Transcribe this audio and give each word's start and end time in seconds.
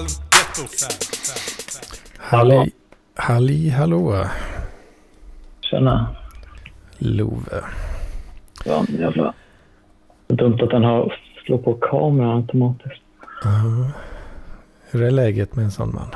halvgetto. 0.00 0.62
Halli, 2.18 2.70
halli 3.14 3.68
hallå. 3.68 4.24
Tjena. 5.60 6.06
Love. 6.98 7.64
Ja, 8.64 8.84
jävla 8.88 9.34
dumt 10.26 10.58
att 10.62 10.70
den 10.70 10.84
har 10.84 11.14
slår 11.44 11.58
på 11.58 11.74
kameran 11.74 12.36
automatiskt. 12.36 13.02
Uh, 13.44 13.88
hur 14.90 15.02
är 15.02 15.10
läget 15.10 15.56
med 15.56 15.64
en 15.64 15.70
sån 15.70 15.94
man? 15.94 16.14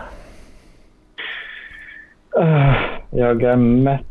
Uh, 2.45 2.75
jag 3.11 3.43
är 3.43 3.57
mätt 3.57 4.03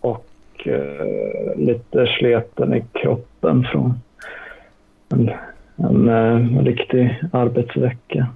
och 0.00 0.26
uh, 0.66 1.56
lite 1.56 2.06
sleten 2.18 2.74
i 2.74 2.84
kroppen 2.92 3.66
från 3.72 4.00
en, 5.08 5.30
en, 5.76 6.08
en 6.08 6.64
riktig 6.64 7.20
arbetsvecka. 7.32 8.26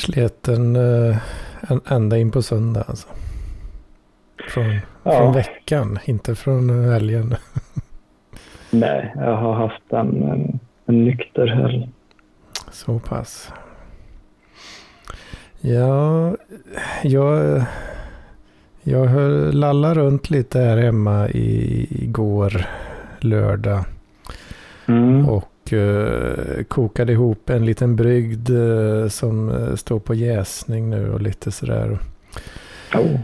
Sleten 0.00 0.76
en, 0.76 1.80
ända 1.88 2.18
in 2.18 2.30
på 2.30 2.42
söndag 2.42 2.84
alltså? 2.88 3.08
Från, 4.48 4.76
Ja. 5.02 5.18
från 5.18 5.32
veckan, 5.34 5.98
inte 6.04 6.34
från 6.34 6.84
helgen. 6.84 7.36
Nej, 8.70 9.12
jag 9.16 9.36
har 9.36 9.54
haft 9.54 9.82
en, 9.92 10.22
en, 10.22 10.58
en 10.86 11.04
nykter 11.04 11.46
helg. 11.46 11.90
Så 12.70 12.98
pass. 12.98 13.52
Ja, 15.60 16.36
jag, 17.02 17.62
jag 18.82 19.04
höll 19.04 19.52
lalla 19.54 19.94
runt 19.94 20.30
lite 20.30 20.58
här 20.58 20.76
hemma 20.76 21.28
i, 21.28 21.86
igår 22.04 22.64
lördag 23.20 23.84
Mm. 24.88 25.28
och 25.28 25.49
eh, 25.72 26.64
kokade 26.64 27.12
ihop 27.12 27.50
en 27.50 27.64
liten 27.64 27.96
brygd 27.96 28.50
eh, 28.50 29.08
som 29.08 29.48
eh, 29.50 29.74
står 29.74 30.00
på 30.00 30.14
jäsning 30.14 30.90
nu 30.90 31.12
och 31.12 31.20
lite 31.20 31.50
sådär. 31.50 31.98
Oh. 32.94 33.20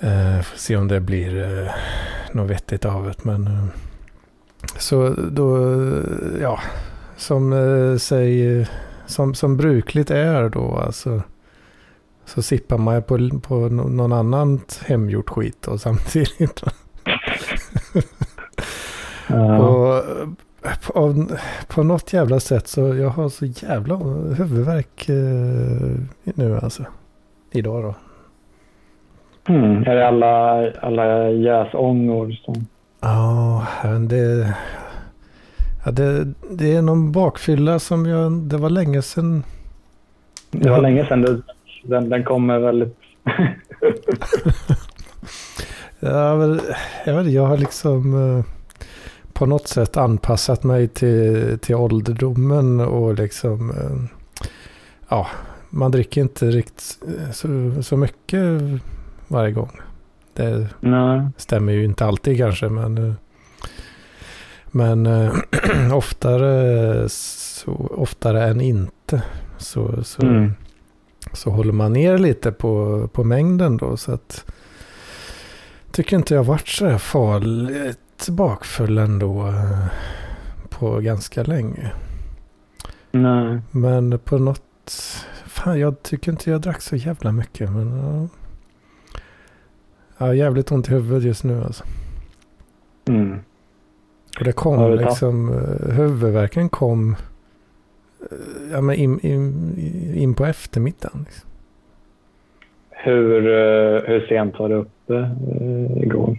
Eh, 0.00 0.42
får 0.42 0.58
se 0.58 0.76
om 0.76 0.88
det 0.88 1.00
blir 1.00 1.42
eh, 1.42 1.70
något 2.32 2.50
vettigt 2.50 2.84
av 2.84 3.04
det. 3.04 3.24
Men, 3.24 3.70
så 4.78 5.08
då, 5.08 5.76
ja, 6.40 6.60
som, 7.16 7.52
eh, 7.52 7.96
säg, 7.96 8.66
som, 9.06 9.34
som 9.34 9.56
brukligt 9.56 10.10
är 10.10 10.48
då, 10.48 10.76
alltså, 10.76 11.22
så 12.24 12.42
sippar 12.42 12.78
man 12.78 13.02
på, 13.02 13.40
på 13.40 13.54
någon 13.68 14.12
annat 14.12 14.82
hemgjort 14.86 15.30
skit 15.30 15.68
och 15.68 15.80
samtidigt. 15.80 16.62
Ja. 19.28 19.58
Och 19.58 20.04
på, 20.86 21.26
på 21.68 21.82
något 21.82 22.12
jävla 22.12 22.40
sätt 22.40 22.68
så 22.68 22.94
jag 22.94 23.08
har 23.08 23.28
så 23.28 23.46
jävla 23.46 23.96
huvudvärk 24.36 25.08
eh, 25.08 26.34
nu 26.34 26.58
alltså. 26.62 26.84
Idag 27.52 27.82
då. 27.82 27.94
Mm. 29.54 29.82
Är 29.82 29.96
det 29.96 30.08
alla, 30.08 30.70
alla 30.80 31.30
jäsångor 31.30 32.32
som... 32.44 32.66
Ja, 33.00 33.66
men 33.84 34.08
det, 34.08 34.54
ja, 35.84 35.90
det, 35.90 36.24
det 36.50 36.74
är 36.74 36.82
någon 36.82 37.12
bakfylla 37.12 37.78
som 37.78 38.06
jag, 38.06 38.32
det 38.32 38.56
var 38.56 38.70
länge 38.70 39.02
sedan. 39.02 39.42
Det 40.50 40.70
var 40.70 40.80
länge 40.80 41.06
sedan 41.06 41.22
du, 41.22 41.42
den, 41.84 42.08
den 42.08 42.24
kommer 42.24 42.58
väldigt... 42.58 42.96
Ja, 46.00 46.36
men, 46.36 46.60
jag, 47.04 47.14
vet, 47.16 47.32
jag 47.32 47.46
har 47.46 47.56
liksom 47.56 48.14
eh, 48.14 48.44
på 49.36 49.46
något 49.46 49.68
sätt 49.68 49.96
anpassat 49.96 50.64
mig 50.64 50.88
till, 50.88 51.58
till 51.58 51.74
ålderdomen 51.74 52.80
och 52.80 53.14
liksom, 53.14 53.70
eh, 53.70 54.20
ja, 55.08 55.26
man 55.70 55.90
dricker 55.90 56.20
inte 56.20 56.46
riktigt 56.50 56.98
eh, 57.06 57.30
så, 57.32 57.72
så 57.82 57.96
mycket 57.96 58.60
varje 59.28 59.52
gång. 59.52 59.80
Det 60.34 60.68
Nej. 60.80 61.28
stämmer 61.36 61.72
ju 61.72 61.84
inte 61.84 62.06
alltid 62.06 62.38
kanske, 62.38 62.68
men, 62.68 62.98
eh, 62.98 63.12
men 64.66 65.06
oftare, 65.92 67.08
så, 67.08 67.72
oftare 67.90 68.44
än 68.48 68.60
inte 68.60 69.22
så, 69.58 70.04
så, 70.04 70.22
Mm. 70.26 70.52
så 71.32 71.50
håller 71.50 71.72
man 71.72 71.92
ner 71.92 72.18
lite 72.18 72.52
på, 72.52 73.08
på 73.12 73.24
mängden 73.24 73.76
då. 73.76 73.96
Så 73.96 74.12
att 74.12 74.44
tycker 75.90 76.16
inte 76.16 76.34
jag 76.34 76.44
varit 76.44 76.68
så 76.68 76.86
här 76.86 76.98
farligt 76.98 77.98
bakfull 78.28 78.98
ändå 78.98 79.46
eh, 79.46 79.86
på 80.68 81.00
ganska 81.00 81.42
länge. 81.42 81.92
Nej. 83.12 83.58
Men 83.70 84.18
på 84.18 84.38
något... 84.38 84.62
Fan, 85.46 85.80
jag 85.80 86.02
tycker 86.02 86.32
inte 86.32 86.50
jag 86.50 86.60
drack 86.60 86.80
så 86.82 86.96
jävla 86.96 87.32
mycket. 87.32 87.70
Men 87.72 87.96
ja. 87.98 88.28
Jag 90.18 90.26
har 90.26 90.34
jävligt 90.34 90.72
ont 90.72 90.88
i 90.88 90.90
huvudet 90.92 91.22
just 91.24 91.44
nu 91.44 91.62
alltså. 91.64 91.84
Mm. 93.08 93.38
Och 94.38 94.44
det 94.44 94.52
kom 94.52 94.76
tagit- 94.78 95.00
liksom, 95.00 95.52
eh, 95.52 95.94
huvudvärken 95.94 96.68
kom 96.68 97.16
eh, 98.30 98.36
ja, 98.72 98.80
men 98.80 98.96
in, 98.96 99.20
in, 99.20 99.74
in 100.14 100.34
på 100.34 100.44
eftermiddagen. 100.46 101.24
Liksom. 101.24 101.48
Hur, 102.90 103.42
hur 104.08 104.26
sent 104.28 104.58
var 104.58 104.68
du 104.68 104.74
uppe 104.74 105.30
igår? 106.04 106.38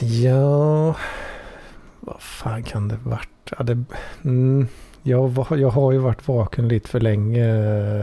Ja, 0.00 0.96
vad 2.00 2.20
fan 2.20 2.62
kan 2.62 2.88
det 2.88 2.96
varit? 3.04 3.28
Ja, 3.58 3.62
det, 3.62 3.84
mm, 4.24 4.66
jag, 5.02 5.46
jag 5.50 5.70
har 5.70 5.92
ju 5.92 5.98
varit 5.98 6.28
vaken 6.28 6.68
lite 6.68 6.88
för 6.88 7.00
länge 7.00 7.46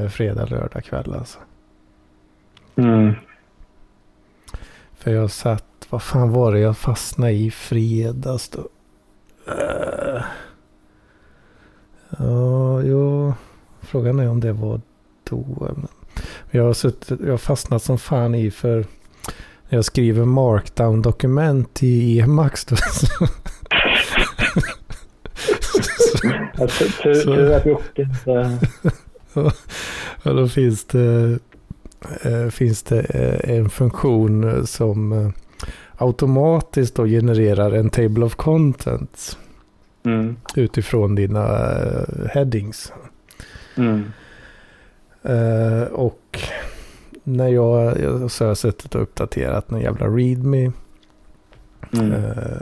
eh, 0.03 0.09
fredag, 0.09 0.45
lördag 0.45 0.83
kväll 0.83 1.13
alltså. 1.13 1.39
Mm. 2.75 3.13
För 4.93 5.11
jag 5.11 5.31
satt, 5.31 5.65
vad 5.89 6.03
fan 6.03 6.31
var 6.31 6.51
det 6.53 6.59
jag 6.59 6.77
fastnade 6.77 7.31
i 7.33 7.51
fredags 7.51 8.49
då? 8.49 8.67
Eh, 9.53 10.21
Ja, 12.17 12.81
jo. 12.81 13.33
Frågan 13.81 14.19
är 14.19 14.29
om 14.29 14.39
det 14.39 14.53
var 14.53 14.81
då. 15.23 15.69
Jag 16.51 16.63
har, 16.63 16.73
suttit, 16.73 17.19
jag 17.19 17.31
har 17.33 17.37
fastnat 17.37 17.83
som 17.83 17.97
fan 17.97 18.35
i 18.35 18.51
för 18.51 18.85
jag 19.69 19.85
skriver 19.85 20.25
markdown-dokument 20.25 21.83
i 21.83 22.19
Emacs. 22.19 22.65
Tur- 27.03 27.51
att 27.55 27.65
Jocke 27.65 28.01
inte... 28.01 28.57
Ja, 30.23 30.33
då 30.33 30.47
finns 30.47 30.85
det, 30.85 31.39
eh, 32.21 32.47
finns 32.49 32.83
det 32.83 32.99
eh, 32.99 33.55
en 33.57 33.69
funktion 33.69 34.43
eh, 34.43 34.63
som 34.63 35.33
automatiskt 35.97 36.95
då 36.95 37.05
genererar 37.05 37.71
en 37.71 37.89
table 37.89 38.25
of 38.25 38.35
contents 38.35 39.37
Mm. 40.05 40.35
utifrån 40.55 41.15
dina 41.15 41.47
headings. 42.33 42.93
Mm. 43.75 44.03
Och 45.91 46.18
när 47.29 47.47
jag, 47.47 47.99
jag 48.01 48.31
så 48.31 48.43
har 48.43 48.49
jag 48.49 48.57
suttit 48.57 48.95
och 48.95 49.01
uppdaterat 49.01 49.71
en 49.71 49.81
jävla 49.81 50.07
readme 50.07 50.71
Mm. 51.93 52.11
eh, 52.13 52.57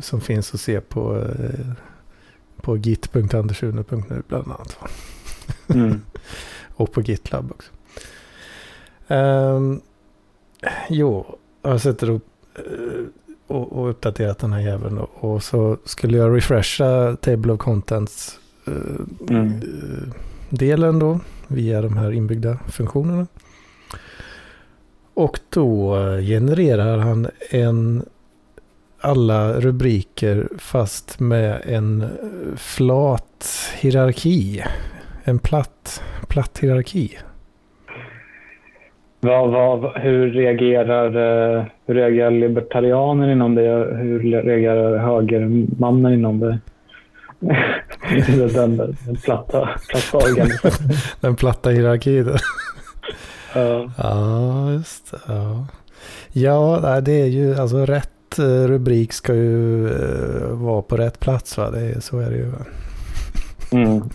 som 0.00 0.20
finns 0.20 0.54
att 0.54 0.60
se 0.60 0.80
på, 0.80 1.16
eh, 1.18 1.66
på 2.62 2.76
git.andersune.nu 2.76 4.22
bland 4.28 4.44
annat. 4.46 4.76
Mm. 5.68 6.00
Och 6.76 6.92
på 6.92 7.00
GitLab 7.02 7.50
också. 7.50 7.70
Um, 9.14 9.80
jo, 10.88 11.38
jag 11.62 11.80
suttit 11.80 12.08
och, 12.08 12.20
eh, 12.54 13.04
och, 13.46 13.72
och 13.72 13.90
uppdaterat 13.90 14.38
den 14.38 14.52
här 14.52 14.60
jäveln. 14.60 14.98
Och, 14.98 15.10
och 15.34 15.42
så 15.42 15.76
skulle 15.84 16.16
jag 16.18 16.36
refresha 16.36 17.16
Table 17.16 17.52
of 17.52 17.58
Contents 17.60 18.38
eh, 18.66 18.72
Mm. 19.36 19.60
delen 20.50 20.98
då 20.98 21.20
via 21.48 21.82
de 21.82 21.96
här 21.96 22.12
inbyggda 22.12 22.58
funktionerna. 22.68 23.26
Och 25.16 25.38
då 25.50 25.96
genererar 26.20 26.98
han 26.98 27.26
en 27.50 28.02
alla 29.00 29.52
rubriker 29.52 30.48
fast 30.58 31.20
med 31.20 31.62
en 31.66 32.04
flat 32.56 33.46
hierarki. 33.80 34.62
En 35.24 35.38
platt, 35.38 36.02
platt 36.28 36.58
hierarki. 36.62 37.18
Vad, 39.20 39.50
vad, 39.50 39.98
hur, 40.00 40.32
reagerar, 40.32 41.06
eh, 41.56 41.64
hur 41.86 41.94
reagerar 41.94 42.30
libertarianer 42.30 43.28
inom 43.32 43.54
det? 43.54 43.62
Hur 43.96 44.20
reagerar 44.42 44.98
högermannen 44.98 46.12
inom 46.12 46.40
det? 46.40 46.58
den, 48.38 48.76
den, 48.76 48.76
den 49.06 49.16
platta, 49.24 49.68
platta 49.88 50.16
organisationen. 50.16 50.96
Den 51.20 51.36
platta 51.36 51.70
hierarkin. 51.70 52.30
Ja. 53.56 53.90
Ja, 53.96 54.72
just 54.72 55.10
det. 55.10 55.18
Ja, 55.26 55.66
ja 56.32 57.00
det 57.00 57.20
är 57.20 57.26
ju 57.26 57.54
alltså 57.54 57.86
rätt 57.86 58.38
eh, 58.38 58.44
rubrik 58.44 59.12
ska 59.12 59.34
ju 59.34 59.88
eh, 59.88 60.48
vara 60.48 60.82
på 60.82 60.96
rätt 60.96 61.20
plats 61.20 61.58
va. 61.58 61.70
Det 61.70 61.80
är, 61.80 62.00
så 62.00 62.18
är 62.18 62.30
det 62.30 62.36
ju. 62.36 62.52
Mm. 63.72 64.02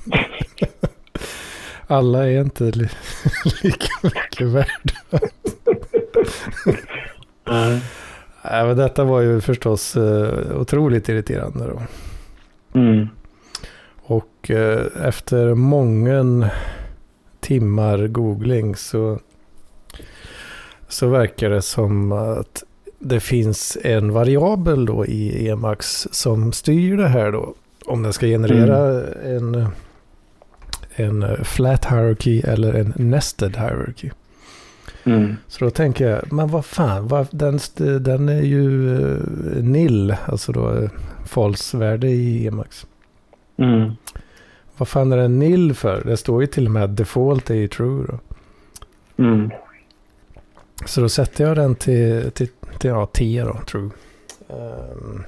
Alla 1.88 2.28
är 2.28 2.42
inte 2.42 2.64
li 2.64 2.90
lika 3.64 3.94
mycket 4.04 4.48
värda. 4.48 5.30
Nej, 8.44 8.66
men 8.66 8.78
detta 8.78 9.04
var 9.04 9.22
ju 9.22 9.42
förstås 9.42 9.98
uh, 9.98 10.58
otroligt 10.60 11.10
irriterande 11.10 11.68
då. 11.68 11.82
Mm. 12.80 13.08
Och 14.04 14.52
efter 15.04 15.54
många 15.54 16.50
timmar 17.40 18.08
googling 18.08 18.76
så, 18.76 19.20
så 20.92 21.08
verkar 21.08 21.50
det 21.50 21.62
som 21.62 22.12
att 22.12 22.64
det 23.00 23.20
finns 23.20 23.78
en 23.84 24.14
variabel 24.14 24.86
då 24.86 25.06
i 25.06 25.50
Emacs 25.50 26.08
som 26.12 26.52
styr 26.52 26.98
det 26.98 27.08
här 27.08 27.32
då. 27.32 27.54
Om 27.86 28.04
den 28.04 28.14
ska 28.14 28.26
generera 28.26 29.08
en, 29.14 29.68
en 30.96 31.46
flat 31.46 31.86
hierarchy 31.86 32.42
eller 32.42 32.74
en 32.74 32.94
nested 32.96 33.58
hierarchy. 33.58 34.10
Mm. 35.04 35.36
Så 35.48 35.66
då 35.66 35.72
tänker 35.72 36.10
jag, 36.10 36.34
men 36.34 36.48
vad 36.48 36.66
fan, 36.66 37.08
vad, 37.08 37.28
den, 37.32 37.60
den 38.02 38.30
är 38.30 38.42
ju 38.42 38.90
uh, 38.90 39.64
nil, 39.64 40.16
alltså 40.26 40.52
då 40.52 40.70
uh, 40.70 40.90
false-värde 41.26 42.08
i 42.08 42.48
Emacs. 42.48 42.86
Mm. 43.58 43.92
Vad 44.78 44.88
fan 44.88 45.12
är 45.12 45.18
den 45.18 45.40
nil 45.40 45.74
för? 45.74 46.04
Det 46.06 46.18
står 46.18 46.42
ju 46.42 46.48
till 46.48 46.66
och 46.66 46.72
med 46.72 46.84
att 46.84 46.98
default 46.98 47.50
är 47.50 47.56
ju 47.56 47.68
true 47.68 48.06
då. 48.08 48.20
Mm. 49.24 49.50
Så 50.86 51.02
då 51.02 51.10
sätter 51.10 51.48
jag 51.48 51.56
den 51.56 51.76
till, 51.76 52.32
till, 52.32 52.48
till 52.80 52.90
ja, 52.90 53.10
10 53.14 53.44
då, 53.44 53.60
true. 53.68 53.90
Um, 54.48 55.24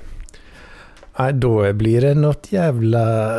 nej, 1.19 1.33
då 1.33 1.73
blir 1.73 2.01
det 2.01 2.15
något 2.15 2.51
jävla 2.51 3.37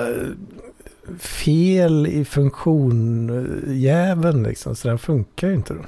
fel 1.18 2.06
i 2.06 2.24
funktionjäveln 2.24 4.42
liksom. 4.42 4.76
Så 4.76 4.88
den 4.88 4.98
funkar 4.98 5.48
ju 5.48 5.54
inte 5.54 5.74
då. 5.74 5.80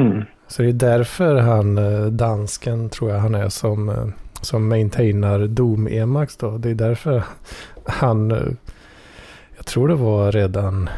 Mm. 0.00 0.22
Så 0.46 0.62
det 0.62 0.68
är 0.68 0.72
därför 0.72 1.36
han, 1.36 1.78
dansken 2.16 2.88
tror 2.88 3.10
jag 3.10 3.18
han 3.18 3.34
är 3.34 3.48
som, 3.48 4.12
som 4.40 4.68
maintainar 4.68 5.46
Doom 5.46 5.86
Emacs 5.86 6.36
då. 6.36 6.58
Det 6.58 6.70
är 6.70 6.74
därför 6.74 7.24
han, 7.84 8.30
jag 9.56 9.66
tror 9.66 9.88
det 9.88 9.94
var 9.94 10.32
redan 10.32 10.90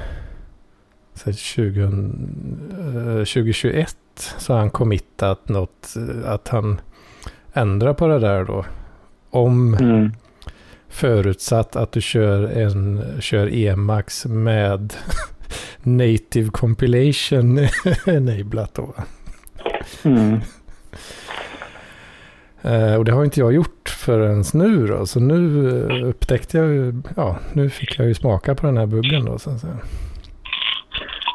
20, 1.36 1.90
2021 3.24 3.96
så 4.38 4.52
har 4.52 4.60
han 4.60 4.70
committat 4.70 5.48
något, 5.48 5.94
att 6.24 6.48
han 6.48 6.80
ändrar 7.52 7.94
på 7.94 8.06
det 8.06 8.18
där 8.18 8.44
då. 8.44 8.64
Om 9.30 9.74
Mm. 9.74 10.12
förutsatt 10.88 11.76
att 11.76 11.92
du 11.92 12.00
kör 12.00 12.42
en 12.44 13.02
kör 13.20 13.54
Emacs 13.54 14.26
med 14.26 14.94
native 15.82 16.48
compilation 16.50 17.58
enablat 18.06 18.74
då. 18.74 18.94
Mm. 20.02 20.40
Eh, 22.62 22.94
och 22.94 23.04
det 23.04 23.12
har 23.12 23.24
inte 23.24 23.40
jag 23.40 23.52
gjort 23.52 23.88
förrän 23.88 24.44
nu 24.54 24.86
då. 24.86 25.06
Så 25.06 25.20
nu 25.20 25.68
eh, 25.90 26.08
upptäckte 26.08 26.58
jag 26.58 26.66
ju, 26.68 27.02
ja, 27.16 27.38
nu 27.52 27.70
fick 27.70 27.98
jag 27.98 28.08
ju 28.08 28.14
smaka 28.14 28.54
på 28.54 28.66
den 28.66 28.76
här 28.76 28.86
buggen 28.86 29.24
då. 29.24 29.38
Så 29.38 29.50
att 29.50 29.60
säga. 29.60 29.78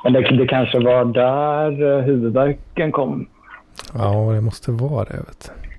Men 0.04 0.14
det, 0.14 0.38
det 0.38 0.48
kanske 0.48 0.80
var 0.80 1.06
där 1.06 1.98
eh, 1.98 2.04
huvudvärken 2.04 2.92
kom. 2.92 3.28
Ja, 3.94 4.32
det 4.34 4.42
måste 4.42 4.72
vara 4.72 5.04
det. 5.04 5.18
Vet 5.18 5.52
du. 5.56 5.70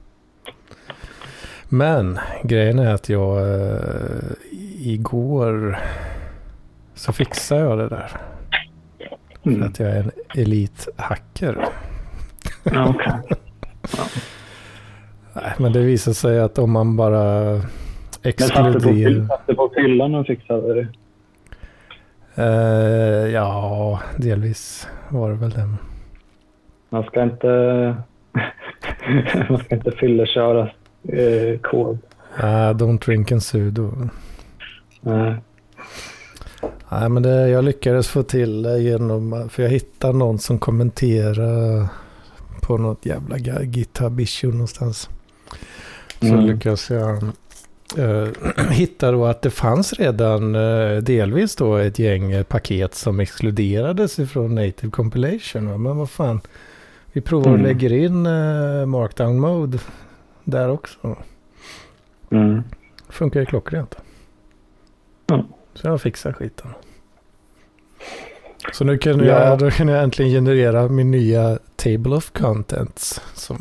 Men 1.69 2.19
grejen 2.43 2.79
är 2.79 2.95
att 2.95 3.09
jag 3.09 3.39
eh, 3.39 4.33
igår 4.79 5.79
så 6.95 7.13
fixade 7.13 7.61
jag 7.61 7.79
det 7.79 7.89
där. 7.89 8.09
För 9.43 9.51
Mm. 9.51 9.63
att 9.69 9.79
jag 9.81 9.89
är 9.91 9.97
en 10.01 10.11
elithacker. 10.37 11.67
Ja, 12.63 12.89
okej. 12.89 13.13
Nej, 15.35 15.53
men 15.59 15.73
det 15.73 15.81
visar 15.81 16.13
sig 16.13 16.41
att 16.41 16.59
om 16.59 16.71
man 16.71 16.97
bara 16.97 17.43
Men 17.53 17.63
satt 17.63 17.63
du 18.23 18.49
på, 18.49 18.69
exkluderar... 18.69 19.11
fyll- 19.11 19.27
satt 19.29 19.47
du 19.47 19.55
på 19.55 19.71
fyllan 19.75 20.15
och 20.15 20.27
fixade 20.27 20.75
det? 20.75 20.89
Eh, 22.35 23.27
ja, 23.33 24.01
delvis 24.17 24.89
var 25.09 25.31
det 25.31 25.37
väl 25.37 25.51
det. 25.51 25.69
Man 26.89 27.05
ska 27.05 27.23
inte, 27.23 27.49
man 29.49 29.59
ska 29.59 29.75
inte 29.75 29.91
fylleköra 29.91 30.63
eh, 31.09 31.59
kod. 31.63 31.99
Uh, 32.39 32.45
don't 32.75 33.05
drink 33.05 33.33
and 33.33 33.43
sudo. 33.43 33.93
Nej. 35.01 35.35
Nej, 36.89 37.09
men 37.09 37.23
det, 37.23 37.49
jag 37.49 37.65
lyckades 37.65 38.09
få 38.09 38.23
till 38.23 38.63
det 38.63 38.79
genom, 38.81 39.49
för 39.53 39.63
jag 39.63 39.71
hittade 39.71 40.19
någon 40.19 40.39
som 40.39 40.59
kommenterade 40.59 41.89
på 42.63 42.79
något 42.79 43.07
jävla 43.07 43.39
GitHub 43.65 44.21
issue 44.21 44.53
någonstans. 44.53 45.09
Så 46.21 46.27
Mm. 46.27 46.47
lyckades 46.47 46.91
jag 46.91 47.23
eh, 47.99 48.29
hitta 48.71 49.11
då 49.13 49.27
att 49.27 49.43
det 49.43 49.51
fanns 49.51 49.93
redan 49.93 50.55
eh, 50.55 50.97
delvis 50.97 51.57
då 51.57 51.77
ett 51.77 51.99
gäng 51.99 52.33
eh, 52.33 52.43
paket 52.43 52.95
som 52.95 53.21
exkluderades 53.21 54.19
ifrån 54.19 54.55
native 54.55 54.91
compilation. 54.91 55.83
Men 55.83 55.97
vad 55.97 56.11
fan, 56.11 56.41
vi 57.13 57.21
provar 57.21 57.47
och 57.51 57.55
Mm. 57.59 57.67
lägger 57.67 57.93
in 57.93 58.23
markdown 58.91 59.41
mode 59.41 59.79
där 60.45 60.69
också. 60.71 61.17
Mm. 62.31 62.63
Funkar 63.09 63.41
ju 63.41 63.47
klockrent. 63.47 63.95
Mm. 65.33 65.47
Så 65.75 65.87
jag 65.87 66.01
fixar 66.03 66.33
skiten. 66.33 66.71
Så 68.73 68.85
nu 68.85 68.99
kan, 68.99 69.19
Ja. 69.19 69.25
jag, 69.25 69.59
då 69.59 69.71
kan 69.71 69.89
jag 69.89 70.03
äntligen 70.03 70.33
generera 70.33 70.89
min 70.89 71.11
nya 71.11 71.59
Table 71.77 72.17
of 72.17 72.31
Contents. 72.31 73.21
Som 73.35 73.57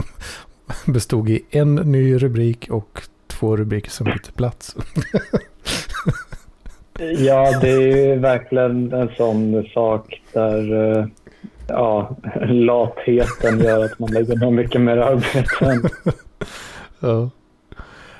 bestod 0.94 1.30
i 1.30 1.42
en 1.50 1.76
ny 1.76 2.18
rubrik 2.18 2.68
och 2.70 3.02
två 3.40 3.56
rubriker 3.58 3.92
som 3.92 4.06
byter 4.06 4.32
plats. 4.36 4.76
Ja, 7.18 7.60
det 7.62 7.70
är 7.70 7.80
ju 8.08 8.16
verkligen 8.16 8.94
en 8.94 9.10
sån 9.18 9.64
sak 9.74 10.22
där 10.34 10.74
eh, 11.00 11.06
ja, 11.68 12.16
latheten 12.48 13.60
gör 13.60 13.86
att 13.86 14.00
man 14.00 14.12
lägger 14.12 14.36
ner 14.36 14.52
mycket 14.52 14.82
mer 14.82 14.98
arbete. 14.98 15.66
än- 15.66 16.14
Ja. 17.00 17.30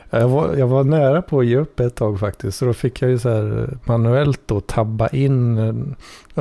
Jag 0.10 0.30
var, 0.30 0.56
jag 0.56 0.68
var 0.68 0.84
nära 0.84 1.22
på 1.22 1.40
att 1.40 1.46
ge 1.46 1.58
upp 1.58 1.80
ett 1.80 1.96
tag 1.96 2.20
faktiskt. 2.20 2.58
Så 2.58 2.66
då 2.66 2.74
fick 2.74 3.02
jag 3.02 3.12
ju 3.12 3.20
så 3.20 3.30
här 3.30 3.62
eh, 3.64 3.78
manuellt 3.88 4.42
då 4.46 4.60
tabba 4.62 5.08
in 5.08 5.58
eh, 5.58 5.74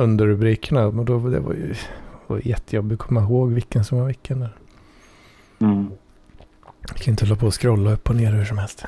under 0.03 0.25
rubrikerna. 0.25 0.91
Men 0.91 1.05
då, 1.05 1.13
det 1.29 1.39
var 1.39 1.53
ju 1.53 1.67
det 1.67 2.33
var 2.33 2.41
jättejobbigt 2.43 3.01
att 3.01 3.07
komma 3.07 3.21
ihåg 3.21 3.49
vilken 3.51 3.83
som 3.83 3.99
var 3.99 4.05
vilken. 4.05 4.39
Där. 4.39 4.55
Mm. 5.61 5.87
Jag 6.87 6.97
kan 6.97 7.11
inte 7.11 7.25
hålla 7.25 7.35
på 7.35 7.45
och 7.45 7.61
scrolla 7.61 7.93
upp 7.93 8.09
och 8.09 8.15
ner 8.15 8.31
hur 8.31 8.43
som 8.45 8.57
helst. 8.57 8.85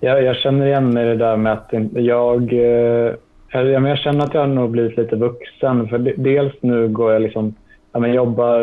Jag, 0.00 0.22
jag 0.22 0.36
känner 0.36 0.66
igen 0.66 0.94
mig 0.94 1.04
i 1.06 1.08
det 1.08 1.16
där 1.16 1.36
med 1.36 1.52
att 1.52 1.68
jag, 1.94 2.52
eh, 2.52 3.14
jag, 3.52 3.66
ja, 3.70 3.88
jag 3.88 3.98
känner 3.98 4.24
att 4.24 4.34
jag 4.34 4.40
har 4.40 4.46
nog 4.48 4.70
blivit 4.70 4.98
lite 4.98 5.16
vuxen. 5.16 5.88
För 5.88 5.98
de- 5.98 6.14
dels 6.16 6.52
nu 6.60 6.88
går 6.88 7.12
jag 7.12 7.22
liksom, 7.22 7.54
ja, 7.92 8.00
men 8.00 8.12
jobbar, 8.12 8.60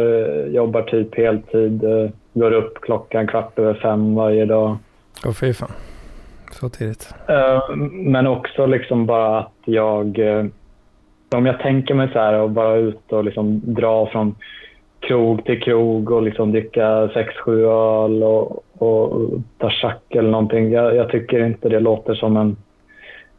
jobbar 0.48 0.82
typ 0.82 1.18
heltid, 1.18 1.84
eh, 1.84 2.10
går 2.34 2.52
upp 2.52 2.82
klockan 2.82 3.28
kvart 3.28 3.60
över 3.60 3.74
fem 3.74 4.16
varje 4.16 4.46
dag. 4.46 4.78
Åh 5.26 5.32
fy 5.34 5.54
fan. 5.54 5.72
Så 6.52 6.70
tidigt. 6.70 7.14
Eh, 7.28 7.76
Men 7.92 8.28
också 8.28 8.66
liksom 8.66 9.06
bara 9.06 9.40
att 9.40 9.52
jag, 9.66 10.20
om 11.36 11.46
jag 11.46 11.60
tänker 11.60 11.94
mig 11.94 12.10
så 12.14 12.20
här 12.20 12.34
och 12.34 12.50
bara 12.50 12.76
ut 12.76 13.12
och 13.12 13.24
liksom 13.24 13.62
dra 13.64 14.08
från 14.12 14.36
krog 15.08 15.46
till 15.46 15.62
krog 15.62 16.12
och 16.12 16.22
liksom 16.22 16.52
dricka 16.52 17.10
sex, 17.14 17.36
sju 17.36 17.66
öl 17.66 18.24
och, 18.24 18.64
och 18.78 19.30
ta 19.58 19.70
schack 19.70 20.16
eller 20.16 20.30
någonting. 20.30 20.72
Jag, 20.72 20.96
jag 20.96 21.10
tycker 21.10 21.46
inte 21.46 21.70
det 21.70 21.80
låter 21.80 22.14
som 22.14 22.38
en 22.38 22.58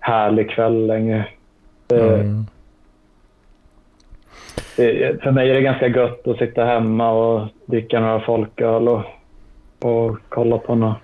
härlig 0.00 0.50
kväll 0.50 0.86
längre. 0.86 1.26
Det, 1.86 1.96
Mm. 1.96 2.46
det, 4.76 5.22
för 5.22 5.30
mig 5.30 5.50
är 5.50 5.54
det 5.54 5.60
ganska 5.60 5.88
gött 5.88 6.28
att 6.28 6.38
sitta 6.38 6.64
hemma 6.64 7.12
och 7.12 7.46
dricka 7.66 8.00
några 8.00 8.20
folköl 8.20 8.88
och, 8.88 9.02
och 9.82 10.16
kolla 10.28 10.58
på 10.58 10.74
något. 10.74 10.96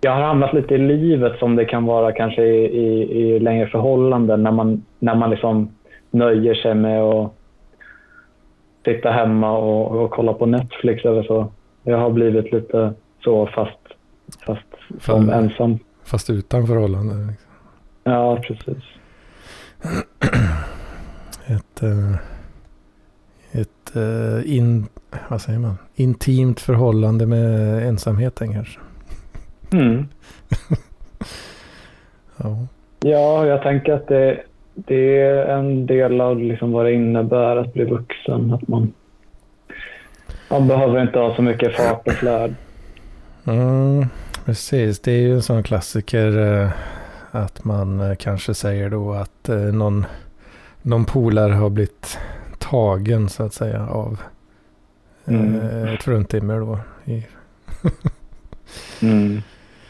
Jag 0.00 0.10
har 0.10 0.22
hamnat 0.22 0.54
lite 0.54 0.74
i 0.74 0.78
livet 0.78 1.38
som 1.38 1.56
det 1.56 1.64
kan 1.64 1.86
vara 1.86 2.12
kanske 2.12 2.42
i, 2.44 2.64
i, 2.64 3.20
i 3.20 3.40
längre 3.40 3.66
förhållanden 3.66 4.42
när 4.42 4.50
man, 4.50 4.84
när 4.98 5.14
man 5.14 5.30
liksom 5.30 5.70
nöjer 6.10 6.54
sig 6.54 6.74
med 6.74 7.02
att 7.02 7.39
sitta 8.84 9.10
hemma 9.10 9.58
och, 9.58 10.04
och 10.04 10.10
kolla 10.10 10.32
på 10.32 10.46
Netflix 10.46 11.04
eller 11.04 11.22
så. 11.22 11.52
Jag 11.82 11.98
har 11.98 12.10
blivit 12.10 12.52
lite 12.52 12.94
så 13.24 13.46
fast, 13.46 13.78
fast 14.46 15.04
som 15.04 15.30
ensam. 15.30 15.78
Fast 16.04 16.30
utan 16.30 16.66
förhållande. 16.66 17.14
Liksom. 17.14 17.50
Ja, 18.04 18.36
precis. 18.36 18.84
Ett, 21.46 21.82
eh, 21.82 22.14
ett 23.60 23.96
eh, 23.96 24.56
in, 24.56 24.86
vad 25.28 25.40
säger 25.40 25.58
man? 25.58 25.78
intimt 25.94 26.60
förhållande 26.60 27.26
med 27.26 27.82
ensamheten 27.88 28.52
kanske. 28.52 28.80
Mm. 29.72 30.08
Ja. 32.42 32.66
Ja, 33.00 33.46
jag 33.46 33.62
tänker 33.62 33.92
att 33.92 34.08
det, 34.08 34.42
det 34.74 35.18
är 35.20 35.46
en 35.58 35.86
del 35.86 36.20
av 36.20 36.38
liksom 36.40 36.72
vad 36.72 36.84
det 36.86 36.92
innebär 36.92 37.56
att 37.56 37.72
bli 37.74 37.84
vuxen. 37.84 38.52
Att 38.52 38.68
man, 38.68 38.92
man 40.50 40.68
behöver 40.68 41.02
inte 41.02 41.18
ha 41.18 41.36
så 41.36 41.42
mycket 41.42 41.76
fart 41.76 42.06
och 42.06 42.12
flöd. 42.12 42.54
Mm, 43.46 44.06
precis, 44.44 45.00
det 45.00 45.12
är 45.12 45.20
ju 45.20 45.34
en 45.34 45.42
sån 45.42 45.62
klassiker 45.62 46.38
eh, 46.62 46.70
att 47.30 47.64
man 47.64 48.00
eh, 48.00 48.14
kanske 48.16 48.54
säger 48.54 48.90
då 48.90 49.12
att 49.12 49.48
eh, 49.48 49.56
någon, 49.56 50.06
någon 50.82 51.04
polare 51.04 51.52
har 51.52 51.70
blivit 51.70 52.18
tagen 52.58 53.28
så 53.28 53.42
att 53.42 53.54
säga 53.54 53.86
av 53.88 54.20
Mm. 55.26 55.86
ett 55.88 56.02
fruntimmer 56.02 56.60
då. 56.60 56.78
I, 57.04 57.26
Mm. 59.02 59.42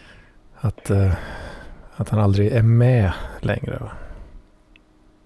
att, 0.60 0.90
att 1.96 2.08
han 2.08 2.20
aldrig 2.20 2.52
är 2.52 2.62
med 2.62 3.12
längre. 3.40 3.78
Va? 3.80 3.90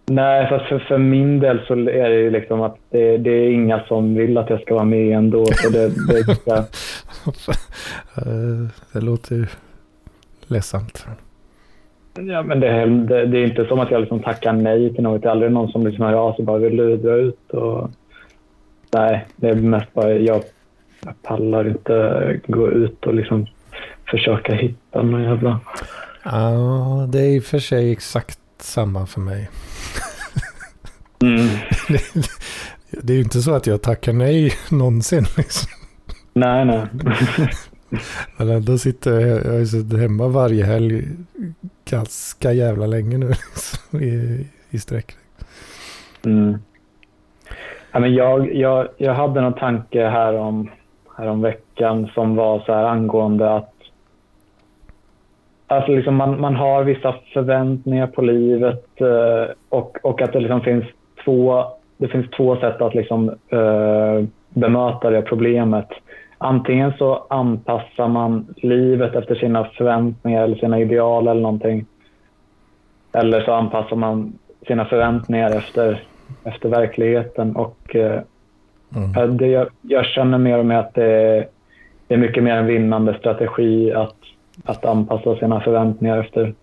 Nej, 0.07 0.49
för, 0.49 0.59
för, 0.59 0.79
för 0.79 0.99
min 0.99 1.41
del 1.41 1.61
så 1.67 1.73
är 1.75 2.09
det 2.11 2.17
ju 2.17 2.31
liksom 2.31 2.61
att 2.63 2.77
det, 2.91 3.17
det 3.19 3.31
är 3.31 3.51
inga 3.51 3.81
som 3.81 4.15
vill 4.15 4.39
att 4.39 4.51
jag 4.51 4.61
ska 4.61 4.75
vara 4.75 4.85
med 4.85 5.17
ändå. 5.19 5.47
Så 5.47 5.71
det, 5.71 5.89
det, 5.89 6.35
ska, 6.35 6.65
det 8.93 9.01
låter 9.01 9.35
ju 9.37 9.47
ledsamt. 10.47 11.07
ja, 12.15 12.43
men 12.43 12.61
det, 12.61 12.69
är- 12.69 12.87
det, 12.87 13.27
det 13.27 13.39
är 13.39 13.45
inte 13.47 13.65
som 13.67 13.81
att 13.81 13.91
jag 13.91 14.01
liksom 14.01 14.23
tackar 14.23 14.53
nej 14.53 14.95
till 14.95 15.03
något. 15.03 15.23
Det 15.23 15.29
är 15.29 15.33
aldrig 15.33 15.53
någon 15.53 15.73
som 15.73 15.87
liksom 15.87 16.05
hör 16.05 16.13
av 16.15 16.33
sig 16.35 16.45
bara 16.45 16.59
vill 16.59 16.77
du 16.77 16.97
dra 16.97 17.15
ut. 17.17 17.51
Och, 17.51 17.91
nej, 18.93 19.27
det 19.37 19.49
är 19.49 19.55
mest 19.55 19.95
bara 19.95 20.13
jag, 20.13 20.43
jag 21.05 21.23
pallar 21.23 21.69
inte 21.69 22.41
gå 22.47 22.71
ut 22.71 23.07
och 23.07 23.15
liksom 23.15 23.47
försöka 24.11 24.55
hitta 24.55 25.03
någon 25.03 25.23
jävla... 25.23 25.61
Ja, 26.25 27.07
det 27.13 27.19
är 27.21 27.37
i 27.37 27.41
och 27.41 27.45
för 27.45 27.59
sig 27.59 27.93
exakt 27.93 28.39
samma 28.59 29.07
för 29.07 29.21
mig. 29.21 29.49
Mm. 31.23 31.49
Det 33.03 33.13
är 33.13 33.17
ju 33.17 33.23
inte 33.23 33.43
så 33.43 33.55
att 33.55 33.67
jag 33.67 33.83
tackar 33.83 34.13
nej 34.13 34.53
någonsin. 34.71 35.25
Liksom. 35.37 35.71
Nej, 36.33 36.65
nej. 36.65 36.87
Men 38.37 38.51
ändå 38.51 38.79
sitter 38.79 39.21
jag, 39.21 39.45
jag 39.45 39.53
har 39.53 39.59
ju 39.59 39.67
suttit 39.67 40.01
hemma 40.01 40.29
varje 40.29 40.65
helg 40.65 41.05
ganska 41.91 42.53
jävla 42.53 42.87
länge 42.87 43.19
nu 43.19 43.29
liksom, 43.29 44.01
i, 44.01 44.47
i 44.71 44.79
sträck. 44.79 45.17
Mm. 46.25 46.59
Ja, 47.93 48.01
men 48.01 48.15
jag, 48.15 48.55
jag, 48.55 48.89
jag 48.97 49.15
hade 49.15 49.41
någon 49.41 49.55
tanke 49.55 50.07
här 50.07 50.35
om, 50.35 50.71
här 51.19 51.27
om 51.27 51.43
veckan 51.43 52.11
som 52.15 52.37
var 52.37 52.61
så 52.61 52.73
här 52.73 52.85
angående 52.85 53.57
att 53.57 53.75
alltså 55.67 55.93
liksom 55.93 56.15
man, 56.15 56.41
man 56.41 56.57
har 56.57 56.85
vissa 56.85 57.15
förväntningar 57.33 58.07
på 58.07 58.23
livet 58.23 59.01
eh, 59.01 59.55
och, 59.69 59.99
och 60.03 60.23
att 60.23 60.33
det 60.33 60.41
liksom 60.41 60.61
finns 60.61 60.85
två, 61.25 61.65
det 61.97 62.09
finns 62.09 62.31
två 62.31 62.57
sätt 62.57 62.81
att 62.83 62.95
liksom, 62.95 63.29
eh, 63.29 64.25
bemöta 64.49 65.11
det 65.11 65.23
problemet. 65.23 65.89
Antingen 66.39 66.93
så 66.99 67.27
anpassar 67.31 68.09
man 68.09 68.55
livet 68.57 69.15
efter 69.15 69.35
sina 69.35 69.65
förväntningar 69.65 70.45
eller 70.45 70.57
sina 70.57 70.81
ideal 70.81 71.29
eller 71.29 71.41
någonting. 71.41 71.87
Eller 73.13 73.41
så 73.41 73.53
anpassar 73.53 73.97
man 73.97 74.39
sina 74.67 74.85
förväntningar 74.85 75.57
efter, 75.57 76.03
efter 76.45 76.69
verkligheten. 76.69 77.57
Och 77.57 77.97
eh, 77.97 78.21
Mm. 78.97 79.37
det, 79.37 79.47
jag, 79.47 79.69
jag 79.83 80.07
känner 80.07 80.39
mer 80.39 80.59
och 80.59 80.67
mer 80.67 80.77
att 80.77 80.95
det, 80.95 81.49
det 82.09 82.15
är 82.15 82.19
mycket 82.19 82.43
mer 82.43 82.57
en 82.57 82.67
vinnande 82.67 83.19
strategi 83.19 83.93
att, 83.93 84.17
att 84.65 84.85
anpassa 84.85 85.37
sina 85.37 85.61
förväntningar 85.61 86.19
efter, 86.19 86.55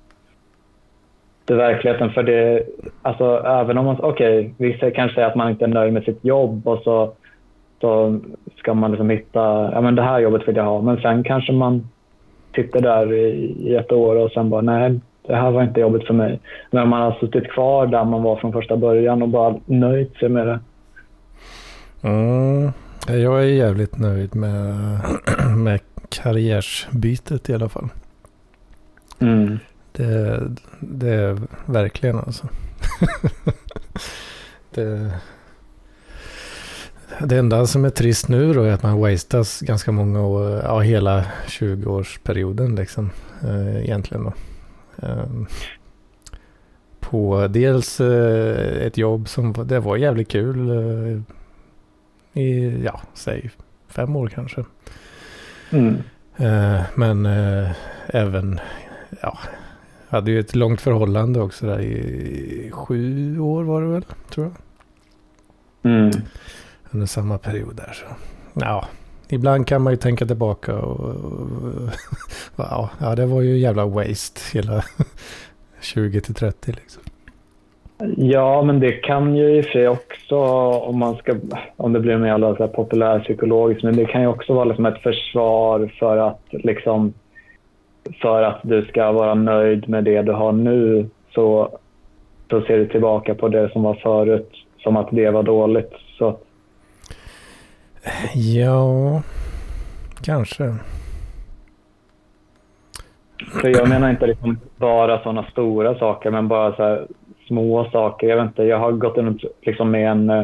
efter 1.41 1.55
verkligheten. 1.55 2.09
För 2.09 2.23
det, 2.23 2.63
alltså, 3.01 3.43
även 3.45 3.77
om 3.77 3.85
man, 3.85 3.97
okej, 4.01 4.53
vissa 4.57 4.91
kanske 4.91 5.15
säger 5.15 5.27
att 5.27 5.35
man 5.35 5.49
inte 5.49 5.65
är 5.65 5.69
nöjd 5.69 5.93
med 5.93 6.03
sitt 6.03 6.25
jobb 6.25 6.67
och 6.67 6.81
så, 6.83 7.13
så 7.81 8.19
ska 8.57 8.73
man 8.73 8.91
liksom 8.91 9.09
hitta, 9.09 9.71
ja 9.73 9.81
men 9.81 9.95
det 9.95 10.03
här 10.03 10.19
jobbet 10.19 10.47
vill 10.47 10.55
jag 10.55 10.63
ha. 10.63 10.81
Men 10.81 10.97
sen 10.97 11.23
kanske 11.23 11.53
man 11.53 11.87
sitter 12.55 12.81
där 12.81 13.13
i, 13.13 13.55
i 13.59 13.75
ett 13.75 13.91
år 13.91 14.15
och 14.15 14.31
sen 14.31 14.49
bara, 14.49 14.61
nej, 14.61 14.99
det 15.27 15.35
här 15.35 15.51
var 15.51 15.63
inte 15.63 15.79
jobbet 15.79 16.07
för 16.07 16.13
mig. 16.13 16.39
Men 16.71 16.89
man 16.89 17.01
har 17.01 17.19
suttit 17.19 17.51
kvar 17.51 17.87
där 17.87 18.05
man 18.05 18.23
var 18.23 18.35
från 18.35 18.53
första 18.53 18.77
början 18.77 19.21
och 19.21 19.29
bara 19.29 19.55
nöjt 19.65 20.15
sig 20.15 20.29
med 20.29 20.47
det. 20.47 20.59
Mm. 22.03 22.71
Jag 23.07 23.43
är 23.43 23.47
jävligt 23.47 23.97
nöjd 23.97 24.35
med, 24.35 24.75
med 25.57 25.79
karriärsbytet 26.09 27.49
i 27.49 27.53
alla 27.53 27.69
fall. 27.69 27.89
Mm. 29.19 29.59
Det, 29.91 30.51
det 30.79 31.09
är 31.09 31.37
verkligen 31.65 32.17
alltså. 32.17 32.47
det, 34.73 35.11
det 37.19 37.37
enda 37.37 37.65
som 37.65 37.85
är 37.85 37.89
trist 37.89 38.27
nu 38.27 38.53
då 38.53 38.63
är 38.63 38.71
att 38.71 38.83
man 38.83 38.99
wastas 38.99 39.61
ganska 39.61 39.91
många 39.91 40.21
år, 40.21 40.61
ja 40.63 40.79
hela 40.79 41.25
20-årsperioden 41.47 42.75
liksom. 42.75 43.09
Eh, 43.43 43.83
egentligen 43.83 44.23
då. 44.23 44.33
Ehm, 45.07 45.47
på 46.99 47.47
dels 47.47 48.01
eh, 48.01 48.85
ett 48.85 48.97
jobb 48.97 49.29
som 49.29 49.53
det 49.67 49.79
var 49.79 49.97
jävligt 49.97 50.31
kul. 50.31 50.69
Eh, 50.69 51.21
I, 52.41 52.81
ja, 52.85 53.01
säg 53.13 53.49
fem 53.87 54.15
år 54.15 54.27
kanske. 54.27 54.65
Mm. 55.71 55.95
Men 56.95 57.25
även, 58.07 58.59
ja, 59.21 59.39
hade 60.11 60.31
ju 60.31 60.39
ett 60.39 60.55
långt 60.55 60.81
förhållande 60.81 61.41
också 61.41 61.65
där 61.65 61.81
i 61.81 62.69
sju 62.71 63.39
år 63.39 63.63
var 63.63 63.81
det 63.81 63.87
väl, 63.87 64.05
tror 64.29 64.45
jag. 64.45 64.55
Mm. 65.91 66.11
Under 66.91 67.07
samma 67.07 67.37
period 67.37 67.75
där. 67.75 67.93
Så. 67.93 68.05
Ja, 68.53 68.85
ibland 69.29 69.67
kan 69.67 69.81
man 69.81 69.93
ju 69.93 69.97
tänka 69.97 70.25
tillbaka 70.25 70.79
och, 70.79 71.09
och 72.55 72.89
ja, 72.99 73.15
det 73.15 73.25
var 73.25 73.41
ju 73.41 73.57
jävla 73.57 73.85
waste 73.85 74.41
hela 74.57 74.83
20 75.81 76.21
till 76.21 76.35
30 76.35 76.71
liksom. 76.71 77.03
Ja, 78.17 78.63
men 78.63 78.79
det 78.79 78.91
kan 78.91 79.35
ju 79.35 79.57
i 79.57 79.61
och 79.61 79.65
för 79.65 79.71
sig 79.71 79.87
också, 79.87 80.37
om, 80.89 80.99
man 80.99 81.15
ska, 81.15 81.35
om 81.77 81.93
det 81.93 81.99
blir 81.99 82.17
mer 82.17 82.27
jävla 82.27 82.67
populärpsykologiskt, 82.67 83.83
men 83.83 83.95
det 83.95 84.05
kan 84.05 84.21
ju 84.21 84.27
också 84.27 84.53
vara 84.53 84.65
liksom 84.65 84.85
ett 84.85 85.01
försvar 85.01 85.91
för 85.99 86.17
att, 86.17 86.41
liksom, 86.49 87.13
för 88.21 88.43
att 88.43 88.59
du 88.63 88.85
ska 88.85 89.11
vara 89.11 89.33
nöjd 89.33 89.89
med 89.89 90.03
det 90.03 90.21
du 90.21 90.31
har 90.31 90.51
nu. 90.51 91.09
Så, 91.35 91.77
så 92.49 92.61
ser 92.61 92.77
du 92.77 92.87
tillbaka 92.87 93.35
på 93.35 93.47
det 93.47 93.71
som 93.71 93.83
var 93.83 93.93
förut 93.95 94.51
som 94.83 94.97
att 94.97 95.07
det 95.11 95.29
var 95.29 95.43
dåligt. 95.43 95.91
Så, 96.17 96.37
Ja, 98.35 99.21
kanske. 100.25 100.75
så 103.61 103.69
jag 103.69 103.89
menar 103.89 104.09
inte 104.09 104.27
liksom 104.27 104.59
bara 104.77 105.19
sådana 105.23 105.43
stora 105.51 105.99
saker, 105.99 106.31
men 106.31 106.47
bara 106.47 106.75
så 106.75 106.83
här 106.83 107.07
små 107.47 107.89
saker. 107.91 108.27
Jag 108.27 108.35
vet 108.37 108.45
inte, 108.45 108.63
jag 108.63 108.79
har 108.79 108.91
gått 108.91 109.17
runt 109.17 109.41
liksom 109.61 109.91
med 109.91 110.11
en... 110.11 110.29
eh, 110.29 110.43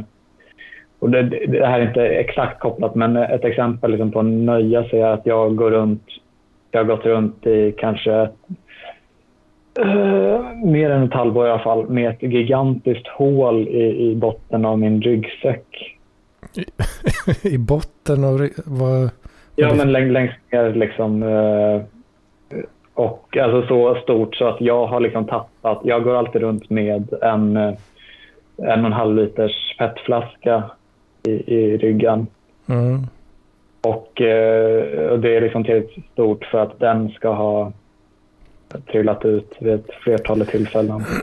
Och 1.00 1.10
det, 1.10 1.22
det 1.24 1.66
här 1.66 1.80
är 1.80 1.88
inte 1.88 2.02
exakt 2.08 2.60
kopplat, 2.60 2.96
men 2.96 3.18
ett 3.18 3.44
exempel 3.46 3.92
liksom 3.92 4.12
på 4.12 4.22
nöja 4.22 4.84
sig 4.84 5.02
är 5.02 5.08
att 5.14 5.26
jag 5.26 5.56
går 5.56 5.72
runt... 5.72 6.04
Jag 6.72 6.80
har 6.80 6.86
gått 6.86 7.06
runt 7.06 7.48
i 7.48 7.74
kanske 7.78 8.22
eh, 9.80 10.42
mer 10.64 10.90
än 10.90 11.04
ett 11.04 11.14
halvår 11.14 11.48
i 11.48 11.50
alla 11.50 11.64
fall 11.64 11.90
med 11.90 12.10
ett 12.10 12.22
gigantiskt 12.22 13.08
hål 13.08 13.68
i, 13.68 14.12
i 14.12 14.16
botten 14.16 14.66
av 14.66 14.80
min 14.80 15.02
ryggsäck. 15.02 15.98
I 17.44 17.58
botten 17.58 18.24
av 18.24 18.50
vad... 18.66 19.10
Ja, 19.56 19.74
men 19.74 19.92
läng, 19.92 20.12
längst 20.12 20.38
ner 20.52 20.74
liksom. 20.74 21.24
Eh, 21.24 21.82
och 22.94 23.38
alltså 23.38 23.68
så 23.68 23.96
stort 23.96 24.36
så 24.36 24.48
att 24.48 24.62
jag 24.62 24.88
har 24.88 25.00
liksom 25.00 25.26
tappat. 25.26 25.80
Jag 25.84 26.04
går 26.04 26.16
alltid 26.16 26.42
runt 26.42 26.70
med 26.70 27.14
en 27.22 27.58
eh, 27.58 27.74
en 28.58 28.80
och 28.80 28.86
en 28.86 28.94
halv 28.94 29.16
liters 29.16 29.76
petflaska 29.78 30.64
i, 31.24 31.32
i 31.32 31.78
ryggen. 31.78 32.28
Mm. 32.70 33.08
Och, 33.88 34.22
eh, 34.22 35.10
och 35.10 35.20
det 35.20 35.38
är 35.38 35.42
liksom 35.42 35.64
tillräckligt 35.64 36.06
stort 36.14 36.46
för 36.46 36.58
att 36.58 36.80
den 36.80 37.10
ska 37.10 37.34
ha 37.34 37.72
trillat 38.92 39.26
ut 39.26 39.56
vid 39.60 39.74
ett 39.74 39.90
flertal 40.04 40.46
tillfällen. 40.46 41.04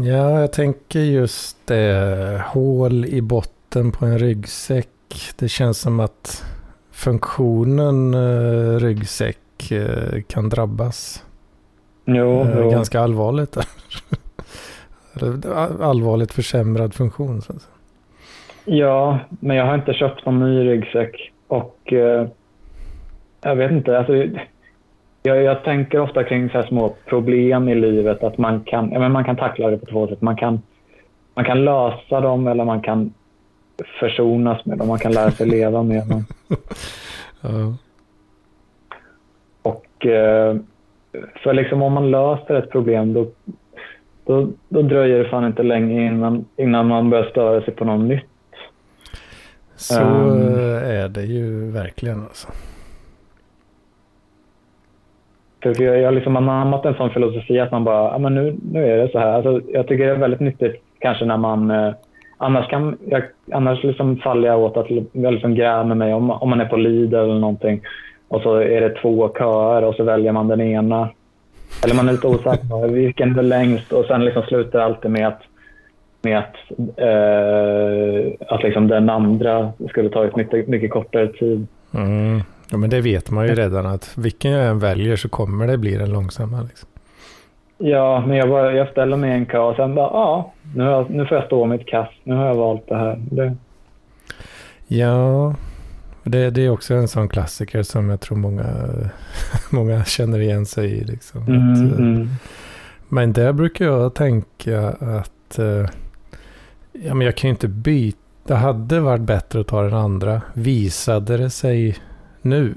Ja, 0.00 0.40
jag 0.40 0.52
tänker 0.52 1.00
just 1.00 1.66
det. 1.66 2.42
Hål 2.46 3.04
i 3.04 3.22
botten 3.22 3.92
på 3.92 4.06
en 4.06 4.18
ryggsäck. 4.18 4.88
Det 5.38 5.48
känns 5.48 5.80
som 5.80 6.00
att 6.00 6.44
funktionen 6.92 8.14
eh, 8.14 8.80
ryggsäck 8.80 9.70
eh, 9.70 10.22
kan 10.28 10.48
drabbas. 10.48 11.24
Jo, 12.04 12.46
jo. 12.56 12.70
ganska 12.70 13.00
allvarligt. 13.00 13.56
allvarligt 15.80 16.32
försämrad 16.32 16.94
funktion. 16.94 17.42
Så 17.42 17.52
att 17.52 17.62
säga. 17.62 18.76
Ja, 18.76 19.18
men 19.28 19.56
jag 19.56 19.66
har 19.66 19.74
inte 19.74 19.94
köpt 19.94 20.26
någon 20.26 20.40
ny 20.40 20.70
ryggsäck. 20.70 21.32
Och 21.48 21.92
eh, 21.92 22.26
jag 23.40 23.56
vet 23.56 23.70
inte, 23.70 23.98
alltså, 23.98 24.14
Jag, 25.22 25.42
jag 25.42 25.64
tänker 25.64 26.00
ofta 26.00 26.24
kring 26.24 26.50
så 26.50 26.58
här 26.58 26.66
små 26.66 26.94
problem 27.06 27.68
i 27.68 27.74
livet. 27.74 28.22
Att 28.22 28.38
man 28.38 28.60
kan, 28.60 28.88
men 28.88 29.12
man 29.12 29.24
kan 29.24 29.36
tackla 29.36 29.70
det 29.70 29.78
på 29.78 29.86
två 29.86 30.06
sätt. 30.08 30.22
Man 30.22 30.36
kan, 30.36 30.62
man 31.34 31.44
kan 31.44 31.64
lösa 31.64 32.20
dem 32.20 32.46
eller 32.46 32.64
man 32.64 32.80
kan 32.80 33.12
försonas 34.00 34.64
med 34.64 34.78
dem. 34.78 34.88
Man 34.88 34.98
kan 34.98 35.12
lära 35.12 35.30
sig 35.30 35.46
leva 35.58 35.82
med 35.82 36.02
dem. 36.06 36.24
Och 39.62 40.06
eh, 40.06 40.56
för 41.42 41.52
liksom 41.52 41.82
om 41.82 41.92
man 41.92 42.10
löser 42.10 42.54
ett 42.54 42.70
problem 42.70 43.12
då, 43.12 43.26
då, 44.24 44.48
då 44.68 44.82
dröjer 44.82 45.18
det 45.18 45.28
fan 45.28 45.46
inte 45.46 45.62
länge 45.62 46.06
innan, 46.06 46.44
innan 46.56 46.88
man 46.88 47.10
börjar 47.10 47.30
störa 47.30 47.60
sig 47.60 47.74
på 47.74 47.84
något 47.84 48.08
nytt. 48.08 48.27
Så 49.78 50.02
Um. 50.02 50.54
är 50.84 51.08
det 51.08 51.22
ju 51.22 51.70
verkligen 51.70 52.22
alltså. 52.22 52.48
Jag 55.60 56.04
har 56.04 56.12
liksom 56.12 56.36
anammat 56.36 56.84
en 56.84 56.94
sån 56.94 57.10
filosofi 57.10 57.60
att 57.60 57.72
man 57.72 57.84
bara, 57.84 58.12
ja 58.12 58.18
men 58.18 58.34
nu, 58.34 58.56
nu 58.72 58.92
är 58.92 58.96
det 58.96 59.12
så 59.12 59.18
här. 59.18 59.32
Alltså, 59.32 59.60
jag 59.72 59.86
tycker 59.86 60.06
det 60.06 60.10
är 60.12 60.16
väldigt 60.16 60.40
nyttigt 60.40 60.82
kanske 60.98 61.24
när 61.24 61.36
man, 61.36 61.70
eh, 61.70 61.92
annars 62.36 62.70
kan 62.70 62.98
jag, 63.06 63.22
annars 63.52 63.84
liksom 63.84 64.16
faller 64.16 64.48
jag 64.48 64.60
åt 64.60 64.76
att 64.76 64.86
jag 65.12 65.32
liksom 65.32 65.54
grämer 65.54 65.94
mig 65.94 66.14
om, 66.14 66.30
om 66.30 66.50
man 66.50 66.60
är 66.60 66.64
på 66.64 66.76
Lidl 66.76 67.14
eller 67.14 67.34
någonting 67.34 67.80
och 68.28 68.42
så 68.42 68.54
är 68.56 68.80
det 68.80 68.90
två 68.90 69.28
köer 69.38 69.84
och 69.84 69.94
så 69.94 70.04
väljer 70.04 70.32
man 70.32 70.48
den 70.48 70.60
ena. 70.60 71.08
Eller 71.84 71.94
man 71.94 72.08
är 72.08 72.12
lite 72.12 72.26
osäker 72.26 72.68
på 72.68 72.86
vilken 72.86 73.38
är 73.38 73.42
längst 73.42 73.92
och 73.92 74.04
sen 74.04 74.24
liksom 74.24 74.42
slutar 74.42 74.80
alltid 74.80 75.10
med 75.10 75.28
att, 75.28 75.40
med 76.28 76.38
att, 76.38 76.54
eh, 76.96 78.54
att 78.54 78.62
liksom 78.62 78.88
den 78.88 79.10
andra 79.10 79.72
skulle 79.88 80.08
ta 80.10 80.26
ett 80.26 80.36
mycket, 80.36 80.68
mycket 80.68 80.90
kortare 80.90 81.28
tid. 81.28 81.66
Mm. 81.94 82.40
Ja, 82.70 82.76
men 82.76 82.90
det 82.90 83.00
vet 83.00 83.30
man 83.30 83.46
ju 83.46 83.54
redan 83.54 83.86
att 83.86 84.12
vilken 84.16 84.50
jag 84.50 84.66
än 84.66 84.78
väljer 84.78 85.16
så 85.16 85.28
kommer 85.28 85.66
det 85.66 85.78
bli 85.78 85.94
den 85.94 86.12
långsamma. 86.12 86.62
Liksom. 86.62 86.88
Ja, 87.78 88.24
men 88.26 88.36
jag, 88.36 88.48
bara, 88.48 88.72
jag 88.72 88.88
ställer 88.88 89.16
mig 89.16 89.30
i 89.30 89.34
en 89.34 89.46
kö 89.46 89.58
och 89.58 89.76
sen 89.76 89.94
bara, 89.94 90.06
ja, 90.06 90.52
nu, 90.74 90.84
jag, 90.84 91.10
nu 91.10 91.26
får 91.26 91.36
jag 91.36 91.46
stå 91.46 91.66
mitt 91.66 91.86
kast. 91.86 92.12
Nu 92.24 92.34
har 92.34 92.46
jag 92.46 92.54
valt 92.54 92.88
det 92.88 92.96
här. 92.96 93.18
Det, 93.30 93.56
Ja, 94.88 95.54
det, 96.24 96.50
det 96.50 96.64
är 96.64 96.70
också 96.70 96.94
en 96.94 97.08
sån 97.08 97.28
klassiker 97.28 97.82
som 97.82 98.10
jag 98.10 98.20
tror 98.20 98.38
många, 98.38 98.66
många 99.70 100.04
känner 100.04 100.38
igen 100.38 100.66
sig 100.66 100.92
i. 100.92 101.04
Liksom. 101.04 101.42
Att, 101.42 101.48
mm, 101.48 101.92
eh, 101.92 101.98
mm, 101.98 102.28
Men 103.08 103.32
där 103.32 103.52
brukar 103.52 103.84
jag 103.84 104.14
tänka 104.14 104.88
att 104.88 105.58
eh, 105.58 105.90
ja, 107.04 107.14
men 107.14 107.24
jag 107.24 107.36
kan 107.36 107.48
ju 107.48 107.52
inte 107.52 107.68
byta. 107.68 108.18
Det 108.46 108.54
hade 108.54 109.00
varit 109.00 109.20
bättre 109.20 109.60
att 109.60 109.66
ta 109.66 109.82
den 109.82 109.94
andra. 109.94 110.42
Visade 110.54 111.36
det 111.36 111.50
sig 111.50 111.96
nu 112.42 112.74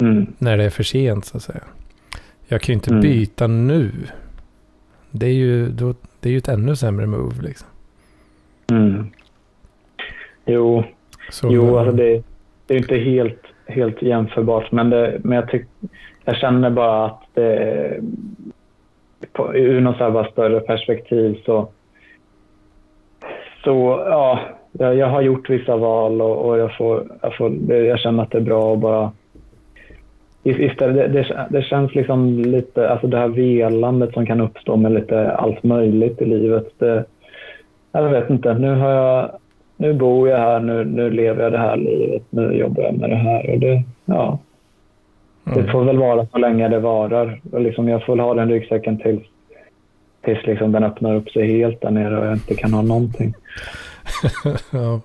mm, 0.00 0.26
när 0.38 0.56
det 0.56 0.64
är 0.64 0.70
för 0.70 0.82
sent 0.82 1.24
så 1.24 1.36
att 1.36 1.42
säga. 1.42 1.62
Jag 2.46 2.60
kan 2.60 2.72
ju 2.72 2.74
inte 2.74 2.90
Mm. 2.90 3.00
byta 3.00 3.46
nu. 3.46 3.92
Det 5.10 5.26
är 5.26 5.32
ju, 5.32 5.68
då, 5.68 5.94
det 6.20 6.28
är 6.28 6.32
ju 6.32 6.38
ett 6.38 6.48
ännu 6.48 6.76
sämre 6.76 7.06
move 7.06 7.42
liksom. 7.42 7.68
mm. 8.70 9.10
Jo, 10.46 10.84
Så, 11.30 11.48
jo 11.52 11.76
alltså 11.76 11.96
det, 11.96 12.22
det 12.66 12.74
är 12.74 12.78
inte 12.78 12.96
helt, 12.96 13.42
helt 13.66 14.02
jämförbart. 14.02 14.72
Men, 14.72 14.90
det, 14.90 15.20
men 15.24 15.36
jag, 15.36 15.50
tyck, 15.50 15.66
jag 16.24 16.36
känner 16.36 16.70
bara 16.70 17.06
att 17.06 17.22
det, 17.34 18.00
på, 19.32 19.54
ur 19.54 19.80
något 19.80 19.96
så 19.98 20.10
här 20.10 20.30
större 20.32 20.60
perspektiv 20.60 21.38
så, 21.44 21.68
så 23.68 24.04
ja, 24.06 24.38
jag, 24.72 24.96
jag 24.96 25.06
har 25.06 25.22
gjort 25.22 25.50
vissa 25.50 25.76
val 25.76 26.22
och, 26.22 26.36
och 26.36 26.58
jag, 26.58 26.76
får, 26.76 27.02
jag, 27.22 27.36
får, 27.36 27.50
det, 27.50 27.78
jag 27.78 27.98
känner 27.98 28.22
att 28.22 28.30
det 28.30 28.38
är 28.38 28.42
bra 28.42 28.72
att 28.72 28.78
bara 28.78 29.12
is- 30.42 30.58
Istället, 30.58 31.12
det, 31.12 31.22
det, 31.22 31.46
det 31.50 31.62
känns 31.62 31.94
liksom 31.94 32.38
lite, 32.38 32.90
alltså 32.90 33.06
det 33.06 33.18
här 33.18 33.28
velandet 33.28 34.12
som 34.12 34.26
kan 34.26 34.40
uppstå 34.40 34.76
med 34.76 34.92
lite 34.92 35.32
allt 35.32 35.62
möjligt 35.62 36.22
i 36.22 36.24
livet. 36.24 36.66
Det, 36.78 37.04
jag 37.92 38.08
vet 38.08 38.30
inte, 38.30 38.54
nu 38.54 38.74
har 38.74 38.90
jag, 38.90 39.30
nu 39.76 39.92
bor 39.92 40.28
jag 40.28 40.38
här, 40.38 40.60
nu, 40.60 40.84
nu 40.84 41.10
lever 41.10 41.42
jag 41.42 41.52
det 41.52 41.58
här 41.58 41.76
livet, 41.76 42.22
nu 42.30 42.52
jobbar 42.52 42.82
jag 42.82 42.94
med 42.94 43.10
det 43.10 43.16
här. 43.16 43.50
Och 43.50 43.58
det, 43.58 43.82
ja, 44.04 44.38
det 45.44 45.60
mm. 45.60 45.72
får 45.72 45.84
väl 45.84 45.98
vara 45.98 46.26
så 46.26 46.38
länge 46.38 46.68
det 46.68 46.78
varar. 46.80 47.40
Och 47.52 47.60
liksom 47.60 47.88
jag 47.88 48.06
får 48.06 48.12
väl 48.12 48.24
ha 48.24 48.34
den 48.34 48.50
ryggsäcken 48.50 48.98
tills, 48.98 49.22
tills 50.28 50.46
liksom 50.46 50.72
den 50.72 50.84
öppnar 50.84 51.14
upp 51.14 51.30
sig 51.30 51.46
helt 51.46 51.80
där 51.80 51.90
nere 51.90 52.18
och 52.18 52.26
jag 52.26 52.32
inte 52.32 52.54
kan 52.54 52.72
ha 52.72 52.82
någonting. 52.82 53.34
ja, 54.72 55.00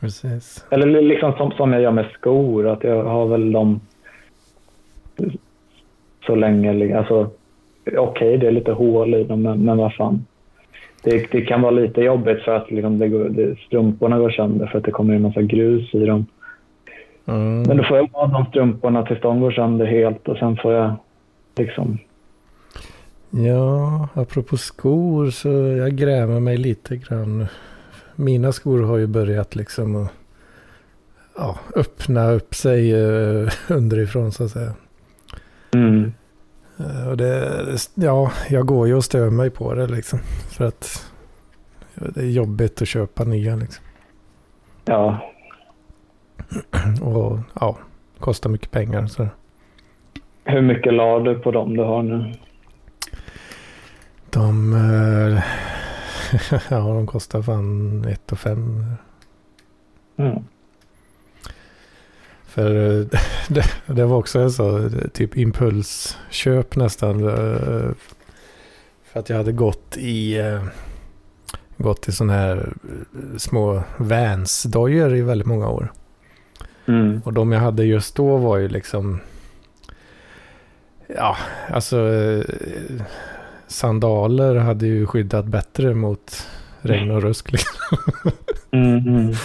precis. 0.00 0.66
Eller 0.70 1.02
liksom 1.02 1.32
som, 1.32 1.52
som 1.52 1.72
jag 1.72 1.82
gör 1.82 1.90
med 1.90 2.06
skor, 2.18 2.68
att 2.68 2.84
jag 2.84 3.04
har 3.04 3.26
väl 3.26 3.52
dem 3.52 3.80
så 6.26 6.34
länge. 6.34 6.98
Alltså, 6.98 7.30
Okej, 7.96 8.38
det 8.38 8.46
är 8.46 8.52
lite 8.52 8.72
hål 8.72 9.14
i 9.14 9.24
dem, 9.24 9.42
men, 9.42 9.64
men 9.64 9.76
vad 9.76 9.94
fan. 9.94 10.26
Det, 11.04 11.32
det 11.32 11.40
kan 11.40 11.62
vara 11.62 11.70
lite 11.70 12.00
jobbigt 12.00 12.42
för 12.42 12.56
att 12.56 12.70
liksom 12.70 12.98
det 12.98 13.08
går, 13.08 13.28
det, 13.28 13.58
strumporna 13.58 14.18
går 14.18 14.30
sönder 14.30 14.66
för 14.66 14.78
att 14.78 14.84
det 14.84 14.90
kommer 14.90 15.14
in 15.14 15.22
massa 15.22 15.42
grus 15.42 15.94
i 15.94 16.06
dem. 16.06 16.26
Mm. 17.26 17.62
Men 17.62 17.76
då 17.76 17.84
får 17.84 17.96
jag 17.96 18.06
ha 18.12 18.26
de 18.26 18.46
strumporna 18.46 19.06
tills 19.06 19.20
de 19.20 19.40
går 19.40 19.50
sönder 19.50 19.86
helt 19.86 20.28
och 20.28 20.36
sen 20.36 20.56
får 20.56 20.72
jag 20.72 20.92
liksom... 21.56 21.98
Ja, 23.30 24.08
apropå 24.14 24.56
skor 24.56 25.30
så 25.30 25.48
jag 25.52 25.96
grämer 25.96 26.40
mig 26.40 26.56
lite 26.56 26.96
grann. 26.96 27.46
Mina 28.16 28.52
skor 28.52 28.82
har 28.82 28.98
ju 28.98 29.06
börjat 29.06 29.56
liksom 29.56 29.96
att 29.96 30.12
ja, 31.36 31.58
öppna 31.76 32.30
upp 32.30 32.54
sig 32.54 32.92
eh, 32.92 33.48
underifrån 33.68 34.32
så 34.32 34.44
att 34.44 34.50
säga. 34.50 34.74
Mm. 35.74 36.12
Eh, 36.78 37.08
och 37.08 37.16
det, 37.16 37.76
ja, 37.94 38.32
jag 38.48 38.66
går 38.66 38.88
ju 38.88 38.94
och 38.94 39.04
stör 39.04 39.30
mig 39.30 39.50
på 39.50 39.74
det 39.74 39.86
liksom. 39.86 40.18
För 40.50 40.64
att 40.64 41.12
det 41.94 42.20
är 42.20 42.30
jobbigt 42.30 42.82
att 42.82 42.88
köpa 42.88 43.24
nya 43.24 43.56
liksom. 43.56 43.84
Ja, 44.84 45.30
Och 47.02 47.38
ja, 47.60 47.78
kostar 48.18 48.50
mycket 48.50 48.70
pengar. 48.70 49.06
Så. 49.06 49.28
hur 50.44 50.62
mycket 50.62 50.94
la 50.94 51.18
du 51.18 51.38
på 51.38 51.50
dem 51.50 51.76
du 51.76 51.82
har 51.82 52.02
nu? 52.02 52.32
De, 54.30 54.72
eh, 54.74 55.42
ja, 56.68 56.78
de 56.78 57.06
kostar 57.06 57.42
fan 57.42 58.04
1 58.04 58.32
och 58.32 58.38
5. 58.38 58.84
Mm. 60.16 60.44
För 62.46 63.00
eh, 63.00 63.06
det, 63.48 63.64
det 63.86 64.04
var 64.04 64.16
också 64.16 64.38
en 64.38 64.50
så 64.50 64.90
typ 65.12 65.36
impulsköp 65.36 66.76
nästan. 66.76 67.28
eh, 67.28 67.90
För 69.04 69.20
att 69.20 69.28
jag 69.28 69.36
hade 69.36 69.52
gått 69.52 69.96
i 69.96 70.38
gått 71.76 72.08
i 72.08 72.12
sådana 72.12 72.32
här 72.32 72.72
små 73.38 73.82
Vans-dojor 73.96 75.14
i 75.14 75.22
väldigt 75.22 75.46
många 75.46 75.68
år. 75.68 75.92
Mm. 76.86 77.22
Och 77.24 77.32
de 77.32 77.52
jag 77.52 77.60
hade 77.60 77.84
just 77.84 78.16
då 78.16 78.36
var 78.36 78.56
ju 78.56 78.68
liksom 78.68 79.20
Ja, 81.16 81.36
alltså 81.68 81.96
sandaler 83.70 84.54
hade 84.54 84.86
ju 84.86 85.06
skyddat 85.06 85.46
bättre 85.46 85.94
mot 85.94 86.46
regn 86.80 87.10
och 87.10 87.22
rusk. 87.22 87.52
Liksom. 87.52 87.98
Mm. 88.70 88.96
Mm. 88.96 89.34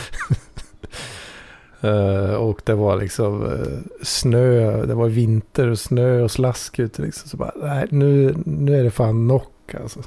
Och 2.38 2.62
det 2.64 2.74
var 2.74 2.98
liksom 2.98 3.46
eh, 3.46 3.78
snö, 4.02 4.86
det 4.86 4.94
var 4.94 5.08
vinter 5.08 5.68
och 5.68 5.80
snö 5.80 6.22
och 6.22 6.32
slask 6.32 6.80
ute 6.80 7.02
liksom. 7.02 7.30
Så 7.30 7.38
bara, 7.38 7.52
nej, 7.56 7.88
nu, 7.90 8.36
nu 8.46 8.80
är 8.80 8.84
det 8.84 8.92
fan 8.92 9.28
knock 9.28 9.76
alltså. 9.82 10.00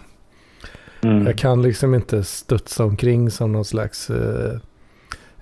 Mm. 1.00 1.26
Jag 1.26 1.38
kan 1.38 1.62
liksom 1.62 1.94
inte 1.94 2.24
studsa 2.24 2.84
omkring 2.84 3.30
som 3.30 3.52
någon 3.52 3.64
slags 3.64 4.10
eh, 4.10 4.58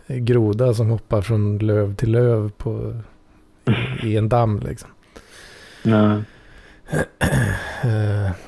groda 0.07 0.75
som 0.75 0.91
hoppar 0.91 1.23
från 1.23 1.59
löv 1.59 1.95
till 1.95 2.13
löv 2.13 2.51
på, 2.51 3.01
i, 4.03 4.09
i 4.09 4.17
en 4.17 4.29
damm 4.29 4.61
liksom. 4.61 4.91
Nej. 5.83 6.23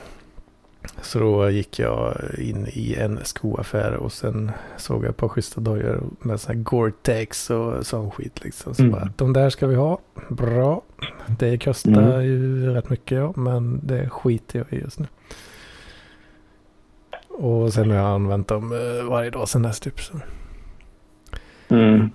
Så 1.09 1.19
då 1.19 1.51
gick 1.51 1.79
jag 1.79 2.15
in 2.39 2.67
i 2.73 2.95
en 3.01 3.19
skoaffär 3.25 3.95
och 3.95 4.13
sen 4.13 4.51
såg 4.77 5.05
jag 5.05 5.11
ett 5.11 5.17
par 5.17 5.29
schyssta 5.29 5.61
dojor 5.61 6.03
med 6.21 6.41
sån 6.41 6.57
här 6.57 6.63
Gore-Tex 6.63 7.51
och 7.51 7.87
sån 7.87 8.11
skit 8.11 8.45
liksom. 8.45 8.75
Så 8.75 8.83
Mm. 8.83 8.93
bara, 8.93 9.09
de 9.17 9.33
där 9.33 9.51
ska 9.51 9.67
vi 9.67 9.75
ha. 9.75 9.99
Bra. 10.29 10.83
Det 11.39 11.65
kostar 11.65 11.91
Mm. 11.93 12.23
ju 12.25 12.67
rätt 12.75 12.91
mycket 12.91 13.19
ja, 13.19 13.33
men 13.37 13.81
det 13.87 14.09
skiter 14.11 14.59
jag 14.59 14.79
i 14.79 14.83
just 14.83 14.99
nu. 14.99 15.07
Och 17.29 17.73
sen 17.73 17.91
har 17.91 17.97
jag 17.97 18.07
använt 18.07 18.49
dem 18.49 18.73
eh, 18.73 19.11
varje 19.11 19.31
dag 19.31 19.49
sen 19.49 19.63
dess 19.63 19.81
typ. 19.81 20.01
Så. 20.01 20.15
Mm. 21.69 22.11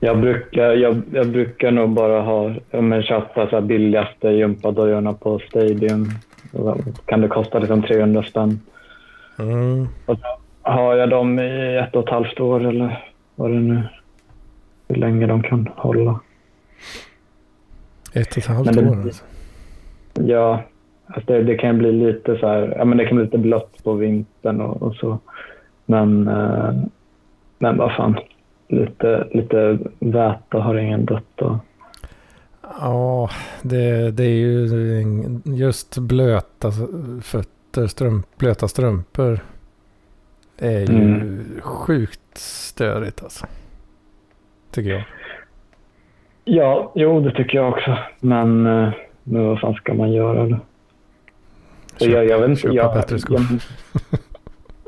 Jag 0.00 0.20
brukar, 0.20 0.72
jag, 0.74 1.02
jag 1.12 1.28
brukar 1.30 1.70
nog 1.70 1.90
bara 1.90 2.20
ha, 2.22 2.54
men 2.70 3.02
köpa 3.02 3.50
så 3.50 3.60
billigaste 3.60 4.28
gympadojorna 4.28 5.12
på 5.12 5.38
Stadium. 5.48 6.08
Kan 7.04 7.20
det 7.20 7.28
kosta 7.28 7.58
liksom 7.58 7.82
300 7.82 8.22
spänn. 8.22 8.60
Mm. 9.38 9.88
Har 10.62 10.94
jag 10.94 11.10
dem 11.10 11.38
i 11.38 11.76
ett 11.76 11.96
och 11.96 12.02
ett 12.04 12.10
halvt 12.10 12.40
år 12.40 12.64
eller 12.66 13.04
vad 13.34 13.50
det 13.50 13.60
nu 13.60 13.82
hur 14.88 14.96
länge 14.96 15.26
de 15.26 15.42
kan 15.42 15.68
hålla. 15.76 16.20
Ett 18.12 18.30
och 18.32 18.38
ett 18.38 18.46
halvt 18.46 18.72
det- 18.72 18.88
år 18.90 18.96
alltså. 18.96 19.24
Ja, 20.14 20.62
alltså 21.06 21.32
det, 21.32 21.42
det 21.42 21.54
kan 21.56 21.78
bli 21.78 21.92
lite 21.92 22.38
så 22.38 22.46
här, 22.48 22.74
ja 22.78 22.84
men 22.84 22.98
det 22.98 23.04
kan 23.06 23.16
bli 23.16 23.24
lite 23.24 23.38
blött 23.38 23.84
på 23.84 23.92
vintern 23.92 24.60
och, 24.60 24.82
och 24.82 24.94
så. 24.94 25.18
Men, 25.86 26.28
eh, 26.28 26.74
men 27.58 27.76
vad 27.76 27.92
fan, 27.96 28.16
lite, 28.68 29.28
lite 29.30 29.78
väta 29.98 30.58
har 30.58 30.74
ingen 30.74 31.04
dött 31.04 31.40
och 31.40 31.56
Ja, 32.80 33.30
det, 33.62 34.10
det 34.10 34.24
är 34.24 34.34
ju 34.36 34.66
just 35.44 35.98
blöta 35.98 36.72
fötter, 37.22 37.86
strump, 37.86 38.26
blöta 38.36 38.68
strumpor. 38.68 39.40
är 40.58 40.78
ju 40.80 40.84
Mm. 40.86 41.60
sjukt 41.62 42.38
störigt 42.38 43.22
alltså. 43.22 43.46
Tycker 44.70 44.90
jag. 44.90 45.04
Ja, 46.44 46.92
jo 46.94 47.20
det 47.20 47.30
tycker 47.34 47.58
jag 47.58 47.68
också. 47.72 47.98
Men, 48.20 48.66
eh, 48.66 48.92
men 49.24 49.46
vad 49.46 49.60
fan 49.60 49.74
ska 49.74 49.94
man 49.94 50.12
göra 50.12 50.48
då? 50.48 50.58
Så 51.96 52.04
Köp, 52.04 52.14
jag, 52.14 52.26
jag 52.26 52.40
vet 52.40 52.48
inte, 52.50 52.60
köpa 52.62 52.74
jag, 52.74 52.94
bättre 52.94 53.18
skor. 53.18 53.40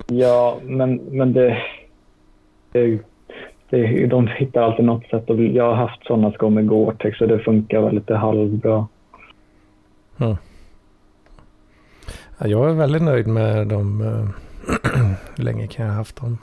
ja, 0.06 0.58
men, 0.62 0.94
men 0.96 1.32
det, 1.32 1.58
det, 2.72 2.98
det... 3.70 4.06
De 4.06 4.26
hittar 4.26 4.62
alltid 4.62 4.84
något 4.84 5.06
sätt. 5.06 5.30
Och 5.30 5.36
jag 5.42 5.64
har 5.64 5.74
haft 5.74 6.06
sådana 6.06 6.32
skor 6.32 6.50
med 6.50 6.66
Gore-Tex 6.68 7.18
så 7.18 7.26
det 7.26 7.38
funkar 7.38 7.80
väl 7.80 7.94
lite 7.94 8.14
halvbra. 8.14 8.86
Ja, 10.16 10.36
jag 12.46 12.70
är 12.70 12.74
väldigt 12.74 13.02
nöjd 13.02 13.26
med 13.26 13.66
dem. 13.66 14.00
eh, 14.00 14.28
Hur 15.36 15.44
länge 15.44 15.66
kan 15.66 15.84
jag 15.86 15.92
ha 15.92 15.98
haft 15.98 16.16
dem? 16.16 16.38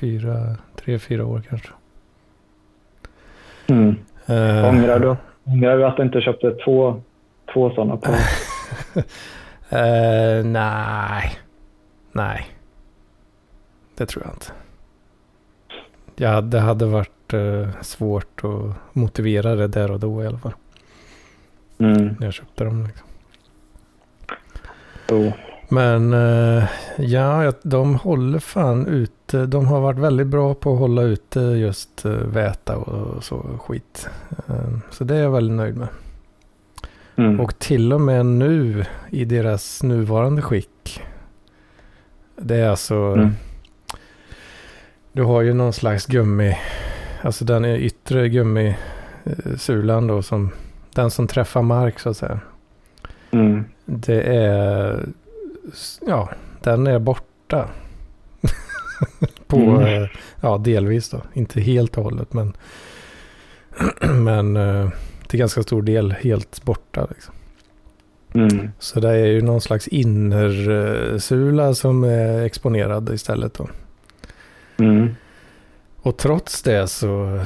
Fyra, 0.00 0.56
tre, 0.76 0.98
fyra 0.98 1.26
år 1.26 1.42
kanske. 1.48 1.68
Mm. 3.66 3.88
Eh, 4.26 4.68
Ångrar 4.68 4.98
du? 4.98 5.16
Ångrar 5.44 5.76
du 5.78 5.84
att 5.86 5.96
du 5.96 6.02
inte 6.02 6.20
köpte 6.20 6.50
två, 6.64 7.02
två 7.52 7.70
sådana 7.70 7.96
par? 7.96 8.12
eh, 9.78 10.44
nej. 10.44 11.30
Nej. 12.12 12.46
Det 13.94 14.06
tror 14.06 14.24
jag 14.24 14.34
inte. 14.34 14.52
Ja, 16.22 16.40
det 16.40 16.60
hade 16.60 16.86
varit 16.86 17.32
eh, 17.32 17.68
svårt 17.82 18.44
att 18.44 18.96
motivera 18.96 19.54
det 19.54 19.68
där 19.68 19.90
och 19.90 20.00
då 20.00 20.22
i 20.22 20.26
alla 20.26 20.38
fall. 20.38 20.52
Mm. 21.78 22.16
Jag 22.20 22.32
köpte 22.32 22.64
dem. 22.64 22.86
Liksom. 22.86 23.06
Jo. 25.08 25.32
Men 25.68 26.12
eh, 26.12 26.64
ja, 26.98 27.52
de 27.62 27.94
håller 27.94 28.38
fan 28.38 28.86
ute. 28.86 29.46
De 29.46 29.66
har 29.66 29.80
varit 29.80 29.98
väldigt 29.98 30.26
bra 30.26 30.54
på 30.54 30.72
att 30.72 30.78
hålla 30.78 31.02
ute 31.02 31.40
just 31.40 32.04
eh, 32.04 32.12
väta 32.12 32.76
och 32.76 33.24
så 33.24 33.42
skit. 33.58 34.08
Så 34.90 35.04
det 35.04 35.16
är 35.16 35.22
jag 35.22 35.30
väldigt 35.30 35.56
nöjd 35.56 35.76
med. 35.76 35.88
Mm. 37.16 37.40
Och 37.40 37.58
till 37.58 37.92
och 37.92 38.00
med 38.00 38.26
nu 38.26 38.84
i 39.10 39.24
deras 39.24 39.82
nuvarande 39.82 40.42
skick. 40.42 41.02
Det 42.36 42.56
är 42.56 42.68
alltså. 42.68 42.94
Mm. 42.94 43.30
Du 45.12 45.22
har 45.22 45.40
ju 45.42 45.52
någon 45.54 45.72
slags 45.72 46.06
gummi. 46.06 46.56
Alltså 47.22 47.44
den 47.44 47.64
är 47.64 47.76
yttre 47.76 48.28
gummisulan 48.28 50.06
då 50.06 50.22
som. 50.22 50.50
Den 50.94 51.10
som 51.10 51.26
träffar 51.26 51.62
mark 51.62 51.98
så 51.98 52.08
att 52.10 52.16
säga. 52.16 52.40
Mm. 53.30 53.64
Det 53.84 54.22
är. 54.22 55.04
Ja, 56.06 56.28
den 56.62 56.86
är 56.86 56.98
borta. 56.98 57.68
På, 59.46 59.56
Mm. 59.56 60.02
eh, 60.02 60.08
ja 60.40 60.58
delvis 60.58 61.10
då. 61.10 61.22
Inte 61.32 61.60
helt 61.60 61.98
och 61.98 62.04
hållet 62.04 62.32
men. 62.32 62.56
men 64.24 64.56
eh, 64.56 64.88
till 65.26 65.38
ganska 65.38 65.62
stor 65.62 65.82
del 65.82 66.12
helt 66.12 66.62
borta 66.64 67.06
liksom. 67.10 67.34
Mm. 68.34 68.70
Så 68.78 69.00
det 69.00 69.08
är 69.10 69.26
ju 69.26 69.42
någon 69.42 69.60
slags 69.60 69.88
innersula 69.88 71.74
som 71.74 72.04
är 72.04 72.42
exponerad 72.42 73.10
istället 73.14 73.54
då. 73.54 73.68
Mm. 74.80 75.14
Och 76.02 76.16
trots 76.16 76.62
det 76.62 76.88
så, 76.88 77.44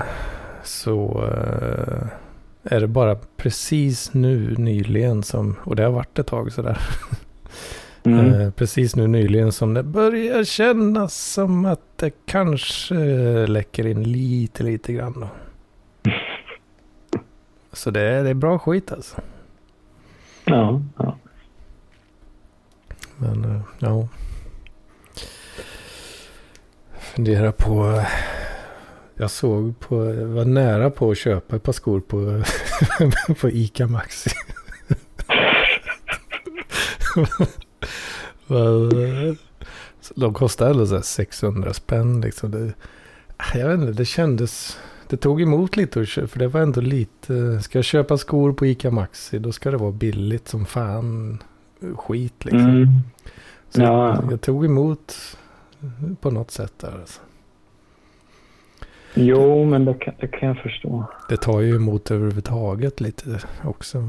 så 0.63 1.25
eh, 1.25 2.07
är 2.63 2.81
det 2.81 2.89
bara 2.89 3.17
precis 3.37 4.15
nu 4.15 4.55
nyligen 4.59 5.23
som, 5.23 5.57
och 5.65 5.77
det 5.77 5.83
har 5.83 5.91
varit 5.91 6.19
ett 6.19 6.27
tag 6.27 6.53
sådär, 6.53 6.79
Mm. 8.07 8.35
eh, 8.41 8.51
precis 8.51 8.97
nu 8.97 9.07
nyligen 9.07 9.53
som 9.53 9.75
det 9.75 9.83
börjar 9.83 10.45
kännas 10.45 11.33
som 11.33 11.65
att 11.65 11.81
det 11.97 12.11
kanske 12.27 12.95
läcker 13.47 13.87
in 13.87 14.03
lite, 14.03 14.63
lite 14.63 14.93
grann 14.93 15.21
då. 15.21 15.29
Så 17.73 17.91
det 17.91 18.01
är, 18.01 18.25
det 18.25 18.31
är 18.31 18.35
bra 18.35 18.59
skit 18.59 18.93
alltså. 18.93 19.21
Ja, 20.45 20.83
ja. 20.97 21.17
Men 23.17 23.45
eh, 23.45 23.61
ja. 23.79 24.09
Fundera 27.15 27.53
på. 27.53 28.03
Jag 29.15 29.31
såg 29.31 29.81
på. 29.81 30.05
Jag 30.15 30.27
var 30.27 30.45
nära 30.45 30.91
på 30.91 31.11
att 31.11 31.19
köpa 31.19 31.57
ett 31.57 31.63
par 31.63 31.73
skor 31.73 32.01
på. 32.01 32.43
på 33.41 33.49
Ica 33.51 33.87
Maxi. 33.87 34.31
De 40.15 40.35
kostade 40.35 40.71
ändå 40.71 40.87
så 40.87 40.95
här 40.95 41.03
600 41.03 41.75
spänn 41.75 42.21
liksom. 42.21 42.51
Det, 42.51 42.73
jag 43.55 43.69
vet 43.69 43.81
inte, 43.81 43.93
det 43.93 44.05
kändes. 44.05 44.79
Det 45.09 45.17
tog 45.17 45.43
emot 45.43 45.77
lite. 45.77 46.07
För 46.07 46.39
det 46.39 46.49
var 46.49 46.61
ändå 46.61 46.81
lite. 46.81 47.61
Ska 47.63 47.79
jag 47.79 47.85
köpa 47.85 48.19
skor 48.19 48.53
på 48.53 48.67
Ica 48.67 48.91
Maxi. 48.91 49.39
Då 49.39 49.53
ska 49.53 49.71
det 49.71 49.77
vara 49.77 49.93
billigt 49.93 50.49
som 50.49 50.67
fan. 50.67 51.43
Skit 51.97 52.45
liksom. 52.45 52.61
Mm. 52.61 52.89
Så 53.71 53.81
Ja. 53.81 54.15
jag, 54.23 54.33
jag 54.33 54.41
tog 54.41 54.65
emot 54.65 55.37
på 56.21 56.31
något 56.31 56.51
sätt 56.51 56.79
där. 56.79 56.93
Alltså. 57.01 57.21
Jo, 59.15 59.65
men 59.65 59.85
det 59.85 59.95
kan, 59.95 60.15
det 60.21 60.29
kan 60.29 60.49
jag 60.49 60.59
förstå. 60.59 61.05
Det 61.29 61.37
tar 61.37 61.61
ju 61.61 61.77
emot 61.77 62.11
överhuvudtaget 62.11 63.01
lite 63.01 63.41
också. 63.65 64.03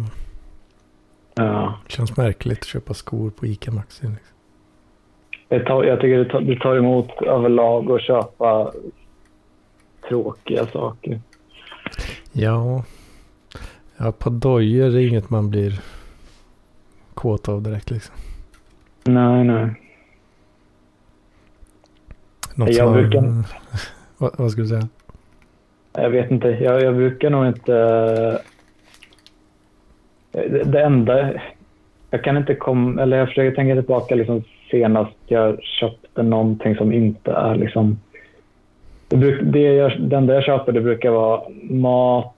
Ja. 1.36 1.80
Det 1.86 1.92
känns 1.92 2.18
märkligt 2.18 2.60
att 2.60 2.66
köpa 2.66 2.94
skor 2.94 3.30
på 3.30 3.46
Ica 3.46 3.72
Maxi. 3.72 4.08
Liksom. 4.08 4.36
Det 5.48 5.60
tar, 5.60 5.84
jag 5.84 6.02
tycker 6.02 6.18
det 6.18 6.30
tar, 6.30 6.42
det 6.42 6.60
tar 6.60 6.76
emot 6.76 7.22
överlag 7.22 7.92
att 7.92 8.02
köpa 8.02 8.72
tråkiga 10.10 10.66
saker. 10.66 11.22
Ja. 12.32 12.84
Ja, 13.98 14.12
på 14.12 14.30
dojor 14.30 14.96
är 14.96 15.08
inget 15.08 15.30
man 15.30 15.50
blir 15.50 15.80
kåt 17.14 17.50
av 17.50 17.62
direkt 17.62 17.92
liksom. 17.92 18.16
Nej, 19.04 19.44
nej. 19.44 19.85
Något 22.56 22.74
Jag 22.74 22.94
brukar- 22.94 23.22
vad, 24.18 24.32
vad 24.38 24.52
skulle 24.52 24.64
du 24.64 24.70
säga? 24.70 24.88
Jag 25.94 26.10
vet 26.10 26.32
inte. 26.32 26.48
Jag, 26.48 26.82
jag 26.82 26.96
brukar 26.96 27.30
nog 27.30 27.48
inte... 27.48 27.74
Det, 30.32 30.64
det 30.64 30.82
enda... 30.84 31.34
Jag 32.10 32.24
kan 32.24 32.38
inte 32.38 32.56
komma... 32.56 33.02
Eller 33.02 33.18
jag 33.18 33.28
försöker 33.28 33.56
tänka 33.56 33.76
tillbaka 33.76 34.16
liksom 34.16 34.44
senast 34.72 35.16
jag 35.28 35.64
köpte 35.64 36.24
någonting 36.24 36.76
som 36.76 36.94
inte 36.94 37.32
är 37.32 37.56
liksom... 37.56 38.00
Det, 39.08 39.18
bruk, 39.18 39.42
det, 39.44 39.60
jag, 39.60 40.02
det 40.02 40.16
enda 40.16 40.34
jag 40.34 40.44
köper 40.44 40.72
det 40.72 40.82
brukar 40.82 41.10
vara 41.10 41.42
mat, 41.70 42.36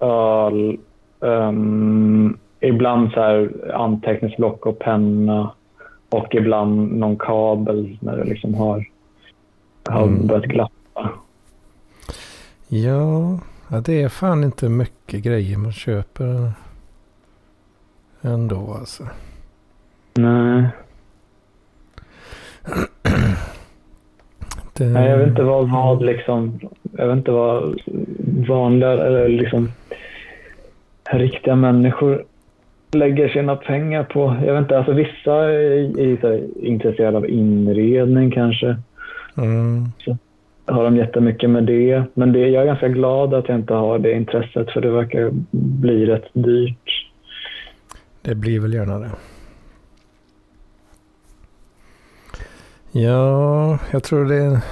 öl, 0.00 0.78
ehm, 1.20 2.38
ibland 2.60 3.12
så 3.12 3.20
här 3.20 3.50
anteckningsblock 3.74 4.66
och 4.66 4.78
penna 4.78 5.50
och 6.08 6.34
ibland 6.34 6.92
någon 6.92 7.16
kabel 7.16 7.98
när 8.00 8.16
det 8.16 8.24
liksom 8.24 8.54
har, 8.54 8.84
har 9.90 10.02
Mm. 10.02 10.26
börjat 10.26 10.44
glappa. 10.44 11.10
Ja, 12.68 13.38
ja, 13.70 13.80
det 13.80 14.02
är 14.02 14.08
fan 14.08 14.44
inte 14.44 14.68
mycket 14.68 15.22
grejer 15.24 15.58
man 15.58 15.72
köper 15.72 16.52
ändå 18.22 18.76
alltså. 18.80 19.04
Nej. 20.14 20.64
Det, 24.72 24.84
Nej, 24.84 25.08
jag 25.10 25.18
vet 25.18 25.28
inte 25.28 25.42
vad, 25.42 25.70
vad 25.70 26.04
liksom, 26.04 26.60
jag 26.96 27.06
vet 27.06 27.16
inte 27.16 27.30
vad 27.30 27.80
vanliga 28.48 28.90
eller 28.92 29.28
liksom 29.28 29.68
riktiga 31.10 31.56
människor 31.56 32.24
lägger 32.92 33.28
sina 33.28 33.56
pengar 33.56 34.04
på. 34.04 34.36
Jag 34.46 34.52
vet 34.54 34.62
inte, 34.62 34.78
alltså 34.78 34.92
vissa 34.92 35.34
är, 35.34 36.00
är 36.00 36.20
så 36.20 36.28
här 36.28 36.44
intresserade 36.66 37.16
av 37.16 37.30
inredning 37.30 38.30
kanske. 38.30 38.76
Mm, 39.36 39.92
Har 40.66 40.84
de 40.84 40.96
jättemycket 40.96 41.50
med 41.50 41.64
det. 41.64 42.04
Men 42.14 42.32
det, 42.32 42.38
jag 42.38 42.62
är 42.62 42.66
ganska 42.66 42.88
glad 42.88 43.34
att 43.34 43.48
jag 43.48 43.58
inte 43.58 43.74
har 43.74 43.98
det 43.98 44.12
intresset 44.12 44.70
för 44.70 44.80
det 44.80 44.90
verkar 44.90 45.30
bli 45.50 46.06
rätt 46.06 46.28
dyrt. 46.32 47.10
det 48.22 48.34
blir 48.34 48.60
väl 48.60 48.74
gärna 48.74 48.98
det. 48.98 49.10
Ja, 52.92 53.78
jag 53.90 54.02
tror 54.02 54.24
det 54.24 54.62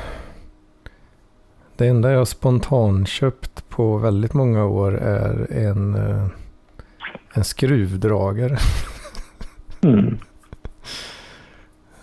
det 1.77 1.87
enda 1.87 2.13
jag 2.13 2.29
spontant 2.29 3.09
köpt 3.09 3.69
på 3.69 3.97
väldigt 3.97 4.35
många 4.35 4.65
år 4.65 4.95
är 4.95 5.53
en, 5.53 5.95
eh, 5.95 6.27
en 7.35 7.45
skruvdragare. 7.45 8.57
Mm. 9.83 10.19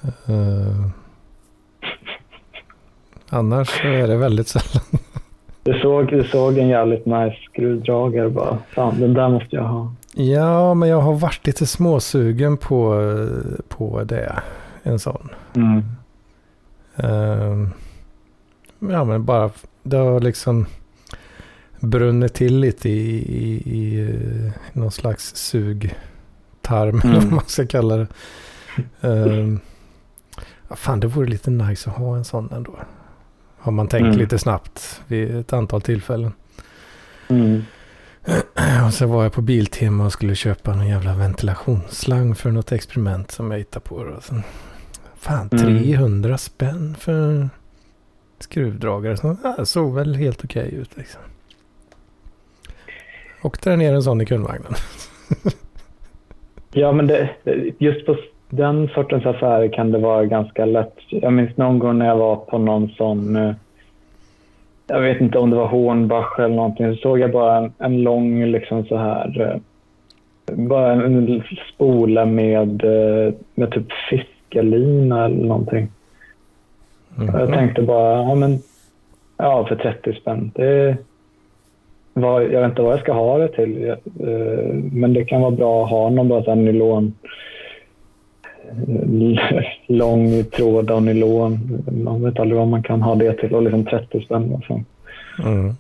Eh, 0.04 0.88
annars 3.32 3.82
är 3.86 4.08
det 4.08 4.18
väldigt 4.18 4.48
sällan. 4.48 4.84
Du 5.64 5.80
såg, 5.80 6.08
du 6.08 6.24
såg 6.24 6.58
en 6.58 6.68
jävligt 6.68 7.06
nice 7.06 7.36
skruvdragare 7.52 8.30
bara. 8.30 8.58
Fan, 8.70 9.00
den 9.00 9.14
där 9.14 9.30
måste 9.30 9.56
jag 9.56 9.64
ha. 9.64 9.94
Ja, 10.14 10.74
men 10.74 10.90
jag 10.90 11.02
har 11.02 11.14
varit 11.14 11.48
lite 11.48 11.66
småsugen 11.66 12.58
på, 12.58 13.02
på 13.68 14.04
det. 14.04 14.40
En 14.84 15.00
sån. 15.00 15.30
Mm. 15.56 15.84
Eh, 16.96 17.68
ja, 18.92 19.04
men 19.04 19.26
bara 19.26 19.50
det 19.84 19.98
har 19.98 20.20
liksom 20.20 20.66
brunnit 21.80 22.34
till 22.34 22.60
lite 22.60 22.90
i, 22.90 23.18
i, 23.18 23.62
i 23.80 24.10
eh, 24.10 24.52
någon 24.74 24.92
slags 24.92 25.36
sugtarm, 25.36 27.02
eller 27.04 27.14
Mm. 27.16 27.24
vad 27.24 27.32
man 27.34 27.46
ska 27.48 27.68
kalla 27.68 27.96
det. 27.98 28.08
Uh, 29.08 29.58
fan, 30.70 31.00
det 31.00 31.08
vore 31.08 31.28
lite 31.30 31.50
nice 31.52 31.90
att 31.90 31.96
ha 31.98 32.16
en 32.16 32.24
sån 32.24 32.50
ändå. 32.52 32.72
Har 33.62 33.72
man 33.72 33.88
tänkt 33.88 34.06
Mm. 34.06 34.18
lite 34.18 34.38
snabbt 34.40 35.02
vid 35.08 35.36
ett 35.36 35.54
antal 35.54 35.82
tillfällen. 35.82 36.34
Mm. 37.30 37.62
Och 38.88 38.94
så 38.94 39.06
var 39.08 39.24
jag 39.24 39.34
på 39.34 39.42
Biltema 39.42 40.06
och 40.06 40.14
skulle 40.14 40.36
köpa 40.36 40.76
någon 40.76 40.88
jävla 40.88 41.14
ventilationsslang 41.16 42.36
för 42.36 42.52
något 42.52 42.72
experiment 42.72 43.32
som 43.32 43.52
jag 43.52 43.58
hittade 43.58 43.86
på. 43.86 43.96
Och 43.96 44.24
sen, 44.24 44.44
fan, 45.16 45.50
Mm. 45.52 45.84
300 45.84 46.38
spänn 46.38 46.96
för 47.00 47.12
en 47.14 47.50
skruvdragare. 48.40 49.18
Så, 49.18 49.38
ja, 49.44 49.66
såg 49.66 49.96
väl 49.96 50.16
helt 50.16 50.44
okej 50.44 50.74
ut 50.74 50.98
liksom. 50.98 51.22
Åkte 53.42 53.76
ner 53.76 53.94
en 53.94 54.04
sån 54.04 54.22
i 54.22 54.26
kundvagnen. 54.26 54.74
Ja, 56.74 56.92
men 56.92 57.08
det, 57.08 57.30
just 57.80 58.06
på 58.06 58.18
den 58.52 58.88
sortens 58.88 59.26
affärer 59.26 59.68
kan 59.68 59.92
det 59.92 59.98
vara 59.98 60.26
ganska 60.26 60.66
lätt. 60.66 60.98
Jag 61.10 61.34
minns 61.34 61.58
någon 61.58 61.80
gång 61.80 61.98
när 61.98 62.06
jag 62.06 62.18
var 62.18 62.36
på 62.36 62.58
någon 62.58 62.90
sån, 62.90 63.36
eh, 63.36 63.54
jag 64.88 65.02
vet 65.02 65.22
inte 65.22 65.38
om 65.38 65.50
det 65.50 65.56
var 65.56 65.68
Hornbach 65.68 66.40
eller 66.40 66.56
någonting, 66.56 66.96
så 66.96 67.02
såg 67.02 67.20
jag 67.20 67.32
bara 67.32 67.58
en, 67.58 67.74
en 67.78 68.04
lång 68.04 68.46
liksom 68.46 68.86
så 68.86 68.98
här, 68.98 69.42
eh, 69.42 70.56
bara 70.56 70.92
en 70.92 71.44
spola 71.74 72.26
med, 72.26 72.84
eh, 72.84 73.34
med 73.56 73.72
typ 73.72 73.92
fiskelina 74.10 75.26
eller 75.26 75.46
någonting. 75.46 75.88
Mhm. 77.16 77.40
Jag 77.40 77.54
tänkte 77.54 77.82
bara, 77.82 78.18
ja 78.18 78.36
men, 78.36 78.60
ja 79.38 79.66
för 79.66 79.76
30 79.76 80.14
spänn. 80.14 80.52
Det 80.56 80.98
var, 82.14 82.42
jag 82.42 82.62
vet 82.62 82.70
inte 82.70 82.82
vad 82.82 82.94
jag 82.94 83.00
ska 83.00 83.14
ha 83.14 83.38
det 83.38 83.48
till. 83.48 83.96
Men 84.92 85.14
det 85.14 85.26
kan 85.26 85.42
vara 85.42 85.52
bra 85.52 85.84
att 85.84 85.90
ha 85.90 86.10
någon 86.10 86.28
bara 86.28 86.44
så 86.44 86.50
här 86.52 86.56
nylon. 86.56 87.14
Eh, 88.88 89.64
Lång 89.88 90.44
tråd 90.44 90.92
av 90.92 91.04
nylon. 91.04 91.84
Man 92.04 92.24
vet 92.24 92.40
aldrig 92.40 92.58
vad 92.58 92.68
man 92.68 92.84
kan 92.84 93.02
ha 93.02 93.16
det 93.16 93.34
till 93.34 93.56
och 93.56 93.62
liksom 93.62 93.86
30 93.86 94.22
spänn. 94.22 94.52
Och 94.52 94.64
så. 94.64 94.84
Mm. 95.44 95.76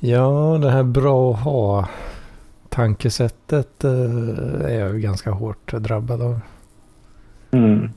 Ja, 0.00 0.58
det 0.62 0.70
här 0.70 0.82
bra 0.82 1.30
att 1.30 1.40
ha 1.40 1.88
tankesättet 2.68 3.84
eh, 3.84 4.64
är 4.64 4.80
jag 4.80 4.94
ju 4.94 5.00
ganska 5.00 5.30
hårt 5.30 5.72
drabbad 5.72 6.22
av. 6.22 6.40
Mm. 7.50 7.90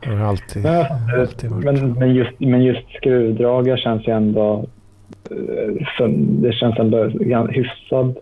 Det 0.00 0.10
har 0.10 0.26
alltid, 0.26 0.64
Ja, 0.64 0.86
alltid 1.18 1.50
varit. 1.50 1.64
Men, 1.64 1.92
men, 1.92 2.14
just, 2.14 2.40
men 2.40 2.62
just 2.62 2.88
skruvdragare 2.96 3.78
känns 3.78 4.08
ju 4.08 4.12
ändå... 4.12 4.66
eh, 5.30 6.08
det 6.18 6.52
känns 6.52 6.78
ändå 6.78 7.04
hyfsad 7.48 8.16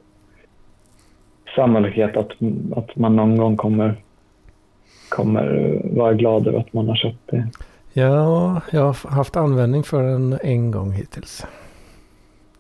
sannolikhet 1.57 2.17
att, 2.17 2.31
att 2.77 2.97
man 2.97 3.17
någon 3.17 3.37
gång 3.37 3.57
kommer, 3.57 3.95
kommer 5.09 5.81
vara 5.97 6.14
glad 6.14 6.47
över 6.49 6.59
att 6.59 6.73
man 6.73 6.88
har 6.88 6.97
köpt 6.97 7.19
det. 7.27 7.49
Ja, 7.92 8.61
jag 8.71 8.83
har 8.83 9.11
haft 9.11 9.37
användning 9.37 9.83
för 9.83 10.03
den 10.03 10.38
en 10.42 10.71
gång 10.71 10.92
hittills. 10.92 11.47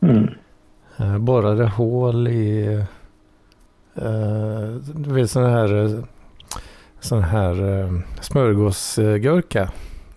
Mm. 0.00 0.28
Jag 0.96 1.20
borrade 1.20 1.66
hål 1.66 2.28
i 2.28 2.68
uh, 4.02 4.74
du 4.94 5.12
vet 5.14 5.30
sån 5.30 5.44
här, 5.44 5.84
eh, 5.84 6.04
sån 7.00 7.22
här 7.22 7.62
uh, 7.62 8.00
smörgåsgurka. 8.20 9.70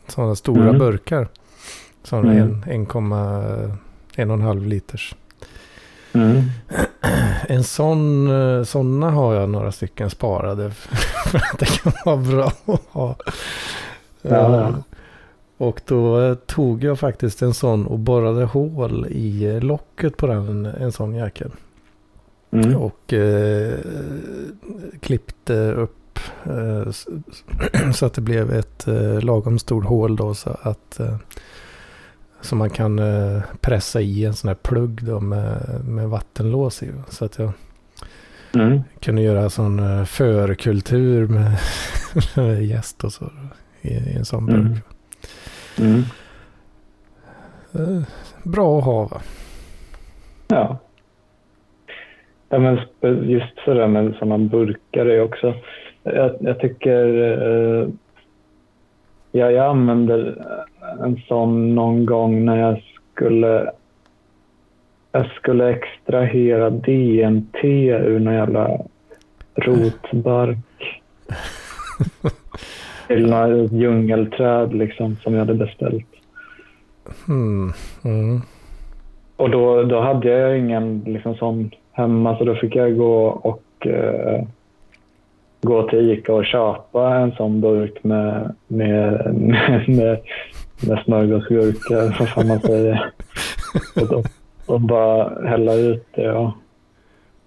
Sådana 0.08 0.36
stora 0.36 0.63
Mm. 0.68 0.78
burkar. 0.80 1.28
Sådana 2.04 2.34
Mm. 2.34 2.63
en, 2.68 2.86
1,5 2.88 3.72
en 4.15 4.30
och 4.32 4.38
en 4.38 4.42
halv 4.42 4.65
liters. 4.65 5.15
Mm. 6.13 6.41
En 7.48 7.63
sån, 7.63 8.28
eh, 8.28 8.63
sådana 8.63 9.10
har 9.12 9.34
jag 9.36 9.50
några 9.50 9.72
stycken 9.72 10.10
sparade. 10.10 10.72
För 11.32 11.38
att 11.38 11.60
det 11.60 11.65
kan 11.65 11.91
vara 12.06 12.17
bra 12.17 12.52
att 12.65 12.82
ha. 12.91 13.15
Ja. 14.22 14.60
Eh, 14.60 14.76
Och 15.58 15.82
då 15.86 16.22
eh, 16.22 16.36
tog 16.36 16.84
jag 16.84 17.00
faktiskt 17.00 17.41
en 17.41 17.54
sån 17.54 17.88
och 17.88 18.00
borrade 18.00 18.45
hål 18.45 19.08
i 19.10 19.45
eh, 19.45 19.60
locket 19.62 20.17
på 20.17 20.28
den, 20.28 20.65
en 20.65 20.91
sån 20.91 21.15
jäkel. 21.15 21.52
Mm. 22.52 22.76
Och 22.76 23.13
eh, 23.13 23.74
klippte 25.00 25.72
upp 25.72 26.19
eh, 26.43 26.91
så 27.93 28.06
att 28.06 28.13
det 28.13 28.22
blev 28.22 28.52
ett 28.54 28.88
eh, 28.88 29.22
lagom 29.22 29.60
stort 29.60 29.86
hål 29.86 30.15
då 30.15 30.34
så 30.34 30.58
att 30.62 31.00
så 32.41 32.56
man 32.56 32.69
kan 32.69 32.99
eh, 32.99 33.41
pressa 33.62 34.02
i 34.02 34.25
en 34.25 34.34
sån 34.34 34.47
här 34.47 34.56
plugg 34.56 35.04
då 35.04 35.19
med, 35.19 35.58
med 35.86 36.10
vattenlås 36.10 36.84
i. 36.84 36.91
Så 37.10 37.25
att 37.25 37.38
jag 37.39 37.52
Mm. 38.56 38.82
kunde 38.99 39.21
göra 39.21 39.49
sån 39.49 39.80
eh, 39.80 40.04
förkultur 40.06 41.28
med, 41.28 41.58
med 42.36 42.65
gäst 42.65 43.04
och 43.04 43.13
så 43.13 43.25
i, 43.82 43.88
i 43.93 44.15
en 44.17 44.25
sån 44.25 44.49
Mm. 44.49 44.63
burk. 44.69 44.84
Mm. 45.80 46.04
Eh, 47.73 48.04
bra 48.43 48.78
att 48.80 48.86
ha 48.86 49.08
va? 49.08 49.21
Ja. 50.47 50.78
ja 52.49 52.60
men 52.60 52.80
just 53.30 53.54
sådär 53.65 53.88
med 53.88 54.13
sådana 54.19 54.38
burkar 54.38 55.06
är 55.06 55.21
också... 55.21 55.54
Jag, 56.04 56.36
jag 56.39 56.60
tycker... 56.60 57.06
Eh, 57.21 57.88
ja, 59.32 59.52
jag 59.52 59.65
använde 59.65 60.36
en 61.04 61.21
sån 61.28 61.75
någon 61.75 62.06
gång 62.06 62.45
när 62.45 62.58
jag 62.58 62.82
skulle... 63.13 63.71
Jag 65.12 65.25
skulle 65.25 65.69
extrahera 65.69 66.69
DMT 66.69 67.63
ur 67.63 68.19
någon 68.19 68.34
jävla 68.34 68.80
rotbark. 69.56 71.02
Till 73.08 73.30
något 73.30 73.71
djungelträd 73.71 74.73
liksom 74.73 75.15
som 75.15 75.34
jag 75.34 75.39
hade 75.39 75.54
beställt. 75.54 76.06
Hmm. 77.28 77.73
Mm. 78.04 78.41
Och 79.36 79.49
då, 79.49 79.84
då 79.84 79.99
hade 79.99 80.30
jag 80.30 80.60
ingen 80.60 81.04
liksom, 81.06 81.36
sån 81.36 81.71
hemma 81.91 82.38
så 82.38 82.43
då 82.43 82.56
fick 82.56 82.75
jag 82.75 82.97
gå 82.97 83.25
och 83.28 83.88
eh, 83.88 84.43
gå 85.62 85.89
till 85.89 86.12
Ica 86.12 86.34
och 86.34 86.45
köpa 86.45 87.15
en 87.15 87.32
sån 87.32 87.62
burk 87.62 88.04
med, 88.04 88.56
med, 88.67 89.36
med, 89.39 89.89
med, 89.89 90.19
med 90.88 91.04
smörgåsgurka, 91.06 92.13
vad 92.20 92.30
fan 92.30 92.48
man 92.48 92.60
säger. 92.60 93.12
Och, 93.96 94.08
då, 94.08 94.24
och 94.65 94.82
bara 94.82 95.48
hälla 95.50 95.74
ut 95.74 96.08
det. 96.15 96.24
Ja. 96.24 96.54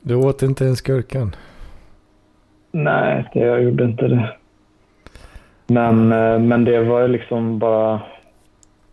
Du 0.00 0.14
åt 0.14 0.42
inte 0.42 0.64
ens 0.64 0.80
gurkan? 0.80 1.36
Nej, 2.72 3.30
det, 3.32 3.40
jag 3.40 3.62
gjorde 3.62 3.84
inte 3.84 4.08
det. 4.08 4.36
Men, 5.66 6.12
eh, 6.12 6.38
men 6.38 6.64
det 6.64 6.82
var 6.82 7.00
ju 7.00 7.08
liksom 7.08 7.58
bara, 7.58 8.00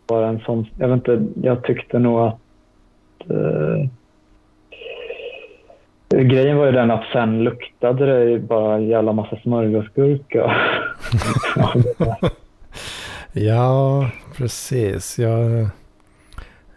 bara 0.07 0.27
en 0.27 0.39
sån... 0.39 0.65
Jag 0.77 0.87
vet 0.87 0.95
inte, 0.95 1.25
jag 1.41 1.63
tyckte 1.63 1.99
nog 1.99 2.19
att... 2.19 2.39
Eh, 3.29 3.87
grejen 6.21 6.57
var 6.57 6.65
ju 6.65 6.71
den 6.71 6.91
att 6.91 7.05
sen 7.13 7.43
luktade 7.43 8.05
det 8.05 8.29
ju 8.29 8.39
bara 8.39 8.75
en 8.75 8.87
jävla 8.87 9.13
massa 9.13 9.35
smörgåsgurka. 9.35 10.55
Ja, 13.31 14.09
precis. 14.35 15.19
Jag, 15.19 15.67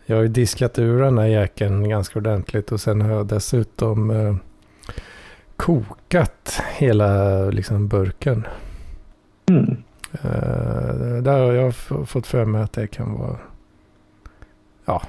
jag 0.06 0.16
har 0.16 0.22
ju 0.22 0.28
diskat 0.28 0.78
ur 0.78 1.02
den 1.02 1.18
här 1.18 1.26
jäkeln 1.26 1.88
ganska 1.88 2.18
ordentligt 2.18 2.72
och 2.72 2.80
sen 2.80 3.00
har 3.00 3.10
jag 3.10 3.26
dessutom 3.26 4.10
eh, 4.10 4.36
kokat 5.56 6.62
hela 6.76 7.40
liksom, 7.50 7.88
burken. 7.88 8.46
mm. 9.50 9.82
Eh, 10.12 11.22
där 11.22 11.38
har 11.38 11.52
jag 11.52 11.74
fått 12.08 12.26
för 12.26 12.44
mig 12.44 12.62
att 12.62 12.72
det 12.72 12.86
kan 12.86 13.12
vara... 13.14 13.36
Ja, 14.84 15.02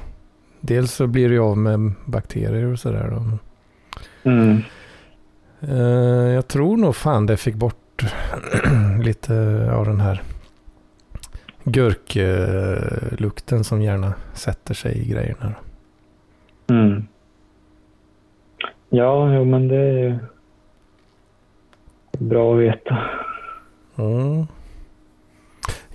dels 0.61 0.93
så 0.93 1.07
blir 1.07 1.29
det 1.29 1.35
ju 1.35 1.41
av 1.41 1.57
med 1.57 1.91
bakterier 2.05 2.65
och 2.65 2.79
sådär. 2.79 3.21
Mm. 4.23 4.61
Eh, 5.59 6.33
jag 6.33 6.47
tror 6.47 6.77
nog 6.77 6.95
fan 6.95 7.25
det 7.25 7.37
fick 7.37 7.55
bort 7.55 8.03
lite 9.03 9.33
av 9.71 9.85
den 9.85 9.99
här 9.99 10.21
gurklukten 11.63 13.63
som 13.63 13.81
gärna 13.81 14.13
sätter 14.33 14.73
sig 14.73 14.97
i 14.97 15.05
grejerna. 15.05 15.53
Mm. 16.67 17.07
Ja, 18.89 19.33
jo, 19.33 19.45
men 19.45 19.67
det 19.67 19.77
är 19.77 20.19
bra 22.19 22.53
att 22.53 22.59
veta. 22.59 22.97
Mm. 23.95 24.47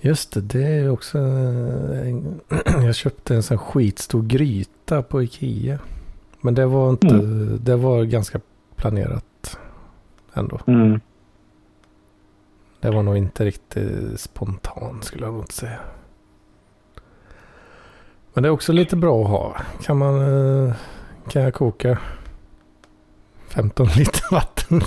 Just 0.01 0.33
det, 0.33 0.41
det 0.41 0.67
är 0.67 0.89
också... 0.89 1.17
En, 1.17 2.39
jag 2.65 2.95
köpte 2.95 3.35
en 3.35 3.43
sån 3.43 3.57
skitstor 3.57 4.21
gryta 4.21 5.01
på 5.01 5.23
Ikea. 5.23 5.79
Men 6.41 6.55
det 6.55 6.65
var 6.65 6.89
inte... 6.89 7.07
Mm. 7.07 7.59
Det 7.63 7.75
var 7.75 8.03
ganska 8.03 8.39
planerat 8.75 9.59
ändå. 10.33 10.59
Mm. 10.67 10.99
Det 12.81 12.89
var 12.89 13.03
nog 13.03 13.17
inte 13.17 13.45
riktigt 13.45 14.19
spontant 14.19 15.03
skulle 15.03 15.25
jag 15.25 15.33
nog 15.33 15.43
inte 15.43 15.53
säga. 15.53 15.79
Men 18.33 18.43
det 18.43 18.49
är 18.49 18.51
också 18.51 18.73
lite 18.73 18.95
bra 18.95 19.23
att 19.23 19.29
ha. 19.29 19.57
Kan 19.83 19.97
man... 19.97 20.21
Eh, 20.67 20.73
kan 21.29 21.41
jag 21.41 21.53
koka 21.53 21.97
15 23.47 23.87
liter 23.87 24.31
vatten? 24.31 24.81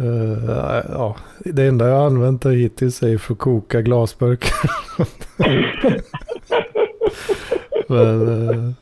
Uh, 0.00 0.82
ja, 0.88 1.16
det 1.38 1.66
enda 1.66 1.88
jag 1.88 1.96
har 1.96 2.06
använt 2.06 2.42
det 2.42 2.54
hittills 2.54 3.02
är 3.02 3.18
för 3.18 3.32
att 3.32 3.38
koka 3.38 3.82
glasburkar. 3.82 4.70
Men, 7.88 8.28
uh, 8.28 8.72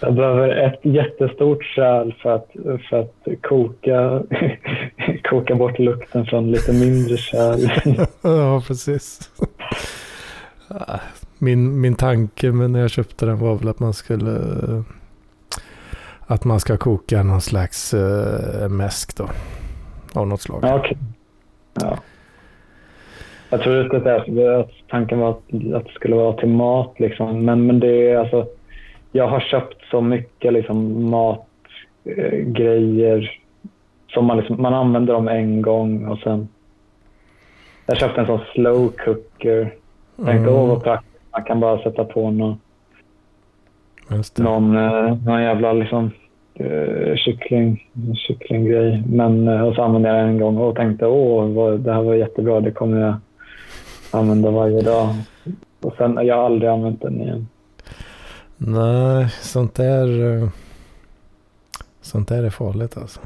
jag 0.00 0.14
behöver 0.14 0.48
ett 0.48 0.80
jättestort 0.82 1.64
kärl 1.64 2.14
för 2.22 2.34
att, 2.34 2.50
för 2.88 3.00
att 3.00 3.42
koka, 3.42 4.22
koka 5.24 5.54
bort 5.54 5.78
lukten 5.78 6.26
från 6.26 6.50
lite 6.50 6.72
mindre 6.72 7.16
kärl. 7.16 7.60
ja, 8.22 8.62
precis. 8.66 9.30
Min, 11.38 11.80
min 11.80 11.94
tanke 11.94 12.50
när 12.50 12.80
jag 12.80 12.90
köpte 12.90 13.26
den 13.26 13.38
var 13.38 13.54
väl 13.54 13.68
att 13.68 13.78
man 13.78 13.92
skulle 13.92 14.40
att 16.30 16.44
man 16.44 16.60
ska 16.60 16.76
koka 16.76 17.22
någon 17.22 17.40
slags 17.40 17.94
uh, 17.94 18.68
mäsk 18.68 19.16
då. 19.16 19.28
Av 20.12 20.26
något 20.26 20.40
slag. 20.40 20.60
Ja, 20.62 20.78
okej. 20.78 20.96
Ja. 21.74 21.98
Jag 23.50 23.60
tror 23.62 23.96
att, 23.96 24.04
det 24.04 24.42
är, 24.42 24.60
att 24.60 24.70
tanken 24.88 25.18
var 25.18 25.30
att, 25.30 25.74
att 25.74 25.84
det 25.84 25.92
skulle 25.94 26.16
vara 26.16 26.32
till 26.32 26.48
mat. 26.48 27.00
Liksom. 27.00 27.44
Men, 27.44 27.66
men 27.66 27.80
det 27.80 28.10
är 28.10 28.16
alltså, 28.16 28.46
jag 29.12 29.28
har 29.28 29.40
köpt 29.40 29.84
så 29.90 30.00
mycket 30.00 30.52
liksom, 30.52 31.10
matgrejer 32.04 33.40
som 34.08 34.26
man, 34.26 34.36
liksom, 34.36 34.62
man 34.62 34.74
använder 34.74 35.14
dem 35.14 35.28
en 35.28 35.62
gång 35.62 36.08
och 36.08 36.18
sen... 36.18 36.48
Jag 37.86 37.98
köpte 37.98 38.20
en 38.20 38.26
sån 38.26 38.40
slow 38.54 38.88
cooker. 38.88 39.74
Jag 40.16 40.26
tänkte, 40.26 40.50
åh 40.50 40.68
vad 40.68 40.82
praktiskt. 40.82 41.10
Man 41.32 41.44
kan 41.44 41.60
bara 41.60 41.82
sätta 41.82 42.04
på 42.04 42.30
någon, 42.30 42.60
någon, 44.38 44.76
eh, 44.76 45.16
någon 45.26 45.42
jävla 45.42 45.72
liksom, 45.72 46.10
eh, 46.54 47.16
kyckling, 47.16 47.88
kycklinggrej. 48.14 49.02
Men, 49.06 49.48
eh, 49.48 49.62
och 49.62 49.74
så 49.74 49.82
använde 49.82 50.08
jag 50.08 50.18
den 50.18 50.28
en 50.28 50.38
gång 50.38 50.56
och 50.56 50.76
tänkte 50.76 51.06
åh, 51.06 51.48
vad, 51.48 51.80
det 51.80 51.92
här 51.92 52.02
var 52.02 52.14
jättebra. 52.14 52.60
Det 52.60 52.70
kommer 52.70 53.00
jag 53.00 53.14
använda 54.10 54.50
varje 54.50 54.82
dag. 54.82 55.08
Och 55.80 55.94
sen, 55.98 56.18
jag 56.26 56.36
har 56.36 56.44
aldrig 56.44 56.70
använt 56.70 57.02
den 57.02 57.20
igen. 57.20 57.48
Nej, 58.62 59.28
sånt 59.40 59.74
där, 59.74 60.32
eh, 60.42 60.48
sånt 62.00 62.28
där 62.28 62.44
är 62.44 62.50
farligt 62.50 62.96
alltså. 62.96 63.20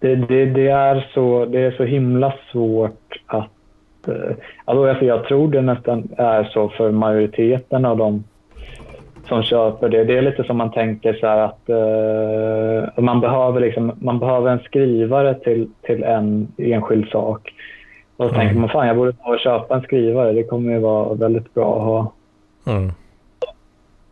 Det, 0.00 0.14
det, 0.16 0.46
det, 0.46 0.68
är 0.68 1.10
så, 1.14 1.44
det 1.44 1.60
är 1.60 1.70
så 1.70 1.84
himla 1.84 2.34
svårt 2.52 3.20
att... 3.26 4.08
eh, 4.08 4.36
Alltså, 4.64 5.04
jag 5.04 5.24
tror 5.24 5.48
det 5.50 5.60
nästan 5.62 6.08
är 6.16 6.44
så 6.44 6.68
för 6.68 6.90
majoriteten 6.90 7.84
av 7.84 7.96
dem 7.96 8.24
som 9.28 9.42
köper 9.42 9.88
det. 9.88 10.04
Det 10.04 10.18
är 10.18 10.22
lite 10.22 10.44
som 10.44 10.56
man 10.56 10.70
tänker 10.72 11.12
så 11.14 11.26
här 11.26 11.38
att 11.38 11.68
eh, 11.68 13.02
man, 13.04 13.20
behöver 13.20 13.60
liksom, 13.60 13.92
man 14.00 14.18
behöver 14.18 14.50
en 14.50 14.58
skrivare 14.58 15.34
till, 15.34 15.68
till 15.82 16.02
en 16.04 16.48
enskild 16.56 17.08
sak. 17.08 17.54
Och 18.16 18.26
så 18.28 18.34
Mm. 18.34 18.40
tänker 18.40 18.60
man 18.60 18.68
fan 18.68 18.86
jag 18.86 18.96
borde 18.96 19.38
köpa 19.38 19.74
en 19.76 19.82
skrivare. 19.82 20.32
Det 20.32 20.44
kommer 20.44 20.72
ju 20.72 20.78
vara 20.78 21.14
väldigt 21.14 21.54
bra 21.54 21.76
att 21.76 21.82
ha. 21.84 22.12
Mm. 22.76 22.92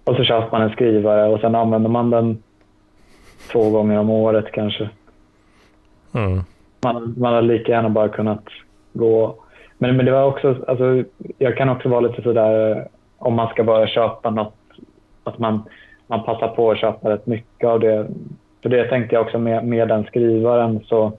Och 0.05 0.17
så 0.17 0.25
köper 0.25 0.51
man 0.51 0.63
en 0.63 0.71
skrivare 0.71 1.29
och 1.29 1.41
sen 1.41 1.55
använder 1.55 1.91
man 1.91 2.11
den 2.11 2.43
två 3.53 3.71
gånger 3.71 3.99
om 3.99 4.11
året 4.11 4.53
kanske. 4.53 4.89
Mm. 6.13 6.43
Man, 6.85 7.15
man 7.19 7.35
hade 7.35 7.47
lika 7.47 7.73
gärna 7.73 7.89
bara 7.89 8.09
kunnat 8.09 8.45
gå... 8.93 9.35
Men, 9.79 9.97
men 9.97 10.07
det 10.07 10.13
var 10.13 10.25
också, 10.25 10.57
alltså, 10.69 11.05
jag 11.39 11.57
kan 11.57 11.69
också 11.69 11.89
vara 11.89 12.01
lite 12.01 12.23
sådär 12.23 12.71
eh, 12.71 12.83
om 13.19 13.35
man 13.35 13.49
ska 13.49 13.65
börja 13.65 13.87
köpa 13.87 14.31
något, 14.31 14.55
att 15.25 15.39
man, 15.39 15.63
man 16.07 16.23
passar 16.25 16.49
på 16.49 16.71
att 16.71 16.79
köpa 16.79 17.11
rätt 17.11 17.27
mycket 17.27 17.69
av 17.69 17.81
det. 17.81 18.07
För 18.63 18.69
det 18.69 18.89
tänkte 18.89 19.15
jag 19.15 19.23
också 19.25 19.39
med, 19.39 19.67
med 19.67 19.89
den 19.89 20.05
skrivaren 20.05 20.81
så, 20.85 21.13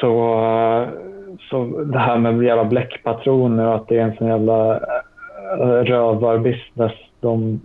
så, 0.00 0.34
eh, 0.34 0.88
så 1.50 1.64
det 1.84 1.98
här 1.98 2.18
med 2.18 2.42
jävla 2.42 2.64
bläckpatroner 2.64 3.66
och 3.66 3.74
att 3.74 3.88
det 3.88 3.98
är 3.98 4.02
en 4.02 4.16
sån 4.16 4.28
jävla 4.28 4.80
rövarbusiness. 5.84 6.92
De, 7.20 7.60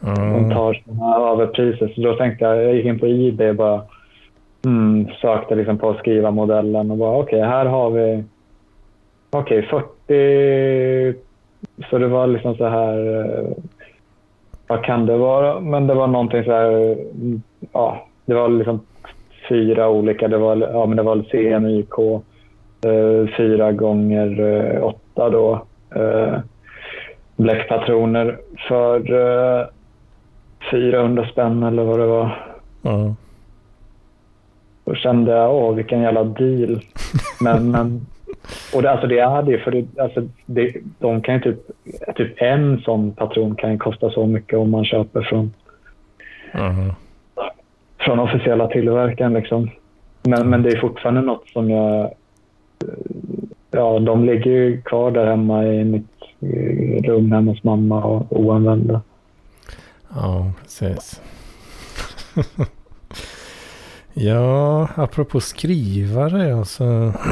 de 0.00 0.20
Mm. 0.20 0.50
tar 0.50 0.82
såna 0.86 1.16
överpriser. 1.32 1.92
Så 1.94 2.00
då 2.00 2.14
tänkte 2.14 2.44
jag, 2.44 2.62
jag 2.64 2.74
gick 2.74 2.84
in 2.86 2.98
på 2.98 3.06
Ebay 3.06 3.48
och 3.50 3.56
bara 3.56 3.82
mm, 4.64 5.08
sökte 5.20 5.54
liksom 5.54 5.78
på 5.78 5.90
att 5.90 5.98
skriva 5.98 6.30
modellen 6.30 6.90
och 6.90 6.96
bara 6.96 7.16
okej, 7.16 7.40
här 7.40 7.66
har 7.66 7.90
vi 7.90 8.24
okej 9.30 9.62
40 9.62 11.18
så 11.90 11.98
det 11.98 12.06
var 12.06 12.26
liksom 12.26 12.54
så 12.54 12.66
här 12.66 13.20
eh, 13.20 13.50
vad 14.66 14.84
kan 14.84 15.06
det 15.06 15.16
vara? 15.16 15.60
Men 15.60 15.86
det 15.86 15.94
var 15.94 16.06
någonting 16.06 16.44
så 16.44 16.50
här 16.52 16.96
ja, 17.72 18.06
det 18.26 18.34
var 18.34 18.48
liksom 18.48 18.80
fyra 19.48 19.88
olika, 19.88 20.28
det 20.28 20.38
var, 20.38 20.56
ja 20.56 20.86
men 20.86 20.96
det 20.96 21.02
var 21.02 21.22
CMYK 21.30 21.98
eh, 22.86 23.36
fyra 23.36 23.72
gånger 23.72 24.40
eh, 24.40 24.84
åtta 24.84 25.30
då 25.30 25.62
eh, 25.94 26.34
bläckpatroner 27.36 28.38
för 28.68 29.12
eh, 29.12 29.66
400 30.70 31.28
spänn 31.32 31.62
eller 31.62 31.82
vad 31.84 31.98
det 31.98 32.06
var. 32.06 32.54
Mm. 32.82 33.14
Då 34.84 34.94
kände 34.94 35.32
jag, 35.32 35.54
åh 35.54 35.74
vilken 35.74 36.00
jävla 36.00 36.24
deal. 36.24 36.80
Men, 37.40 37.70
men, 37.70 38.06
och 38.74 38.82
det, 38.82 38.90
alltså 38.90 39.06
det 39.06 39.18
är 39.18 39.42
det, 39.42 39.58
för 39.58 39.70
det, 39.70 40.00
alltså 40.00 40.28
det, 40.46 40.74
de 40.98 41.20
kan 41.22 41.34
ju 41.34 41.40
typ, 41.40 41.60
typ 42.16 42.42
en 42.42 42.80
sån 42.80 43.12
patron 43.12 43.54
kan 43.56 43.72
ju 43.72 43.78
kosta 43.78 44.10
så 44.10 44.26
mycket 44.26 44.58
om 44.58 44.70
man 44.70 44.84
köper 44.84 45.22
från, 45.22 45.52
Mm. 46.52 46.92
från 47.98 48.18
officiella 48.20 48.66
tillverkaren 48.68 49.34
liksom. 49.34 49.70
Men, 50.22 50.50
men 50.50 50.62
det 50.62 50.68
är 50.68 50.80
fortfarande 50.80 51.20
något 51.20 51.48
som 51.48 51.70
jag, 51.70 52.10
ja 53.70 53.98
de 53.98 54.24
ligger 54.24 54.50
ju 54.50 54.82
kvar 54.82 55.10
där 55.10 55.26
hemma 55.26 55.64
i 55.64 55.84
mitt 55.84 56.04
eh, 56.04 56.13
rum 57.04 57.32
hemma 57.32 57.50
hos 57.50 57.64
mamma 57.64 58.04
och 58.04 58.40
oanvända. 58.40 59.02
Ja, 60.14 60.52
precis. 60.62 61.20
ja, 64.12 64.88
apropå 64.94 65.40
skrivare 65.40 66.54
alltså. 66.58 67.12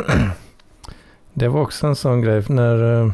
Det 1.34 1.48
var 1.48 1.60
också 1.60 1.86
en 1.86 1.96
sån 1.96 2.20
grej 2.20 2.44
när, 2.48 3.00
eh, 3.00 3.12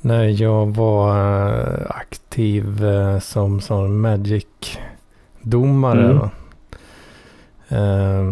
när 0.00 0.42
jag 0.42 0.66
var 0.76 1.18
eh, 1.58 1.86
aktiv 1.88 2.84
eh, 2.84 3.18
som 3.18 3.60
sån 3.60 4.00
Magic-domare. 4.00 6.04
Mm. 6.04 6.18
va. 6.18 6.30
Eh, 7.68 8.22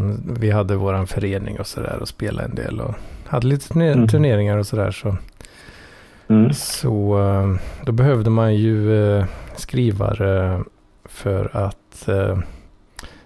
Vi 0.41 0.51
hade 0.51 0.77
våran 0.77 1.07
förening 1.07 1.61
och 1.61 1.67
sådär 1.67 1.99
och 2.01 2.09
spelade 2.09 2.49
en 2.49 2.55
del 2.55 2.81
och 2.81 2.95
hade 3.27 3.47
lite 3.47 3.75
Mm. 3.81 4.09
turneringar 4.09 4.57
och 4.59 4.67
sådär. 4.67 4.91
Så. 4.91 5.17
Mm. 6.29 6.53
Så 6.53 7.19
eh, 7.19 7.61
då 7.85 7.93
behövde 7.93 8.31
man 8.31 8.55
ju 8.55 8.95
eh, 9.19 9.25
skrivare 9.57 10.65
för 11.05 11.51
att 11.57 12.09
eh, 12.09 12.39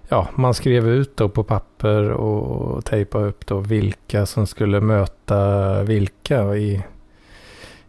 ja, 0.09 0.28
man 0.34 0.55
skrev 0.55 0.88
ut 0.88 1.16
då 1.16 1.28
på 1.28 1.44
papper 1.44 2.11
och 2.11 2.84
tejpade 2.84 3.26
upp 3.26 3.46
då 3.46 3.59
vilka 3.59 4.26
som 4.26 4.46
skulle 4.46 4.80
möta 4.80 5.82
vilka 5.82 6.57
i, 6.57 6.82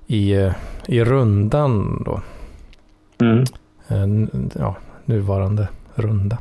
i, 0.07 0.49
i 0.88 1.03
rundan 1.03 2.03
då. 2.05 2.22
Mm. 3.26 3.45
Ja, 4.59 4.76
nuvarande 5.05 5.68
runda. 5.95 6.38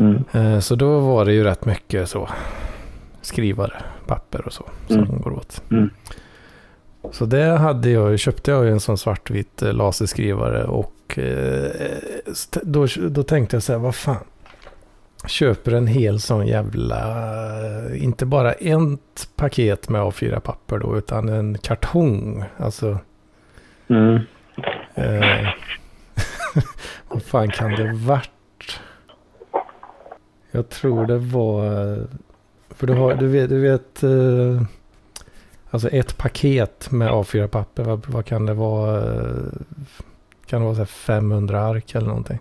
Mm. 0.00 0.62
Så 0.62 0.74
då 0.74 1.00
var 1.00 1.24
det 1.24 1.32
ju 1.32 1.44
rätt 1.44 1.64
mycket 1.64 2.08
så 2.08 2.28
skrivare, 3.22 3.82
papper 4.06 4.46
och 4.46 4.52
så 4.52 4.64
som 4.86 4.98
Mm. 4.98 5.20
går 5.20 5.32
åt. 5.32 5.62
Så 7.12 7.24
det 7.24 7.44
hade 7.44 7.90
jag, 7.90 8.18
köpte 8.18 8.50
jag 8.50 8.68
en 8.68 8.80
sån 8.80 8.98
svartvit 8.98 9.62
eh, 9.62 9.72
laserskrivare 9.72 10.64
och 10.64 11.18
eh, 11.18 11.70
då, 12.62 12.86
då 13.10 13.22
tänkte 13.22 13.56
jag 13.56 13.62
så 13.62 13.72
här, 13.72 13.78
vad 13.78 13.94
fan. 13.94 14.24
Köper 15.26 15.72
en 15.72 15.86
hel 15.86 16.20
sån 16.20 16.46
jävla, 16.46 16.98
eh, 17.66 18.04
inte 18.04 18.26
bara 18.26 18.52
ett 18.52 19.28
paket 19.36 19.88
med 19.88 20.00
A4-papper 20.02 20.78
då, 20.78 20.98
utan 20.98 21.28
en 21.28 21.58
kartong. 21.58 22.44
Alltså 22.56 22.98
Mm. 23.88 24.20
Eh, 24.94 25.48
vad 27.08 27.22
fan 27.22 27.50
kan 27.50 27.70
det 27.70 27.92
varit? 27.92 28.80
Jag 30.50 30.68
tror 30.68 31.06
det 31.06 31.18
var... 31.18 31.98
För 32.70 32.86
du, 32.86 32.92
har, 32.92 33.14
du 33.14 33.28
vet, 33.28 33.48
du 33.48 33.60
vet 33.60 34.02
eh, 34.02 34.62
alltså 35.74 35.88
ett 35.88 36.18
paket 36.18 36.90
med 36.90 37.10
A4-papper. 37.10 37.82
Vad, 37.82 38.06
vad 38.06 38.24
kan 38.24 38.46
det 38.46 38.54
vara? 38.54 39.02
Kan 40.46 40.60
det 40.60 40.64
vara 40.64 40.74
så 40.74 40.80
här 40.80 40.86
500 40.86 41.60
ark 41.60 41.94
eller 41.94 42.06
någonting? 42.06 42.38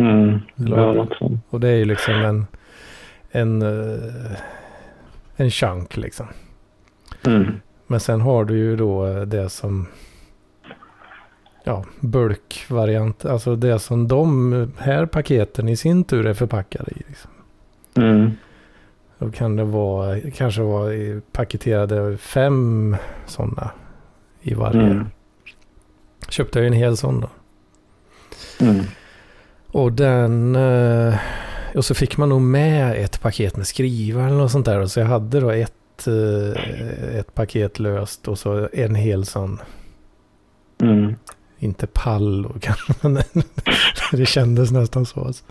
Mm. 0.00 0.40
Sånt. 0.56 1.12
Och 1.50 1.60
det 1.60 1.68
är 1.68 1.76
ju 1.76 1.84
liksom 1.84 2.14
en, 2.14 2.46
en, 3.30 3.62
eh, 3.62 4.38
en 5.36 5.50
chunk 5.50 5.96
liksom. 5.96 6.26
Mm. 7.26 7.60
Men 7.86 8.00
sen 8.00 8.20
har 8.20 8.44
du 8.44 8.56
ju 8.56 8.76
då 8.76 9.06
eh, 9.06 9.20
det 9.20 9.48
som 9.48 9.86
ja, 11.64 11.84
bulkvariant. 12.00 13.24
Alltså 13.24 13.56
det 13.56 13.78
som 13.78 14.08
de 14.08 14.72
här 14.78 15.06
paketen 15.06 15.68
i 15.68 15.76
sin 15.76 16.04
tur 16.04 16.26
är 16.26 16.34
förpackade 16.34 16.90
i. 16.90 17.02
Liksom. 17.08 17.30
Mm. 17.94 18.30
Då 19.18 19.30
kan 19.30 19.56
det 19.56 19.64
vara, 19.64 20.20
kanske 20.34 20.62
vara 20.62 20.92
paketerade 21.32 22.16
fem 22.16 22.96
sådana 23.26 23.70
i 24.42 24.54
varje. 24.54 24.80
Mm. 24.82 25.06
Köpte 26.28 26.58
jag 26.58 26.66
en 26.66 26.72
hel 26.72 26.96
sån 26.96 27.20
då. 27.20 27.28
Mm. 28.60 28.84
Och 29.72 29.92
den... 29.92 30.56
eh, 30.56 31.14
Och 31.74 31.84
så 31.84 31.94
fick 31.94 32.16
man 32.16 32.28
nog 32.28 32.40
med 32.40 33.04
ett 33.04 33.20
paket 33.20 33.56
med 33.56 33.66
skrivare 33.66 34.26
eller 34.26 34.36
något 34.36 34.50
sånt 34.52 34.66
där. 34.66 34.80
Och 34.80 34.90
så 34.90 35.00
jag 35.00 35.06
hade 35.06 35.40
då 35.40 35.50
ett, 35.50 36.06
eh, 36.06 37.16
ett 37.18 37.34
paket 37.34 37.78
löst 37.78 38.28
och 38.28 38.38
så 38.38 38.68
en 38.72 38.94
hel 38.94 39.24
sån. 39.26 39.58
Mm. 40.82 41.14
Inte 41.58 41.86
pall 41.86 42.42
då 42.42 42.52
kanske, 42.60 42.92
men 43.00 43.18
det 44.12 44.26
kändes 44.26 44.70
nästan 44.70 45.06
så. 45.06 45.20
Alltså. 45.24 45.44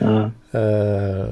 Ja. 0.00 0.30
Eh, 0.60 1.26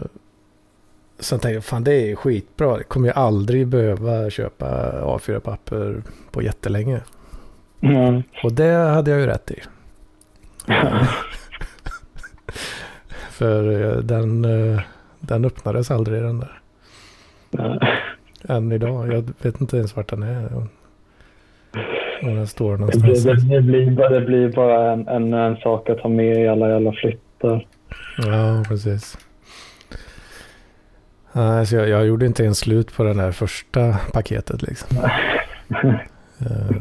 Sen 1.18 1.38
tänkte 1.38 1.54
jag, 1.54 1.64
fan 1.64 1.84
det 1.84 2.10
är 2.10 2.16
skitbra. 2.16 2.66
Jag 2.76 2.88
kommer 2.88 3.08
ju 3.08 3.12
aldrig 3.14 3.66
behöva 3.66 4.30
köpa 4.30 4.66
A4-papper 5.02 6.02
på 6.30 6.42
jättelänge. 6.42 7.00
Mm. 7.80 8.22
Och 8.44 8.52
det 8.52 8.72
hade 8.72 9.10
jag 9.10 9.20
ju 9.20 9.26
rätt 9.26 9.50
i. 9.50 9.60
För 13.30 13.82
eh, 13.82 13.96
den, 14.02 14.44
eh, 14.44 14.80
den 15.20 15.44
öppnades 15.44 15.90
aldrig 15.90 16.22
den 16.22 16.40
där. 16.40 16.60
Än 18.48 18.72
idag. 18.72 19.12
Jag 19.12 19.24
vet 19.42 19.60
inte 19.60 19.76
ens 19.76 19.96
vart 19.96 20.08
den 20.10 20.22
är. 20.22 20.56
Om 22.22 22.34
den 22.34 22.46
står 22.46 22.72
Det, 22.72 22.78
någonstans. 22.78 23.24
blir, 23.24 23.56
det, 23.56 23.62
blir 23.62 23.90
bara, 23.90 24.08
det 24.08 24.20
blir 24.20 24.52
bara 24.52 24.92
en, 24.92 25.08
en, 25.08 25.32
en 25.34 25.56
sak 25.56 25.90
att 25.90 26.00
ha 26.00 26.10
med 26.10 26.44
i 26.44 26.48
alla 26.48 26.68
jävla 26.68 26.92
flyttar. 26.92 27.66
Ja, 28.18 28.64
precis. 28.68 29.18
Nej, 31.36 31.66
så 31.66 31.76
jag, 31.76 31.88
jag 31.88 32.06
gjorde 32.06 32.26
inte 32.26 32.44
ens 32.44 32.58
slut 32.58 32.92
på 32.96 33.02
den 33.04 33.16
där 33.16 33.32
första 33.32 33.96
paketet 34.12 34.62
liksom. 34.62 34.96
Eh, 36.40 36.76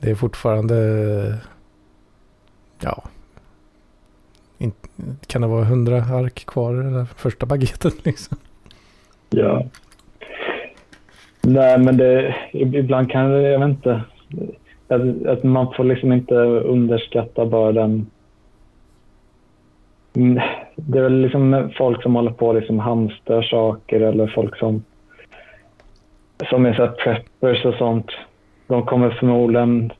Det 0.00 0.10
är 0.10 0.14
fortfarande, 0.14 0.74
ja, 2.82 3.02
in, 4.58 4.72
kan 5.26 5.42
det 5.42 5.48
vara 5.48 5.64
hundra 5.64 5.96
ark 5.96 6.44
kvar 6.46 6.74
i 6.74 6.76
det 6.84 6.90
där 6.90 7.04
första 7.16 7.46
paketet 7.46 8.04
liksom? 8.06 8.36
Ja. 9.30 9.64
Nej, 11.42 11.78
men 11.78 11.96
det, 11.96 12.34
ibland 12.52 13.10
kan 13.10 13.30
det, 13.30 13.42
jag 13.42 13.60
vet 13.60 13.68
inte, 13.68 14.02
att, 14.88 15.26
att 15.26 15.42
man 15.42 15.72
får 15.76 15.84
liksom 15.84 16.12
inte 16.12 16.34
underskatta 16.34 17.46
bara 17.46 17.72
den... 17.72 18.06
Det 20.76 20.98
är 20.98 21.02
väl 21.02 21.20
liksom 21.20 21.70
folk 21.78 22.02
som 22.02 22.14
håller 22.14 22.30
på 22.30 22.46
och 22.46 22.54
liksom 22.54 22.78
hamstrar 22.78 23.42
saker 23.42 24.00
eller 24.00 24.26
folk 24.26 24.56
som, 24.56 24.84
som 26.50 26.66
är 26.66 26.74
så 26.74 26.82
här 26.82 26.92
preppers 26.92 27.64
och 27.64 27.74
sånt. 27.74 28.06
De 28.66 28.82
kommer 28.82 29.10
förmodligen 29.10 29.92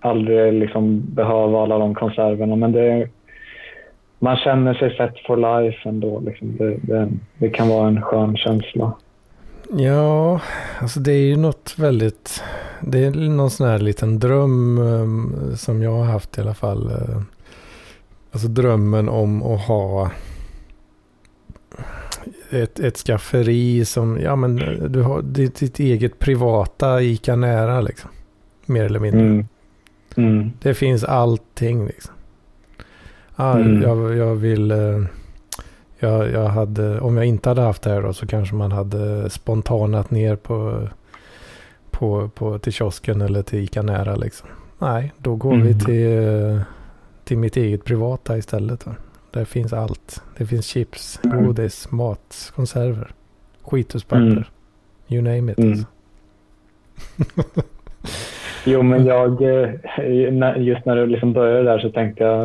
aldrig 0.00 0.52
liksom 0.52 1.02
behöva 1.14 1.62
alla 1.62 1.78
de 1.78 1.94
konserverna, 1.94 2.56
men 2.56 2.72
det 2.72 2.92
är, 2.92 3.08
man 4.18 4.36
känner 4.36 4.74
sig 4.74 4.96
set 4.96 5.14
for 5.26 5.36
life 5.36 5.88
ändå. 5.88 6.20
Liksom. 6.20 6.56
Det, 6.56 6.76
det, 6.82 7.08
det 7.38 7.48
kan 7.48 7.68
vara 7.68 7.88
en 7.88 8.02
skön 8.02 8.36
känsla. 8.36 8.92
Ja, 9.70 10.40
alltså 10.80 11.00
det 11.00 11.12
är 11.12 11.26
ju 11.26 11.36
något 11.36 11.74
väldigt, 11.78 12.42
det 12.80 13.04
är 13.04 13.10
någon 13.10 13.50
sån 13.50 13.68
här 13.68 13.78
liten 13.78 14.18
dröm 14.18 14.78
ehm, 14.78 15.56
som 15.56 15.82
jag 15.82 15.90
har 15.90 16.04
haft 16.04 16.38
i 16.38 16.40
alla 16.40 16.54
fall. 16.54 16.86
Eh, 16.86 17.20
Alltså 18.30 18.48
drömmen 18.48 19.08
om 19.08 19.42
att 19.42 19.60
ha 19.60 20.10
ett, 22.50 22.80
ett 22.80 22.96
skafferi 22.96 23.84
som, 23.84 24.18
ja 24.20 24.36
men 24.36 24.56
du 24.92 25.02
har 25.02 25.22
ditt, 25.22 25.54
ditt 25.56 25.78
eget 25.78 26.18
privata 26.18 27.02
ICA 27.02 27.36
nära 27.36 27.80
liksom. 27.80 28.10
Mer 28.66 28.84
eller 28.84 29.00
mindre. 29.00 29.20
Mm. 29.20 29.46
Mm. 30.16 30.50
Det 30.62 30.74
finns 30.74 31.04
allting 31.04 31.86
liksom. 31.86 32.14
Ah, 33.36 33.58
Mm. 33.58 33.82
jag, 33.82 34.16
jag 34.16 34.34
vill... 34.34 34.70
eh, 34.70 35.02
Jag, 35.98 36.30
jag 36.32 36.48
hade, 36.48 37.00
om 37.00 37.16
jag 37.16 37.26
inte 37.26 37.48
hade 37.48 37.62
haft 37.62 37.82
det 37.82 37.90
här 37.90 38.02
då 38.02 38.12
så 38.12 38.26
kanske 38.26 38.54
man 38.54 38.72
hade 38.72 39.30
spontanat 39.30 40.10
ner 40.10 40.36
på, 40.36 40.88
på, 41.90 42.28
på, 42.28 42.58
till 42.58 42.72
kiosken 42.72 43.20
eller 43.20 43.42
till 43.42 43.58
Ica 43.58 43.82
nära 43.82 44.16
liksom. 44.16 44.48
Nej, 44.78 45.12
då 45.18 45.36
går 45.36 45.50
vi 45.56 45.70
Mm. 45.70 45.78
till, 45.78 46.18
eh, 46.54 46.60
till 47.26 47.38
mitt 47.38 47.56
eget 47.56 47.84
privata 47.84 48.38
istället. 48.38 48.84
Då. 48.84 48.90
Där 49.30 49.44
finns 49.44 49.72
allt. 49.72 50.22
Det 50.38 50.46
finns 50.46 50.66
chips, 50.66 51.20
godis, 51.22 51.90
mat, 51.90 52.52
konserver, 52.54 53.08
skituspapper. 53.62 54.22
Mm. 54.26 54.44
You 55.08 55.22
name 55.22 55.52
it. 55.52 55.58
Mm. 55.58 55.70
Alltså. 55.70 55.86
Jo, 58.68 58.82
men 58.82 59.06
jag, 59.06 59.42
eh, 59.42 59.70
just 60.56 60.84
när 60.84 60.96
du 60.96 61.06
liksom 61.06 61.32
började 61.32 61.62
där 61.62 61.78
så 61.78 61.90
tänkte 61.90 62.24
jag 62.24 62.44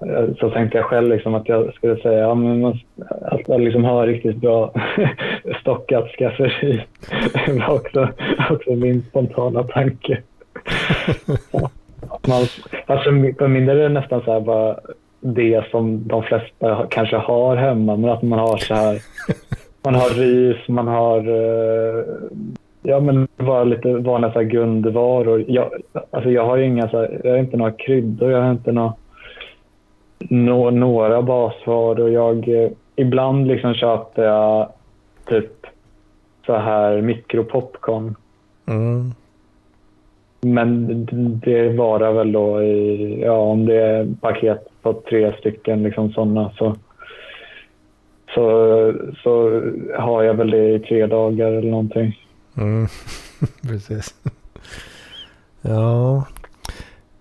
eh, 0.00 0.34
så 0.40 0.50
tänkte 0.50 0.78
jag 0.78 0.86
själv 0.86 1.08
liksom 1.08 1.34
att 1.34 1.48
jag 1.48 1.74
skulle 1.74 1.96
säga 1.96 2.18
ja, 2.18 2.34
men 2.34 2.60
man, 2.60 2.78
att 3.22 3.48
man 3.48 3.64
liksom 3.64 3.84
har 3.84 4.06
riktigt 4.06 4.36
bra 4.36 4.72
stockat 5.60 6.08
skafferi. 6.18 6.84
Det 7.46 7.52
var 7.52 7.74
också, 7.74 8.08
också 8.50 8.70
min 8.70 9.02
spontana 9.02 9.62
tanke. 9.62 10.22
Ja. 11.50 11.70
Man, 12.26 12.46
alltså, 12.86 13.10
för 13.38 13.48
min 13.48 13.66
del 13.66 13.78
är 13.78 13.82
det 13.82 13.88
nästan 13.88 14.20
så 14.24 14.32
här 14.32 14.40
bara 14.40 14.76
det 15.20 15.70
som 15.70 16.08
de 16.08 16.22
flesta 16.22 16.86
kanske 16.90 17.16
har 17.16 17.56
hemma, 17.56 17.96
men 17.96 18.10
att 18.10 18.22
man 18.22 18.38
har 18.38 18.56
så 18.56 18.74
här 18.74 18.98
man 19.84 19.94
har 19.94 20.08
ris, 20.08 20.68
man 20.68 20.88
har 20.88 21.18
eh, 21.18 22.04
ja, 22.82 23.00
men 23.00 23.28
bara 23.36 23.64
lite 23.64 23.94
vanliga 23.94 24.32
så 24.32 24.38
här 24.38 24.46
grundvaror. 24.46 25.44
Jag, 25.48 25.70
alltså 26.10 26.30
jag 26.30 26.46
har 26.46 26.58
inga, 26.58 26.88
så 26.88 26.98
här, 26.98 27.20
jag 27.24 27.30
har 27.30 27.38
inte 27.38 27.56
några 27.56 27.72
kryddor, 27.72 28.30
jag 28.30 28.42
har 28.42 28.50
inte 28.50 28.72
några, 28.72 28.92
nå, 30.18 30.70
några 30.70 31.22
basvaror. 31.22 32.10
Jag, 32.10 32.48
eh, 32.48 32.70
ibland 32.96 33.46
liksom 33.46 33.74
köper 33.74 34.24
jag 34.24 34.68
typ 35.26 35.66
så 36.46 36.56
här 36.56 37.00
mikropopcorn. 37.00 38.14
Mm. 38.66 39.14
Men 40.40 40.86
det 41.44 41.68
varar 41.68 42.12
väl 42.12 42.32
då 42.32 42.62
i, 42.62 43.20
ja 43.22 43.32
om 43.32 43.66
det 43.66 43.82
är 43.82 44.14
paket 44.20 44.68
på 44.82 44.92
tre 44.92 45.32
stycken 45.38 45.82
liksom 45.82 46.12
sådana 46.12 46.50
så, 46.58 46.76
så, 48.34 48.92
så 49.22 49.62
har 49.98 50.22
jag 50.22 50.34
väl 50.34 50.50
det 50.50 50.74
i 50.74 50.78
tre 50.78 51.06
dagar 51.06 51.52
eller 51.52 51.70
någonting. 51.70 52.24
Mm. 52.56 52.86
precis. 53.62 54.14
Ja. 55.62 56.24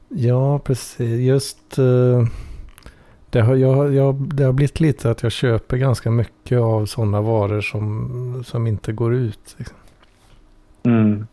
Ja, 0.09 0.59
precis. 0.59 1.19
Just 1.19 1.77
eh, 1.77 2.27
det, 3.29 3.41
har, 3.41 3.55
jag, 3.55 3.93
jag, 3.93 4.15
det 4.35 4.43
har 4.43 4.53
blivit 4.53 4.79
lite 4.79 5.11
att 5.11 5.23
jag 5.23 5.31
köper 5.31 5.77
ganska 5.77 6.11
mycket 6.11 6.59
av 6.59 6.85
sådana 6.85 7.21
varor 7.21 7.61
som, 7.61 8.43
som 8.45 8.67
inte 8.67 8.91
går 8.91 9.13
ut. 9.13 9.55
Liksom. 9.57 9.77
Mm. 10.83 11.27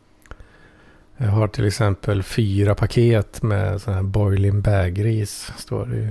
Jag 1.16 1.28
har 1.28 1.48
till 1.48 1.66
exempel 1.66 2.22
fyra 2.22 2.74
paket 2.74 3.42
med 3.42 3.80
sån 3.80 3.94
här 3.94 4.02
boiling 4.02 4.60
bag-ris. 4.60 5.52
Står 5.56 5.86
det 5.86 5.96
ju. 5.96 6.08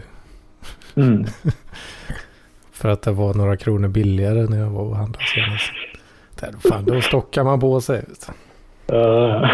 Mm. 0.95 1.25
För 2.71 2.89
att 2.89 3.01
det 3.01 3.11
var 3.11 3.33
några 3.33 3.57
kronor 3.57 3.87
billigare 3.87 4.43
när 4.43 4.57
jag 4.57 4.69
var 4.69 4.81
och 4.83 4.95
handlade 4.95 5.25
senast. 5.25 5.71
Där, 6.39 6.69
fan, 6.69 6.85
då 6.85 7.01
stockar 7.01 7.43
man 7.43 7.59
på 7.59 7.81
sig. 7.81 8.05
Uh, 8.91 9.45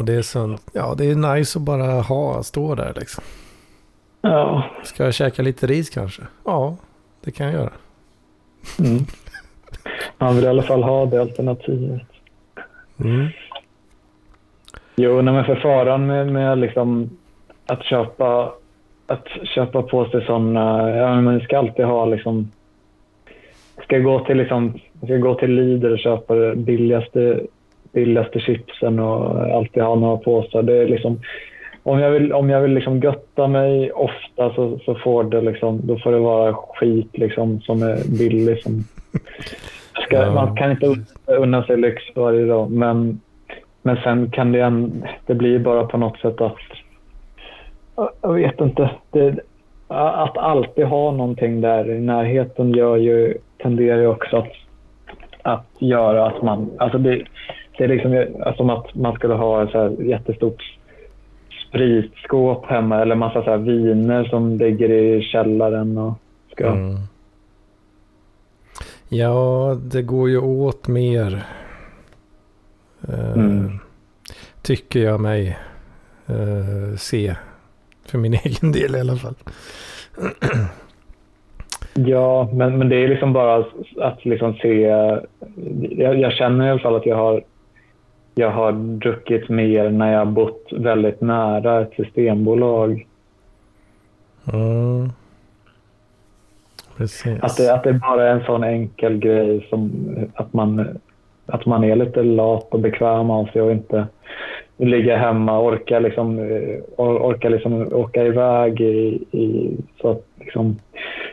Och 0.00 0.04
det 0.06 0.12
är 0.14 0.22
sånt, 0.22 0.62
ja 0.72 0.94
det 0.98 1.04
är 1.04 1.34
nice 1.34 1.58
att 1.58 1.62
bara 1.62 2.00
ha, 2.00 2.42
stå 2.42 2.74
där 2.74 2.92
liksom. 2.96 3.24
ja. 4.20 4.64
Ska 4.84 5.04
jag 5.04 5.14
käka 5.14 5.42
lite 5.42 5.66
ris 5.66 5.90
kanske? 5.90 6.22
Ja, 6.44 6.76
det 7.24 7.30
kan 7.30 7.46
jag 7.46 7.54
göra. 7.54 7.72
Mm. 8.78 9.06
Man 10.18 10.36
vill 10.36 10.44
i 10.44 10.48
alla 10.48 10.62
fall 10.62 10.82
ha 10.82 11.06
det 11.06 11.20
alternativet. 11.20 12.02
Mm. 13.04 13.26
Jo, 14.96 15.22
nej, 15.22 15.34
men 15.34 15.44
för 15.44 15.56
faran 15.56 16.06
med, 16.06 16.32
med 16.32 16.58
liksom 16.58 17.10
att 17.66 17.84
köpa 17.84 18.52
att 19.06 19.28
köpa 19.54 19.82
på 19.82 20.04
sig 20.04 20.26
sådana, 20.26 20.96
ja 20.96 21.20
men 21.20 21.40
ska 21.40 21.58
alltid 21.58 21.84
ha 21.84 22.04
liksom, 22.04 22.50
ska 23.82 23.98
gå 23.98 24.24
till 24.24 24.36
liksom, 24.36 24.78
ska 25.04 25.16
gå 25.16 25.34
till 25.34 25.54
Lidl 25.54 25.92
och 25.92 25.98
köpa 25.98 26.34
det 26.34 26.56
billigaste, 26.56 27.40
billigaste 27.92 28.40
chipsen 28.40 28.98
och 28.98 29.40
alltid 29.56 29.82
ha 29.82 29.94
några 29.94 30.16
påsar. 30.16 30.62
Det 30.62 30.76
är 30.76 30.88
liksom, 30.88 31.20
om 31.82 31.98
jag 31.98 32.10
vill, 32.10 32.32
om 32.32 32.50
jag 32.50 32.60
vill 32.60 32.72
liksom 32.72 33.00
götta 33.00 33.46
mig 33.46 33.92
ofta 33.92 34.54
så, 34.54 34.78
så 34.84 34.94
får 34.94 35.24
det 35.24 35.40
liksom, 35.40 35.80
då 35.84 35.98
får 35.98 36.12
det 36.12 36.18
vara 36.18 36.54
skit 36.54 37.18
liksom 37.18 37.60
som 37.60 37.82
är 37.82 38.18
billig. 38.18 38.62
Som, 38.62 38.84
ska, 40.10 40.22
ja. 40.22 40.34
Man 40.34 40.56
kan 40.56 40.70
inte 40.70 40.96
unna 41.26 41.62
sig 41.62 41.76
lyx 41.76 42.02
varje 42.14 42.46
dag, 42.46 42.70
men, 42.70 43.20
men 43.82 43.96
sen 43.96 44.30
kan 44.30 44.52
det, 44.52 44.60
en, 44.60 45.04
det 45.26 45.34
blir 45.34 45.58
bara 45.58 45.84
på 45.84 45.98
något 45.98 46.18
sätt 46.18 46.40
att 46.40 46.56
jag 48.22 48.34
vet 48.34 48.60
inte. 48.60 48.90
Det, 49.10 49.34
att 49.88 50.38
alltid 50.38 50.84
ha 50.84 51.10
någonting 51.10 51.60
där 51.60 51.90
i 51.90 52.00
närheten 52.00 52.72
gör 52.72 52.96
ju, 52.96 53.34
tenderar 53.62 54.00
ju 54.00 54.06
också 54.06 54.36
att, 54.36 54.52
att 55.42 55.66
göra 55.78 56.26
att 56.26 56.42
man... 56.42 56.70
Alltså 56.78 56.98
det, 56.98 57.24
det 57.78 57.84
är 57.84 57.88
liksom 57.88 58.24
som 58.56 58.70
att 58.70 58.94
man 58.94 59.14
skulle 59.14 59.34
ha 59.34 59.62
ett 59.62 59.70
så 59.70 59.78
här 59.78 60.02
jättestort 60.02 60.62
spritskåp 61.68 62.66
hemma 62.66 63.02
eller 63.02 63.14
massa 63.14 63.44
så 63.44 63.56
viner 63.56 64.24
som 64.24 64.58
ligger 64.58 64.90
i 64.90 65.22
källaren. 65.22 65.98
Och 65.98 66.12
ska... 66.52 66.66
Mm. 66.66 66.96
Ja, 69.12 69.76
det 69.82 70.02
går 70.02 70.30
ju 70.30 70.38
åt 70.38 70.88
mer. 70.88 71.46
Uh, 73.08 73.32
mm. 73.32 73.78
Tycker 74.62 75.00
jag 75.00 75.20
mig 75.20 75.58
uh, 76.30 76.96
se 76.96 77.34
för 78.06 78.18
min 78.18 78.34
egen 78.44 78.72
del 78.72 78.96
i 78.96 79.00
alla 79.00 79.16
fall. 79.16 79.34
Ja, 81.94 82.50
men, 82.52 82.78
men 82.78 82.88
det 82.88 82.96
är 82.96 83.08
liksom 83.08 83.32
bara 83.32 83.64
att 83.96 84.24
liksom 84.24 84.54
se... 84.54 84.80
Jag, 85.96 86.18
jag, 86.18 86.32
känner 86.32 86.66
i 86.66 86.70
alla 86.70 86.80
fall 86.80 86.96
att 86.96 87.06
jag 87.06 87.16
har, 87.16 87.44
jag 88.34 88.50
har 88.50 88.72
druckit 88.72 89.48
mer 89.48 89.90
när 89.90 90.12
jag 90.12 90.18
har 90.18 90.32
bott 90.32 90.68
väldigt 90.72 91.20
nära 91.20 91.80
ett 91.80 91.92
systembolag. 91.96 93.06
Mm. 94.52 95.12
Precis. 97.00 97.38
Att 97.42 97.56
det, 97.56 97.74
att 97.74 97.84
det 97.84 97.92
bara 97.92 98.28
är 98.28 98.32
en 98.32 98.44
sån 98.44 98.64
enkel 98.64 99.18
grej 99.18 99.66
som 99.70 99.90
att 100.34 100.52
man, 100.52 100.98
att 101.46 101.66
man 101.66 101.84
är 101.84 101.96
lite 101.96 102.22
lat 102.22 102.68
och 102.70 102.80
bekväm 102.80 103.30
av 103.30 103.46
sig 103.46 103.62
och 103.62 103.72
inte 103.72 104.06
ligga 104.76 105.16
hemma 105.16 105.58
och 105.58 105.66
orka, 105.66 105.98
liksom, 105.98 106.38
eh, 106.38 106.80
orka 106.96 107.48
liksom 107.48 107.92
åka 107.92 108.24
iväg 108.24 108.80
i, 108.80 109.24
i 109.30 109.76
så 110.00 110.20
liksom 110.40 110.78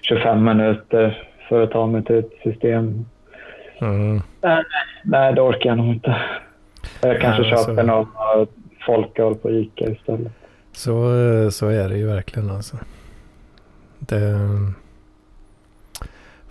25 0.01 0.43
minuter 0.43 1.27
för 1.49 1.63
att 1.63 1.71
ta 1.71 1.87
mig 1.87 2.03
till 2.03 2.15
ett 2.15 2.33
system. 2.43 3.05
Mm. 3.81 4.21
Nej, 4.41 4.63
nej, 5.03 5.33
det 5.33 5.41
orkar 5.41 5.69
jag 5.69 5.77
nog 5.77 5.87
inte. 5.87 6.15
Jag 7.01 7.21
kanske 7.21 7.43
ja, 7.43 7.57
köper 7.57 7.83
någon 7.83 8.07
folköl 8.85 9.35
på 9.35 9.49
Ica 9.49 9.85
istället. 9.85 10.31
Så, 10.71 10.91
eh, 10.91 11.49
så 11.49 11.67
är 11.67 11.89
det 11.89 11.97
ju 11.97 12.07
verkligen 12.07 12.49
alltså. 12.49 12.77
Det, 13.99 14.21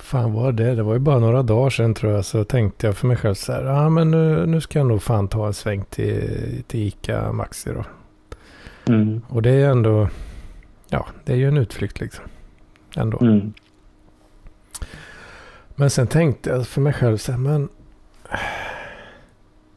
fan 0.06 0.32
var 0.32 0.52
det? 0.52 0.74
Det 0.74 0.82
var 0.82 0.92
ju 0.92 0.98
bara 0.98 1.18
några 1.18 1.42
dagar 1.42 1.70
sedan 1.70 1.94
tror 1.94 2.12
jag. 2.12 2.24
Så 2.24 2.44
tänkte 2.44 2.86
jag 2.86 2.96
för 2.96 3.06
mig 3.06 3.16
själv 3.16 3.34
så 3.34 3.52
här. 3.52 3.64
Ja 3.64 3.86
ah, 3.86 3.88
men 3.88 4.10
nu, 4.10 4.46
nu 4.46 4.60
ska 4.60 4.78
jag 4.78 4.86
nog 4.86 5.02
fan 5.02 5.28
ta 5.28 5.46
en 5.46 5.54
sväng 5.54 5.84
till, 5.84 6.62
till 6.66 6.80
Ica 6.80 7.32
Maxi 7.32 7.70
då. 7.72 7.84
Mm. 8.92 9.22
Och 9.28 9.42
det 9.42 9.50
är 9.50 9.70
ändå. 9.70 10.08
Ja 10.88 11.06
det 11.24 11.32
är 11.32 11.36
ju 11.36 11.48
en 11.48 11.56
utflykt 11.56 12.00
liksom. 12.00 12.24
Ändå. 12.96 13.18
Mm. 13.20 13.52
Men 15.74 15.90
sen 15.90 16.06
tänkte 16.06 16.50
jag 16.50 16.66
för 16.66 16.80
mig 16.80 16.92
själv 16.92 17.16
så 17.16 17.32
här. 17.32 17.38
Men. 17.38 17.68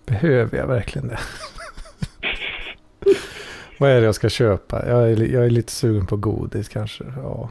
Behöver 0.05 0.57
jag 0.57 0.67
verkligen 0.67 1.07
det? 1.07 1.19
Vad 3.80 3.91
är 3.91 3.99
det 3.99 4.05
jag 4.05 4.15
ska 4.15 4.30
köpa? 4.30 4.88
Jag 4.88 5.11
är, 5.11 5.34
jag 5.34 5.45
är 5.45 5.49
lite 5.49 5.71
sugen 5.71 6.05
på 6.05 6.17
godis 6.17 6.69
kanske. 6.69 7.03
Ja. 7.15 7.49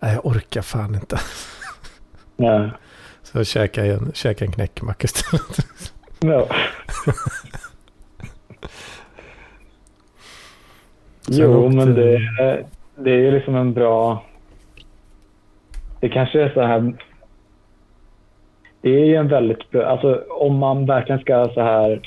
Nej, 0.00 0.14
jag 0.14 0.26
orkar 0.26 0.62
fan 0.62 0.94
inte. 0.94 1.20
Nej. 2.36 2.70
Så 3.22 3.44
käkade 3.44 3.94
en, 3.94 4.12
käkade 4.14 4.44
en 4.44 4.52
knäckemacka 4.52 5.04
istället. 5.04 5.92
Ja. 6.20 6.46
jo, 11.28 11.68
men 11.68 11.94
det, 11.94 12.18
det 12.96 13.10
är 13.10 13.18
ju 13.18 13.30
liksom 13.30 13.54
en 13.54 13.72
bra... 13.72 14.24
Det 16.00 16.08
kanske 16.08 16.42
är 16.42 16.48
så 16.48 16.60
här... 16.60 16.92
Det 18.80 18.90
är 18.90 19.04
ju 19.04 19.14
en 19.14 19.28
väldigt 19.28 19.70
bra... 19.70 19.86
Alltså 19.86 20.22
om 20.30 20.56
man 20.56 20.86
verkligen 20.86 21.20
ska 21.20 21.50
så 21.54 21.60
här... 21.60 22.00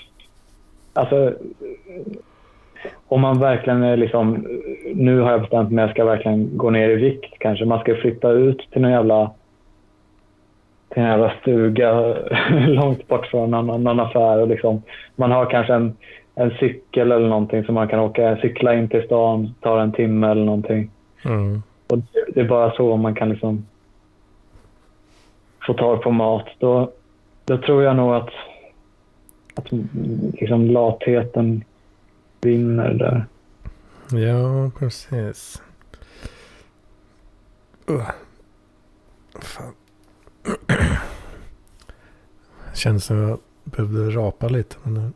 Alltså 0.94 1.34
om 3.08 3.22
man 3.22 3.40
verkligen 3.40 3.84
är 3.84 3.98
liksom... 3.98 4.48
Nu 4.94 5.20
har 5.20 5.32
jag 5.32 5.42
bestämt 5.42 5.72
mig 5.72 5.84
jag 5.84 5.92
ska 5.92 6.06
verkligen 6.06 6.58
gå 6.58 6.70
ner 6.70 6.90
i 6.90 6.96
vikt 6.96 7.34
kanske. 7.40 7.66
Man 7.66 7.80
ska 7.80 7.96
flytta 7.96 8.30
ut 8.30 8.68
till 8.72 8.82
någon 8.82 8.92
jävla 8.92 9.32
till 10.90 11.02
en 11.04 11.10
jävla 11.10 11.34
stuga 11.42 12.16
långt 12.68 13.08
bort 13.08 13.26
från 13.26 13.52
någon, 13.52 13.84
någon 13.84 14.00
affär. 14.00 14.42
Och 14.42 14.48
liksom, 14.48 14.82
man 15.16 15.32
har 15.32 15.46
kanske 15.46 15.74
en, 15.74 15.98
en 16.36 16.52
cykel 16.60 17.12
eller 17.12 17.28
någonting 17.28 17.64
som 17.64 17.76
man 17.76 17.88
kan 17.88 18.00
åka, 18.00 18.38
cykla 18.42 18.74
in 18.74 18.90
till 18.90 19.06
stan, 19.06 19.54
tar 19.62 19.80
en 19.80 19.92
timme 19.92 20.28
eller 20.28 20.46
någonting. 20.46 20.92
Mm. 21.26 21.62
Och 21.88 21.98
det 22.34 22.40
är 22.40 22.48
bara 22.48 22.72
så 22.72 22.98
man 22.98 23.16
kan 23.16 23.30
liksom 23.30 23.66
få 25.68 25.74
tag 25.74 26.02
på 26.02 26.12
mat. 26.12 26.46
Då, 26.60 26.92
då 27.46 27.58
tror 27.58 27.84
jag 27.84 27.96
nog 27.96 28.14
att, 28.14 28.30
att 29.56 29.68
liksom 30.34 30.66
latheten 30.66 31.64
vinner 32.42 32.94
där. 32.94 33.26
Ja, 34.12 34.72
precis. 34.80 35.62
Uh. 37.90 38.10
Fan. 39.42 39.79
Känns 42.74 43.06
som 43.06 43.18
jag 43.18 43.40
behövde 43.64 44.10
rapa 44.10 44.48
lite. 44.48 44.76
Men 44.84 45.14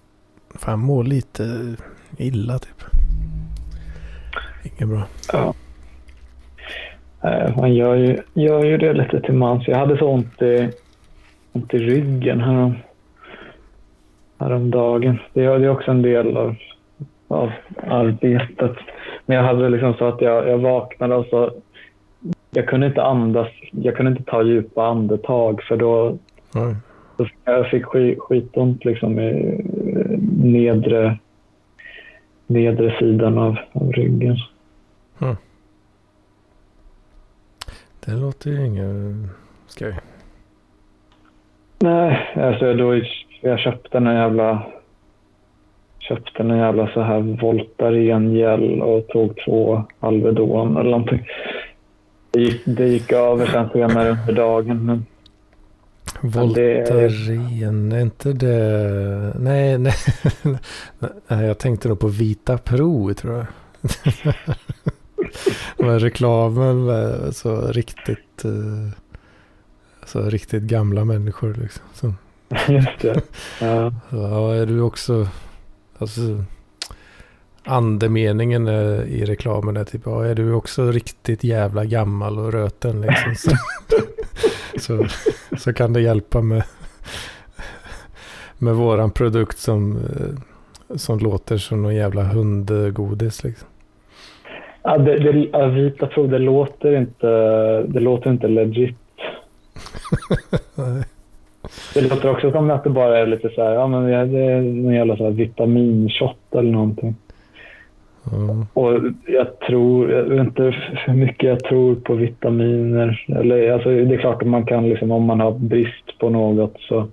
fan, 0.55 0.71
jag 0.71 0.79
mår 0.79 1.03
lite 1.03 1.75
illa 2.17 2.59
typ. 2.59 2.84
Inget 4.63 4.89
bra. 4.89 5.03
Ja. 5.34 5.53
Eh, 7.23 7.57
man 7.57 7.73
gör 7.73 7.95
ju, 7.95 8.17
gör 8.34 8.65
ju 8.65 8.77
det 8.77 8.93
lite 8.93 9.21
till 9.21 9.34
mans. 9.34 9.67
Jag 9.67 9.77
hade 9.77 9.97
så 9.97 10.07
ont 10.07 10.41
i, 10.41 10.69
ont 11.51 11.73
i 11.73 11.77
ryggen 11.77 12.41
härom, 12.41 12.75
häromdagen. 14.39 15.19
Det 15.34 15.43
är 15.43 15.69
också 15.69 15.91
en 15.91 16.01
del 16.01 16.38
av, 16.38 16.55
av 17.27 17.51
arbetet. 17.88 18.75
Men 19.25 19.38
jag 19.38 19.43
hade 19.43 19.69
liksom 19.69 19.93
så 19.93 20.05
att 20.05 20.21
jag, 20.21 20.49
jag 20.49 20.57
vaknade 20.57 21.15
och 21.15 21.25
så 21.25 21.51
jag 22.54 22.68
kunde 22.68 22.88
inte 22.88 23.04
andas, 23.04 23.47
jag 23.72 23.95
kunde 23.95 24.12
inte 24.12 24.24
ta 24.24 24.43
djupa 24.43 24.86
andetag 24.86 25.64
för 25.64 25.78
då, 25.78 26.18
mm. 26.56 26.76
då 27.18 27.28
jag 27.45 27.70
fick 27.70 27.86
skit, 27.86 28.20
skitont 28.20 28.86
liksom 28.86 29.20
i 29.20 29.62
nedre, 30.43 31.18
nedre 32.47 32.95
sidan 32.99 33.38
av, 33.38 33.58
av 33.72 33.91
ryggen. 33.91 34.38
Mm. 35.22 35.36
Det 38.06 38.12
låter 38.12 38.49
ju 38.49 38.66
inget 38.66 39.30
skoj. 39.68 39.95
Nej, 41.80 42.34
alltså 42.36 42.74
då 42.74 43.01
jag 43.41 43.60
köpte 43.60 43.97
en 43.97 44.06
jävla 44.06 44.64
köpte 45.99 46.43
en 46.43 46.58
jävla 46.58 46.88
så 46.93 47.01
här 47.01 47.20
Voltaren 47.20 48.34
gel 48.34 48.82
och 48.82 49.08
tog 49.08 49.38
två 49.45 49.84
Alvedon 49.99 50.78
eller 50.78 50.89
någonting. 50.89 51.28
Det 52.34 52.39
gick, 52.39 52.61
det 52.65 52.88
gick 52.88 53.11
över 53.11 53.45
sen 53.45 53.69
senare 53.69 54.09
under 54.09 54.34
dagen. 54.34 54.86
Men... 54.86 55.05
Voltaren, 56.21 57.91
är 57.91 57.99
inte 57.99 58.34
det... 58.34 59.34
Nej, 59.39 59.77
nej. 59.77 59.93
nej, 61.27 61.45
jag 61.45 61.57
tänkte 61.57 61.88
nog 61.88 61.99
på 61.99 62.07
Vita 62.07 62.57
Pro 62.57 63.13
tror 63.13 63.34
jag. 63.34 63.45
Men 65.88 65.99
reklamen 65.99 66.86
med 66.86 67.36
så 67.36 67.61
riktigt... 67.61 68.45
Så 70.05 70.21
riktigt 70.21 70.63
gamla 70.63 71.05
människor 71.05 71.53
liksom. 71.61 71.84
Så. 71.93 72.13
Just 72.71 72.99
det. 73.01 73.21
Ja. 73.61 73.93
ja, 74.09 74.53
är 74.53 74.65
du 74.65 74.81
också... 74.81 75.27
Alltså, 75.97 76.43
andemeningen 77.64 78.68
i 79.07 79.26
reklamen 79.26 79.78
är 79.78 79.84
typ, 79.84 80.01
ja, 80.05 80.26
är 80.26 80.36
du 80.36 80.53
också 80.53 80.91
riktigt 80.91 81.43
jävla 81.43 81.86
gammal 81.86 82.39
och 82.39 82.53
röten 82.53 83.01
liksom. 83.01 83.36
Så, 83.36 83.51
så, 84.80 85.05
så, 85.57 85.74
kan 85.74 85.93
det 85.93 86.01
hjälpa 86.01 86.41
med, 86.41 86.64
med 88.57 88.76
våran 88.76 89.11
produkt 89.11 89.57
som, 89.57 89.99
som 90.95 91.20
låter 91.20 91.57
som 91.57 91.82
någon 91.82 91.95
jävla 91.95 92.24
hundgodis 92.24 93.43
liksom. 93.43 93.68
Ja, 94.84 94.97
det, 94.97 95.20
det, 95.20 95.68
vita 95.68 96.07
prov, 96.07 96.30
det 96.30 96.39
låter 96.39 96.97
inte, 96.97 97.28
det 97.82 97.99
låter 97.99 98.30
inte 98.30 98.47
legit. 98.47 98.97
det 101.93 102.01
låter 102.01 102.30
också 102.30 102.51
som 102.51 102.72
att 102.72 102.84
det 102.84 102.89
bara 102.89 103.20
är 103.20 103.28
lite 103.28 103.49
så 103.49 103.64
här, 103.64 103.72
ja 103.72 103.88
men 103.88 104.03
det 104.03 104.39
är 104.39 104.61
någon 104.61 104.93
jävla 104.93 105.18
så 105.18 105.24
här 105.24 105.32
vitaminshot 105.32 106.38
eller 106.51 106.72
någonting. 106.72 107.16
Mm. 108.32 108.65
Och 108.74 108.93
jag 109.26 109.59
tror, 109.59 110.11
jag 110.11 110.24
vet 110.24 110.39
inte 110.39 110.63
hur 111.05 111.13
mycket 111.13 111.49
jag 111.49 111.63
tror 111.63 111.95
på 111.95 112.13
vitaminer. 112.13 113.26
Eller, 113.28 113.71
alltså, 113.71 113.89
det 113.89 114.15
är 114.15 114.17
klart 114.17 114.41
att 114.41 114.47
man 114.47 114.65
kan, 114.65 114.89
liksom, 114.89 115.11
om 115.11 115.24
man 115.24 115.39
har 115.39 115.51
brist 115.51 116.19
på 116.19 116.30
något 116.30 116.76
så, 116.80 117.07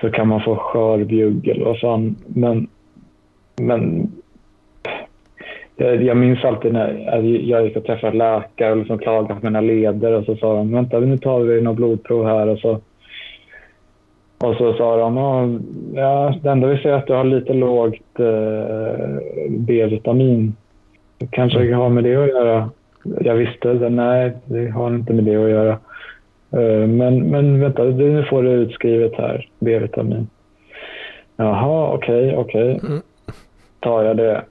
så 0.00 0.10
kan 0.10 0.28
man 0.28 0.40
få 0.40 0.56
skörbjugg 0.56 1.48
eller 1.48 1.64
vad 1.64 1.80
fan. 1.80 2.16
Men, 2.26 2.68
men 3.56 4.12
jag, 5.76 6.02
jag 6.02 6.16
minns 6.16 6.44
alltid 6.44 6.72
när 6.72 7.14
jag 7.48 7.64
gick 7.64 7.76
och 7.76 7.84
träffade 7.84 8.16
läkare 8.16 8.70
och 8.70 8.76
liksom 8.76 8.98
klagade 8.98 9.40
på 9.40 9.46
mina 9.46 9.60
leder 9.60 10.12
och 10.12 10.24
så 10.24 10.36
sa 10.36 10.56
de 10.56 10.72
vänta 10.72 11.00
nu 11.00 11.18
tar 11.18 11.40
vi 11.40 11.60
några 11.60 11.76
blodprov 11.76 12.26
här 12.26 12.46
och 12.46 12.58
så 12.58 12.80
och 14.42 14.56
så 14.56 14.74
sa 14.74 14.96
de, 14.96 15.16
ja, 15.94 16.34
det 16.42 16.50
enda 16.50 16.68
vi 16.68 16.82
ser 16.82 16.88
är 16.88 16.92
att 16.92 17.06
du 17.06 17.12
har 17.12 17.24
lite 17.24 17.52
lågt 17.52 18.18
eh, 18.18 19.16
B-vitamin. 19.48 20.56
Kanske 21.30 21.58
det 21.58 21.72
har 21.72 21.88
med 21.88 22.04
det 22.04 22.16
att 22.16 22.28
göra. 22.28 22.70
Jag 23.20 23.34
visste 23.34 23.72
det, 23.72 23.88
nej, 23.88 24.32
det 24.44 24.68
har 24.68 24.94
inte 24.94 25.12
med 25.12 25.24
det 25.24 25.36
att 25.36 25.50
göra. 25.50 25.72
Eh, 26.50 26.88
men, 26.88 27.30
men 27.30 27.60
vänta, 27.60 27.84
nu 27.84 28.24
får 28.24 28.42
du 28.42 28.50
utskrivet 28.50 29.12
här, 29.14 29.48
B-vitamin. 29.58 30.28
Jaha, 31.36 31.94
okej, 31.94 32.26
okay, 32.26 32.36
okej. 32.36 32.76
Okay. 32.76 32.88
Mm. 32.88 33.02
Tar 33.80 34.02
jag 34.02 34.16
det. 34.16 34.44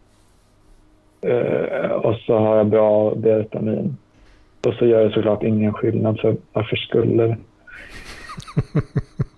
Eh, 1.21 1.91
och 1.91 2.15
så 2.15 2.37
har 2.37 2.57
jag 2.57 2.67
bra 2.67 3.13
D-vitamin. 3.15 3.97
Och 4.67 4.73
så 4.73 4.85
gör 4.85 5.03
det 5.05 5.13
såklart 5.13 5.43
ingen 5.43 5.73
skillnad, 5.73 6.19
för 6.19 6.35
varför 6.53 6.75
skulle 6.75 7.27
det? 7.27 7.37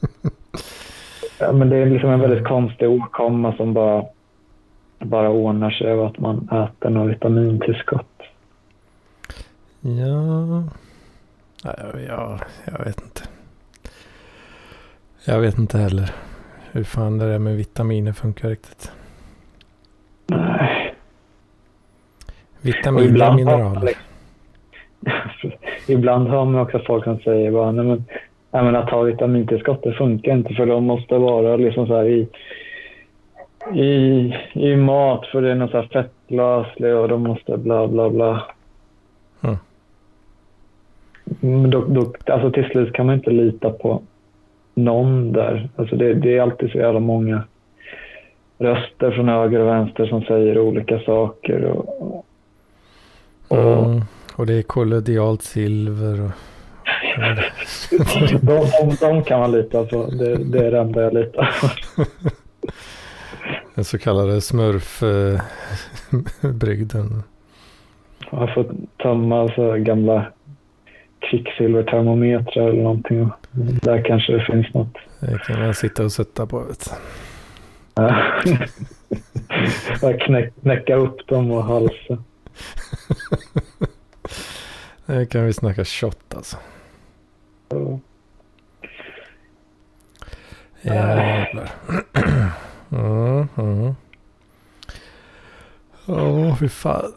Ja, 1.44 1.52
men 1.52 1.70
det 1.70 1.78
är 1.78 1.86
liksom 1.86 2.10
en 2.10 2.20
väldigt 2.20 2.48
konstig 2.48 2.90
åkomma 2.90 3.56
som 3.56 3.74
bara, 3.74 4.06
bara 5.00 5.30
ordnar 5.30 5.72
sig 5.72 5.92
av 5.92 6.06
att 6.06 6.20
man 6.20 6.50
äter 6.52 6.90
något 6.90 7.12
vitamintillskott. 7.12 8.22
Ja, 9.82 10.64
ja, 12.08 12.40
jag 12.66 12.86
vet 12.86 13.02
inte. 13.02 13.22
Jag 15.26 15.40
vet 15.40 15.58
inte 15.58 15.78
heller 15.78 16.12
hur 16.72 16.84
fan 16.84 17.18
det 17.18 17.32
där 17.32 17.40
med 17.40 17.58
vitaminer 17.58 18.14
funkar 18.14 18.50
riktigt. 18.50 18.92
Nej. 20.28 20.96
Vitaminer 22.62 23.30
och 23.30 23.36
mineraler. 23.36 23.94
ibland 25.88 26.28
har 26.28 26.46
man 26.46 26.62
också 26.62 26.80
folk 26.80 27.04
som 27.04 27.20
säger 27.20 27.52
bara, 27.52 27.72
nej 27.72 27.86
men 27.86 28.06
menar, 28.54 28.80
att 28.80 28.90
ta 28.90 29.02
vitamintillskott 29.02 29.84
det 29.84 29.94
funkar 29.94 30.32
inte 30.32 30.54
för 30.54 30.66
de 30.66 30.84
måste 30.84 31.18
vara 31.18 31.56
liksom 31.56 31.88
så 31.88 32.04
i, 32.04 32.28
i, 33.74 34.34
i 34.54 34.76
mat 34.76 35.26
för 35.26 35.42
det 35.42 35.52
är 35.52 35.56
något 35.56 35.72
så 35.72 35.78
här 35.78 35.90
fettlöslig 35.94 36.96
och 36.96 37.08
de 37.08 37.24
måste 37.24 37.58
bla 37.58 37.88
bla 37.88 38.10
bla. 38.10 38.44
Mm. 41.42 41.70
Då, 41.70 41.86
då, 41.88 42.14
alltså 42.26 42.52
till 42.52 42.66
slut 42.66 42.94
kan 42.94 43.06
man 43.06 43.16
inte 43.16 43.32
lita 43.32 43.70
på 43.70 44.02
någon 44.74 45.32
där. 45.32 45.70
Alltså 45.76 45.96
det, 45.96 46.14
det 46.14 46.38
är 46.38 46.42
alltid 46.42 46.72
så 46.72 46.78
jävla 46.78 47.00
många 47.00 47.44
röster 48.58 49.12
från 49.12 49.30
höger 49.30 49.60
och 49.60 49.68
vänster 49.68 50.06
som 50.06 50.22
säger 50.22 50.60
olika 50.60 51.00
saker. 51.00 51.64
Och, 51.64 52.26
och, 53.48 53.86
mm. 53.86 54.02
och 54.36 54.46
det 54.46 54.54
är 54.54 54.62
kollodialt 54.62 55.42
silver. 55.42 56.26
Och 56.26 56.32
de, 57.18 57.36
de, 58.42 58.70
de, 59.00 59.24
kan 59.24 59.40
man 59.40 59.52
lita 59.52 59.86
på. 59.86 60.06
Det, 60.06 60.36
det 60.36 60.68
är 60.68 60.72
det 60.72 60.80
enda 60.80 61.02
jag 61.02 61.14
litar 61.14 61.56
på. 61.62 61.70
Den 63.76 63.86
så 63.86 63.98
kallade 63.98 64.42
smurfbrygden. 64.42 67.24
Har 68.20 68.48
fått 68.48 68.68
tömma 68.98 69.42
alltså 69.42 69.78
gamla 69.78 70.26
kvicksilvertermometrar 71.20 72.70
eller 72.70 72.84
någonting. 72.84 73.30
Där 73.82 74.06
kanske 74.06 74.34
det 74.34 74.46
finns 74.46 74.74
något. 74.74 74.94
Det 75.20 75.40
kan 75.40 75.60
man 75.60 75.74
sitta 75.74 76.04
och 76.04 76.12
sätta 76.12 76.46
på. 76.46 76.60
Vet. 76.60 76.94
Bara 80.02 80.14
knäck, 80.14 80.54
knäcka 80.62 80.96
upp 80.96 81.28
dem 81.28 81.52
och 81.52 81.64
halsa. 81.64 82.18
Det 85.06 85.26
kan 85.26 85.46
vi 85.46 85.54
snacka 85.54 85.86
shot 85.86 86.34
alltså. 86.36 86.58
Jävlar. 90.82 91.72
Mm, 92.94 93.48
mm. 93.58 93.96
Åh, 96.06 96.56
fy 96.56 96.70
fan. 96.70 97.14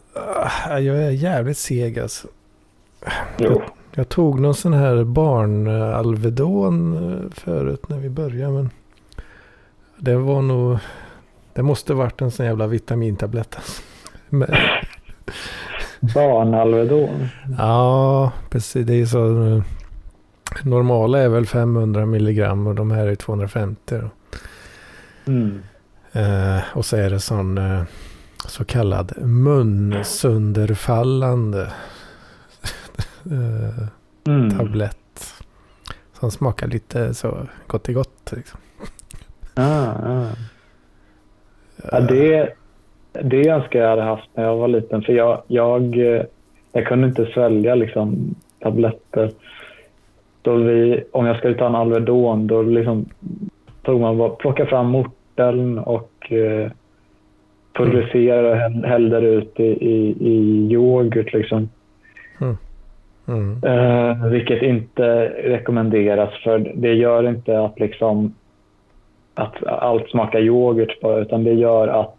Jag 0.69 0.85
är 0.85 1.11
jävligt 1.11 1.57
seg 1.57 1.99
alltså. 1.99 2.27
Jag, 3.37 3.61
jag, 3.93 4.09
tog 4.09 4.39
någon 4.39 4.55
sån 4.55 4.73
här 4.73 5.03
barn-Alvedon 5.03 6.93
eh, 6.93 7.31
förut 7.31 7.89
när 7.89 7.97
vi 7.97 8.09
började. 8.09 8.53
Men 8.53 8.69
det 9.97 10.15
var 10.15 10.41
nog... 10.41 10.77
Det 11.53 11.63
måste 11.63 11.93
varit 11.93 12.21
en 12.21 12.31
sån 12.31 12.45
jävla 12.45 12.67
vitamintablett. 12.67 13.55
Alltså. 13.55 13.81
Barn-Alvedon? 15.99 17.27
Ja, 17.57 18.31
precis. 18.49 18.87
Det 18.87 18.93
är 18.93 19.05
så 19.05 19.47
eh, 19.47 19.63
Normala 20.63 21.19
är 21.19 21.29
väl 21.29 21.45
500 21.45 22.05
milligram 22.05 22.67
och 22.67 22.75
de 22.75 22.91
här 22.91 23.07
är 23.07 23.15
250. 23.15 23.95
Mm. 25.27 25.61
Eh, 26.11 26.59
och 26.73 26.85
så 26.85 26.97
är 26.97 27.09
det 27.09 27.19
sån 27.19 27.57
eh, 27.57 27.83
så 28.47 28.65
kallad 28.65 29.13
munsönderfallande 29.21 31.61
eh, 33.25 33.87
mm. 34.27 34.57
tablett. 34.57 34.97
Som 36.13 36.31
smakar 36.31 36.67
lite 36.67 37.13
så 37.13 37.37
gott 37.67 37.89
i 37.89 37.93
gott. 37.93 38.33
Liksom. 38.35 38.59
Ah, 39.53 39.87
ah. 39.87 40.29
Ja, 41.91 41.99
det, 41.99 42.53
det 43.11 43.49
önskar 43.49 43.79
jag 43.79 43.89
hade 43.89 44.01
haft 44.01 44.29
när 44.33 44.43
jag 44.43 44.57
var 44.57 44.67
liten. 44.67 45.01
För 45.01 45.13
jag, 45.13 45.43
jag, 45.47 45.97
eh, 45.97 46.23
jag 46.71 46.85
kunde 46.85 47.07
inte 47.07 47.25
svälja 47.25 47.75
liksom, 47.75 48.35
tabletter 48.59 49.31
då 50.41 50.55
vi, 50.55 51.03
om 51.11 51.25
jag 51.25 51.37
skulle 51.37 51.55
ta 51.55 51.65
en 51.65 51.75
Alvedon, 51.75 52.47
då 52.47 52.61
liksom 52.61 53.05
tog 53.81 54.01
man 54.01 54.17
bara, 54.17 54.29
plocka 54.29 54.65
fram 54.65 54.85
morteln 54.87 55.77
och 55.79 56.31
eh, 56.31 56.71
pulveriserade 57.73 58.49
och 58.51 58.87
hällde 58.89 59.17
ut 59.17 59.59
i, 59.59 59.63
i, 59.63 60.15
i 60.19 60.67
yoghurt. 60.71 61.33
Liksom. 61.33 61.69
Mm. 62.41 62.57
Mm. 63.27 63.63
Eh, 63.63 64.27
vilket 64.27 64.61
inte 64.61 65.25
rekommenderas 65.43 66.43
för 66.43 66.71
det 66.75 66.93
gör 66.93 67.29
inte 67.29 67.59
att 67.59 67.79
liksom 67.79 68.33
att 69.37 69.63
allt 69.67 70.09
smakar 70.09 70.39
yoghurt 70.39 71.01
bara, 71.01 71.17
utan 71.17 71.43
det 71.43 71.53
gör 71.53 71.87
att, 71.87 72.15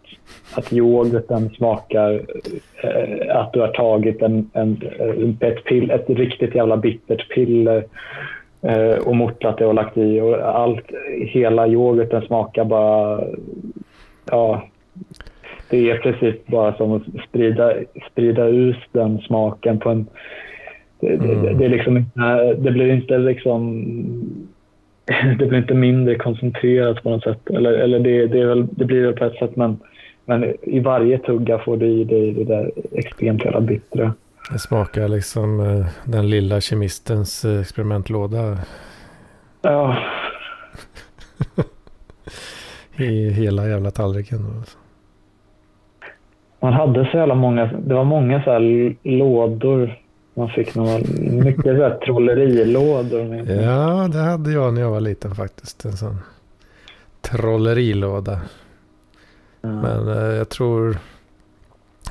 att 0.55 0.73
yoghurten 0.73 1.49
smakar 1.49 2.21
eh, 2.83 3.35
att 3.35 3.53
du 3.53 3.59
har 3.59 3.67
tagit 3.67 4.21
en, 4.21 4.49
en, 4.53 4.81
ett, 5.39 5.63
pill, 5.63 5.91
ett 5.91 6.09
riktigt 6.09 6.55
jävla 6.55 6.77
bittert 6.77 7.29
piller 7.29 7.85
eh, 8.61 9.07
och 9.07 9.15
mortlat 9.15 9.57
det 9.57 9.65
och 9.65 9.73
lagt 9.73 9.97
i. 9.97 10.21
Och 10.21 10.35
allt, 10.35 10.85
hela 11.17 11.67
yoghurten 11.67 12.21
smakar 12.21 12.65
bara... 12.65 13.23
Ja, 14.31 14.63
det 15.69 15.89
är 15.89 15.97
precis 15.97 16.45
bara 16.45 16.73
som 16.73 16.93
att 16.93 17.03
sprida, 17.29 17.73
sprida 18.11 18.45
ut 18.45 18.79
den 18.91 19.19
smaken 19.19 19.79
på 19.79 19.89
en... 19.89 20.07
Det, 20.99 21.13
mm. 21.13 21.43
det, 21.43 21.53
det, 21.53 21.65
är 21.65 21.69
liksom, 21.69 22.05
det 22.57 22.71
blir 22.71 22.91
inte 22.91 23.17
liksom 23.17 23.85
det 25.39 25.45
blir 25.45 25.57
inte 25.57 25.73
mindre 25.73 26.15
koncentrerat 26.15 27.03
på 27.03 27.09
något 27.09 27.23
sätt. 27.23 27.49
Eller, 27.49 27.73
eller 27.73 27.99
det, 27.99 28.27
det, 28.27 28.45
väl, 28.45 28.67
det 28.71 28.85
blir 28.85 29.05
väl 29.05 29.15
på 29.15 29.25
ett 29.25 29.37
sätt, 29.39 29.55
men, 29.55 29.79
men 30.25 30.55
i 30.61 30.79
varje 30.79 31.17
tugga 31.17 31.59
får 31.59 31.77
du 31.77 31.87
i 31.87 32.03
dig 32.03 32.33
det 32.33 32.43
där 32.43 32.71
extremt 32.91 33.45
jävla 33.45 33.61
bittra. 33.61 34.13
Det 34.51 34.59
smakar 34.59 35.07
liksom 35.07 35.59
eh, 35.59 35.85
den 36.05 36.29
lilla 36.29 36.61
kemistens 36.61 37.45
eh, 37.45 37.59
experimentlåda. 37.59 38.57
Ja. 39.61 39.97
I 42.97 43.29
hela 43.29 43.67
jävla 43.67 43.91
tallriken. 43.91 44.39
Man 46.59 46.73
hade 46.73 47.05
så 47.11 47.17
jävla 47.17 47.35
många, 47.35 47.65
det 47.65 47.93
var 47.93 48.03
många 48.03 48.43
så 48.43 48.51
här 48.51 48.95
lådor 49.03 49.99
man 50.33 50.49
fick 50.49 50.75
några, 50.75 50.99
mycket 51.43 51.77
så 51.77 51.99
trollerilådor. 52.05 53.35
Ja, 53.51 54.07
det 54.11 54.19
hade 54.19 54.51
jag 54.51 54.73
när 54.73 54.81
jag 54.81 54.91
var 54.91 55.01
liten 55.01 55.35
faktiskt. 55.35 55.85
En 55.85 55.97
sån 55.97 56.17
trollerilåda. 57.21 58.41
Mm. 59.61 59.77
Men 59.79 60.07
eh, 60.07 60.35
jag 60.35 60.49
tror 60.49 60.97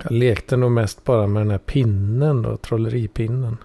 jag 0.03 0.13
lekte 0.13 0.57
nog 0.57 0.71
mest 0.71 1.05
bara 1.05 1.27
med 1.27 1.43
den 1.43 1.51
här 1.51 1.59
pinnen 1.59 2.43
då, 2.43 2.57
trolleripinnen. 2.57 3.57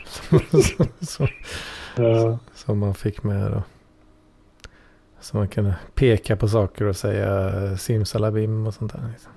som, 0.50 0.86
som, 1.00 1.28
ja. 1.96 2.38
som 2.54 2.78
man 2.78 2.94
fick 2.94 3.22
med 3.22 3.52
då. 3.52 3.62
Så 5.20 5.36
man 5.36 5.48
kunde 5.48 5.74
peka 5.94 6.36
på 6.36 6.48
saker 6.48 6.84
och 6.84 6.96
säga 6.96 7.76
simsalabim 7.76 8.66
och 8.66 8.74
sånt 8.74 8.92
där. 8.92 9.08
Liksom. 9.12 9.32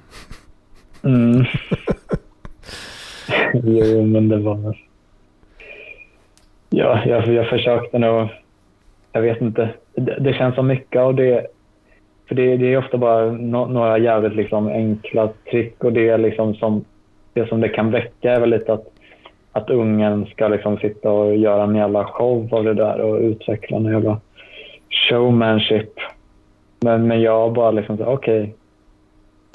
Mm. 1.01 1.45
jo, 3.53 4.05
men 4.05 4.29
det 4.29 4.37
var... 4.37 4.77
Ja, 6.69 6.99
jag, 7.05 7.27
jag 7.27 7.49
försökte 7.49 7.99
nog... 7.99 8.27
Jag 9.11 9.21
vet 9.21 9.41
inte. 9.41 9.69
Det, 9.95 10.17
det 10.19 10.33
känns 10.33 10.55
som 10.55 10.67
mycket 10.67 11.01
av 11.01 11.15
det... 11.15 11.47
För 12.27 12.35
det, 12.35 12.57
det 12.57 12.73
är 12.73 12.77
ofta 12.77 12.97
bara 12.97 13.31
no, 13.31 13.65
några 13.65 13.97
jävligt 13.97 14.35
liksom 14.35 14.67
enkla 14.67 15.29
trick 15.51 15.83
och 15.83 15.93
det 15.93 16.09
är 16.09 16.17
liksom 16.17 16.55
som... 16.55 16.85
Det 17.33 17.47
som 17.47 17.61
det 17.61 17.69
kan 17.69 17.91
väcka 17.91 18.31
är 18.31 18.39
väl 18.39 18.49
lite 18.49 18.73
att, 18.73 18.87
att 19.51 19.69
ungen 19.69 20.25
ska 20.25 20.47
liksom 20.47 20.77
sitta 20.77 21.11
och 21.11 21.35
göra 21.35 21.63
en 21.63 21.75
jävla 21.75 22.05
show 22.05 22.53
av 22.53 22.63
det 22.63 22.73
där 22.73 23.01
och 23.01 23.19
utveckla 23.19 23.77
en 23.77 23.85
jävla 23.85 24.19
showmanship. 24.89 25.93
Men, 26.79 27.07
men 27.07 27.21
jag 27.21 27.53
bara 27.53 27.71
liksom, 27.71 27.97
okej. 28.01 28.41
Okay. 28.41 28.53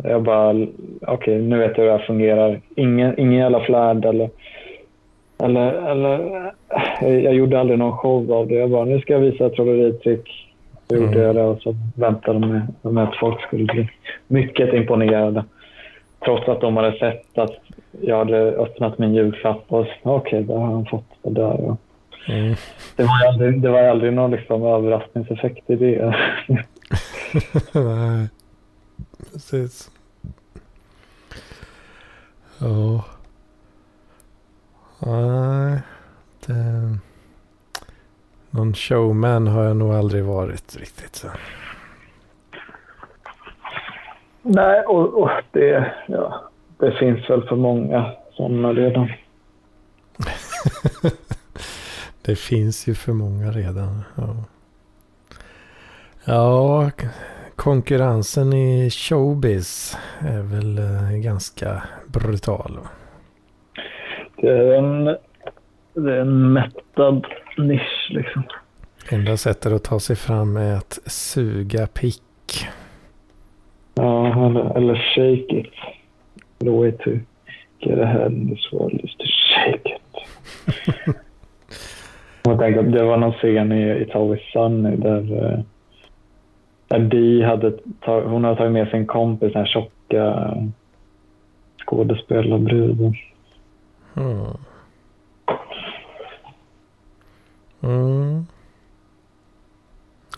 Jag 0.02 0.22
bara, 0.22 0.50
okej, 0.50 0.72
okay, 1.06 1.38
nu 1.38 1.58
vet 1.58 1.78
jag 1.78 1.84
hur 1.84 1.90
det 1.90 1.98
här 1.98 2.06
fungerar. 2.06 2.60
Ingen, 2.76 3.20
ingen 3.20 3.38
jävla 3.38 3.60
flärd 3.60 4.04
eller, 4.04 4.30
eller, 5.38 5.72
eller... 5.90 6.52
Jag 7.00 7.34
gjorde 7.34 7.60
aldrig 7.60 7.78
någon 7.78 7.98
show 7.98 8.32
av 8.32 8.48
det. 8.48 8.54
Jag 8.54 8.70
bara, 8.70 8.84
nu 8.84 9.00
ska 9.00 9.12
jag 9.12 9.20
visa 9.20 9.46
ett 9.46 9.54
trolleritrick. 9.54 10.50
Så 10.88 10.94
gjorde 10.94 11.06
mm. 11.06 11.22
jag 11.22 11.34
det 11.34 11.42
och 11.42 11.62
så 11.62 11.74
väntade 11.96 12.38
de 12.38 12.92
med 12.94 13.04
att 13.04 13.16
folk 13.16 13.40
skulle 13.40 13.64
bli 13.64 13.88
mycket 14.26 14.74
imponerade. 14.74 15.44
Trots 16.24 16.48
att 16.48 16.60
de 16.60 16.76
hade 16.76 16.98
sett 16.98 17.38
att 17.38 17.54
jag 18.00 18.18
hade 18.18 18.38
öppnat 18.38 18.98
min 18.98 19.14
julklapp 19.14 19.64
och 19.68 19.80
okej, 19.80 19.98
okay, 20.02 20.42
där 20.42 20.54
har 20.54 20.66
han 20.66 20.86
fått 20.86 21.04
det 21.22 21.30
där. 21.30 21.76
Mm. 22.28 22.54
Det, 22.96 23.02
var 23.02 23.28
aldrig, 23.28 23.60
det 23.60 23.70
var 23.70 23.82
aldrig 23.82 24.12
någon 24.12 24.30
liksom 24.30 24.62
överraskningseffekt 24.62 25.70
i 25.70 25.76
det. 25.76 26.16
Precis. 29.32 29.90
Ja. 32.58 33.04
Nej, 34.98 35.80
det... 36.46 36.98
Någon 38.50 38.74
showman 38.74 39.46
har 39.46 39.64
jag 39.64 39.76
nog 39.76 39.94
aldrig 39.94 40.24
varit 40.24 40.76
riktigt. 40.76 41.16
Så. 41.16 41.28
Nej, 44.42 44.80
och, 44.80 45.22
och 45.22 45.30
det, 45.50 45.94
ja, 46.06 46.50
det 46.78 46.92
finns 46.92 47.30
väl 47.30 47.42
för 47.42 47.56
många 47.56 48.12
sådana 48.32 48.72
redan. 48.72 49.08
Det 52.22 52.36
finns 52.36 52.86
ju 52.86 52.94
för 52.94 53.12
många 53.12 53.50
redan. 53.50 54.02
Ja, 54.14 54.36
ja 56.24 56.90
konkurrensen 57.64 58.52
i 58.52 58.90
showbiz 58.90 59.98
är 60.20 60.42
väl 60.42 60.78
eh, 60.78 61.18
ganska 61.22 61.82
brutal. 62.06 62.78
Det 64.36 64.48
är 64.48 64.74
en, 64.74 65.04
det 65.94 66.16
är 66.16 66.20
en 66.20 66.52
mättad 66.52 67.26
nisch 67.56 68.08
liksom. 68.10 68.42
Enda 69.10 69.36
sättet 69.36 69.72
att 69.72 69.84
ta 69.84 70.00
sig 70.00 70.16
fram 70.16 70.56
är 70.56 70.76
att 70.76 70.98
suga 71.06 71.86
pick. 71.86 72.66
Ja, 73.94 74.46
eller, 74.46 74.76
eller 74.76 74.94
shake 74.94 75.60
it. 75.60 75.72
The 76.58 76.70
way 76.70 76.92
to 76.92 77.10
get 77.78 77.98
ahead 77.98 78.32
in 78.32 78.56
this 78.56 78.72
world 78.72 79.00
is 79.04 79.16
to 79.16 79.24
shake 79.54 79.96
it. 79.96 80.02
Jag 82.42 82.58
tänkte 82.58 82.80
att 82.80 82.92
det 82.92 83.04
var 83.04 83.16
någon 83.16 83.32
scen 83.32 83.72
i 83.72 84.04
It's 84.04 84.16
Always 84.16 84.42
Sunny 84.52 84.96
där, 84.96 85.64
Dee 86.88 87.44
hade 87.44 87.72
tag, 88.00 88.22
hon 88.22 88.44
hade 88.44 88.56
tagit 88.56 88.72
med 88.72 88.88
sin 88.88 89.06
kompis, 89.06 89.52
den 89.52 89.60
här 89.60 89.66
tjocka 89.66 90.54
skådespelarbruden. 91.86 93.14
Mm. 94.16 94.46
Mm. 97.82 98.46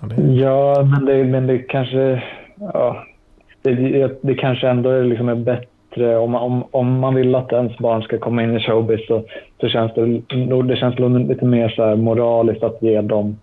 Ja, 0.00 0.06
det... 0.08 0.32
ja, 0.32 0.82
men, 0.82 1.04
det, 1.04 1.24
men 1.24 1.46
det 1.46 1.58
kanske... 1.58 2.22
Ja, 2.58 3.04
det, 3.62 4.22
det 4.22 4.34
kanske 4.34 4.68
ändå 4.68 4.90
är, 4.90 5.04
liksom 5.04 5.28
är 5.28 5.34
bättre. 5.34 6.16
Om 6.16 6.34
om, 6.34 6.64
om 6.70 6.98
man 6.98 7.14
vill 7.14 7.34
att 7.34 7.52
ens 7.52 7.78
barn 7.78 8.02
ska 8.02 8.18
komma 8.18 8.42
in 8.42 8.56
i 8.56 8.60
showbiz 8.60 9.06
så, 9.06 9.24
så 9.60 9.68
känns 9.68 9.94
det, 9.94 10.22
det 10.62 10.76
känns 10.76 10.98
lite 11.28 11.44
mer 11.44 11.68
så 11.68 11.96
moraliskt 11.96 12.62
att 12.62 12.82
ge 12.82 13.00
dem 13.00 13.36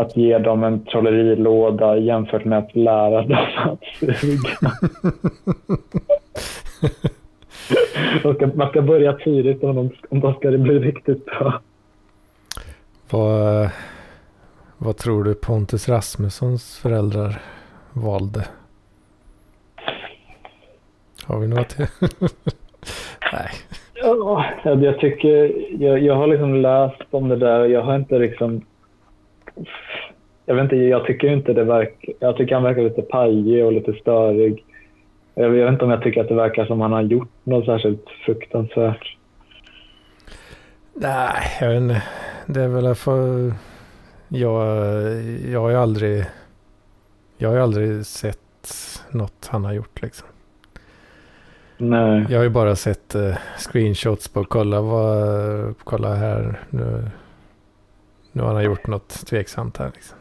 att 0.00 0.16
ge 0.16 0.38
dem 0.38 0.64
en 0.64 0.84
trollerilåda 0.84 1.96
jämfört 1.96 2.44
med 2.44 2.58
att 2.58 2.76
lära 2.76 3.22
dem 3.22 3.46
att 3.56 3.84
suga. 4.16 4.72
man 8.54 8.68
ska 8.68 8.82
börja 8.82 9.12
tidigt 9.12 9.64
om 9.64 9.76
de, 9.76 9.90
om 10.10 10.20
de 10.20 10.34
ska 10.34 10.50
bli 10.50 10.78
riktigt 10.78 11.24
bra. 11.24 11.60
Vad, 13.10 13.70
vad 14.78 14.96
tror 14.96 15.24
du 15.24 15.34
Pontus 15.34 15.88
Rasmussons 15.88 16.78
föräldrar 16.78 17.42
valde? 17.92 18.44
Har 21.24 21.38
vi 21.38 21.48
något? 21.48 21.76
Nej. 23.32 23.50
Ja, 23.94 24.44
jag 24.62 24.98
tycker, 24.98 25.52
jag, 25.82 26.02
jag 26.02 26.14
har 26.14 26.26
liksom 26.26 26.54
läst 26.54 27.02
om 27.10 27.28
det 27.28 27.36
där 27.36 27.60
och 27.60 27.70
jag 27.70 27.82
har 27.82 27.96
inte 27.96 28.18
liksom 28.18 28.62
jag 30.48 30.54
vet 30.54 30.62
inte, 30.62 30.76
jag 30.76 31.04
tycker 31.06 31.28
inte 31.28 31.52
det 31.52 31.64
verkar, 31.64 32.14
jag 32.20 32.36
tycker 32.36 32.54
han 32.54 32.64
verkar 32.64 32.82
lite 32.82 33.02
pajig 33.02 33.64
och 33.64 33.72
lite 33.72 33.92
störig. 33.92 34.64
Jag 35.34 35.50
vet 35.50 35.72
inte 35.72 35.84
om 35.84 35.90
jag 35.90 36.02
tycker 36.02 36.20
att 36.20 36.28
det 36.28 36.34
verkar 36.34 36.66
som 36.66 36.80
han 36.80 36.92
har 36.92 37.02
gjort 37.02 37.28
något 37.44 37.64
särskilt 37.64 38.04
fruktansvärt. 38.26 39.16
Nej, 40.94 41.42
jag 41.60 41.68
vet 41.68 41.76
inte. 41.76 42.02
Det 42.46 42.60
är 42.60 42.68
väl 42.68 42.94
för... 42.94 43.52
Jag, 44.28 44.66
jag 45.52 45.60
har 45.60 45.70
ju 45.70 45.76
aldrig... 45.76 46.24
Jag 47.38 47.48
har 47.48 47.56
ju 47.56 47.62
aldrig 47.62 48.06
sett 48.06 48.38
något 49.10 49.48
han 49.50 49.64
har 49.64 49.72
gjort 49.72 50.02
liksom. 50.02 50.28
Nej. 51.76 52.26
Jag 52.28 52.38
har 52.38 52.44
ju 52.44 52.50
bara 52.50 52.76
sett 52.76 53.14
uh, 53.14 53.34
screenshots 53.58 54.28
på 54.28 54.44
kolla 54.44 54.80
vad, 54.80 55.74
kolla 55.84 56.14
här. 56.14 56.60
Nu, 56.70 57.10
nu 58.32 58.42
har 58.42 58.54
han 58.54 58.64
gjort 58.64 58.86
något 58.86 59.08
tveksamt 59.08 59.76
här. 59.76 59.90
Liksom. 59.94 60.17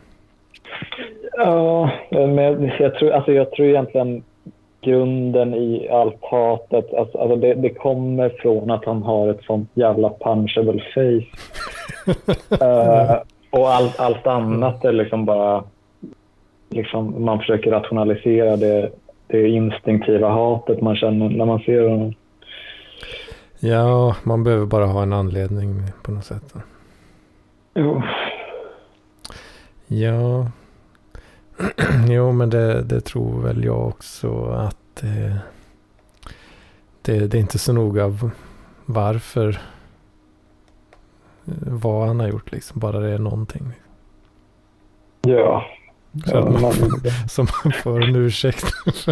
Ja, 1.38 1.90
men 2.10 2.72
jag 2.80 2.96
tror, 2.96 3.12
alltså 3.12 3.32
jag 3.32 3.52
tror 3.52 3.68
egentligen 3.68 4.24
grunden 4.82 5.54
i 5.54 5.90
allt 5.90 6.18
hatet, 6.22 6.94
alltså, 6.94 7.18
alltså 7.18 7.36
det, 7.36 7.54
det, 7.54 7.70
kommer 7.70 8.30
från 8.30 8.72
att 8.72 8.86
han 8.86 9.04
har 9.04 9.30
ett 9.30 9.44
sånt 9.44 9.70
jävla 9.74 10.10
punchable 10.10 10.84
face. 10.94 11.28
uh, 12.66 13.18
och 13.50 13.70
all, 13.70 13.92
allt 13.98 14.28
annat 14.28 14.86
är 14.86 14.92
liksom 14.92 15.26
bara, 15.26 15.64
liksom, 16.70 17.26
man 17.26 17.40
försöker 17.40 17.72
rationalisera 17.72 18.56
det 18.56 18.92
det 19.28 19.48
instinktiva 19.48 20.30
hatet 20.30 20.82
man 20.82 20.96
känner 20.96 21.30
när 21.30 21.46
man 21.46 21.60
ser 21.60 21.90
honom. 21.90 22.14
Ja, 23.60 24.16
man 24.24 24.44
behöver 24.44 24.66
bara 24.66 24.86
ha 24.86 25.04
en 25.04 25.14
anledning 25.14 25.84
på 26.04 26.12
något 26.12 26.26
sätt. 26.26 26.54
Jo. 27.74 28.02
Ja. 29.88 30.48
jo, 32.08 32.32
men 32.32 32.49
det, 32.49 32.82
det, 32.84 33.01
tror 33.01 33.41
väl 33.41 33.64
jag 33.64 33.88
också 33.88 34.45
att 34.45 34.78
det, 35.01 35.39
det, 37.01 37.28
det 37.28 37.38
är 37.38 37.41
inte 37.41 37.60
så 37.60 37.74
noga 37.74 38.14
varför. 38.86 39.60
Vad 41.66 42.08
han 42.08 42.20
har 42.20 42.28
gjort 42.28 42.51
liksom. 42.51 42.80
Bara 42.80 42.99
det 42.99 43.10
är 43.10 43.20
någonting. 43.20 43.64
Ja, 45.22 45.66
så, 46.26 46.38
att 46.38 46.62
man, 46.62 46.72
så 47.30 47.41
man 47.41 47.74
får 47.84 48.03
en 48.03 48.16
ursäkt. 48.16 48.66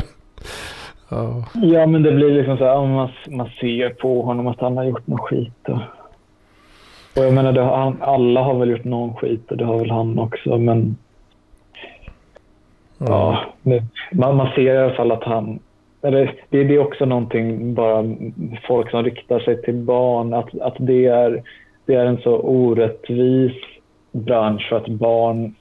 ja. 1.10 1.44
ja, 1.54 1.88
men 1.88 2.04
det 2.04 2.12
blir 2.12 2.32
liksom 2.32 2.58
så 2.58 2.64
här, 2.64 2.88
man, 2.88 3.10
man 3.28 3.50
ser 3.60 3.90
på 3.90 4.22
honom 4.22 4.48
att 4.48 4.60
han 4.60 4.78
har 4.78 4.84
gjort 4.84 5.08
någon 5.08 5.20
skit. 5.20 5.70
Och, 5.70 5.80
och 7.18 7.26
jag 7.26 7.34
menar, 7.34 7.54
har, 7.54 7.96
alla 8.02 8.42
har 8.42 8.60
väl 8.60 8.70
gjort 8.70 8.84
någon 8.84 9.16
skit 9.16 9.52
och 9.52 9.58
det 9.58 9.66
har 9.66 9.80
väl 9.80 9.92
han 9.92 10.20
också, 10.20 10.58
men 10.58 10.98
ja, 13.08 13.40
det, 13.62 13.84
man, 14.12 14.36
man 14.36 14.52
ser 14.56 14.74
i 14.74 14.78
alla 14.78 14.96
fall 14.96 15.12
att 15.12 15.24
han 15.24 15.60
eller, 16.02 16.40
det, 16.50 16.64
det 16.64 16.76
är 16.76 16.80
också 16.80 17.06
någonting, 17.06 17.74
bara 17.74 18.16
folk 18.68 18.92
som 18.92 19.04
riktar 19.04 19.40
sig 19.40 19.62
till 19.62 19.74
barn, 19.74 20.34
att, 20.34 20.60
att 20.62 20.76
det, 20.80 21.06
är, 21.06 21.44
det 21.86 21.96
är 21.96 22.06
en 22.06 22.18
så 22.18 22.40
orättvis 22.40 23.54
bransch 24.12 24.70
för 24.70 24.78
att 24.78 24.88
barn 24.88 25.56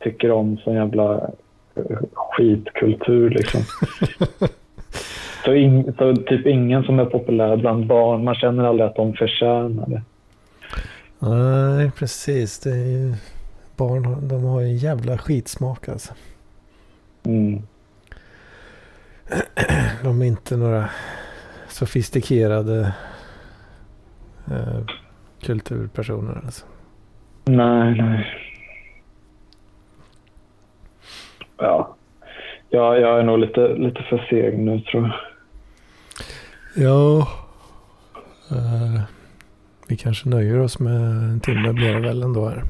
tycker 0.00 0.30
om 0.30 0.56
sån 0.56 0.74
jävla 0.74 1.30
skitkultur 2.14 3.30
liksom. 3.30 3.60
så, 5.44 5.54
in, 5.54 5.94
så 5.98 6.16
typ 6.16 6.46
ingen 6.46 6.82
som 6.82 6.98
är 6.98 7.04
populär 7.04 7.56
bland 7.56 7.86
barn, 7.86 8.24
man 8.24 8.34
känner 8.34 8.64
aldrig 8.64 8.88
att 8.88 8.96
de 8.96 9.12
förtjänar 9.12 9.86
det. 9.86 10.02
Nej, 11.18 11.90
precis. 11.98 12.58
Det 12.58 12.70
är 12.70 12.86
ju, 12.86 13.14
barn 13.76 14.28
de 14.28 14.44
har 14.44 14.60
ju 14.60 14.72
jävla 14.72 15.18
skitsmak 15.18 15.88
alltså. 15.88 16.14
Mm. 17.28 17.62
De 20.02 20.22
är 20.22 20.26
inte 20.26 20.56
några 20.56 20.90
sofistikerade 21.68 22.94
eh, 24.50 24.80
kulturpersoner 25.40 26.40
alltså. 26.44 26.66
Nej, 27.44 27.94
nej. 27.94 28.26
Ja. 31.56 31.96
ja, 32.68 32.96
jag 32.96 33.18
är 33.18 33.22
nog 33.22 33.38
lite, 33.38 33.68
lite 33.68 34.02
för 34.02 34.18
seg 34.30 34.58
nu 34.58 34.80
tror 34.80 35.02
jag. 35.02 35.14
Ja. 36.84 37.28
Eh, 38.50 39.02
vi 39.88 39.96
kanske 39.96 40.28
nöjer 40.28 40.58
oss 40.60 40.78
med 40.78 41.00
en 41.00 41.40
timme 41.40 41.72
blir 41.72 41.94
det 41.94 42.00
väl 42.00 42.22
ändå 42.22 42.48
här. 42.48 42.62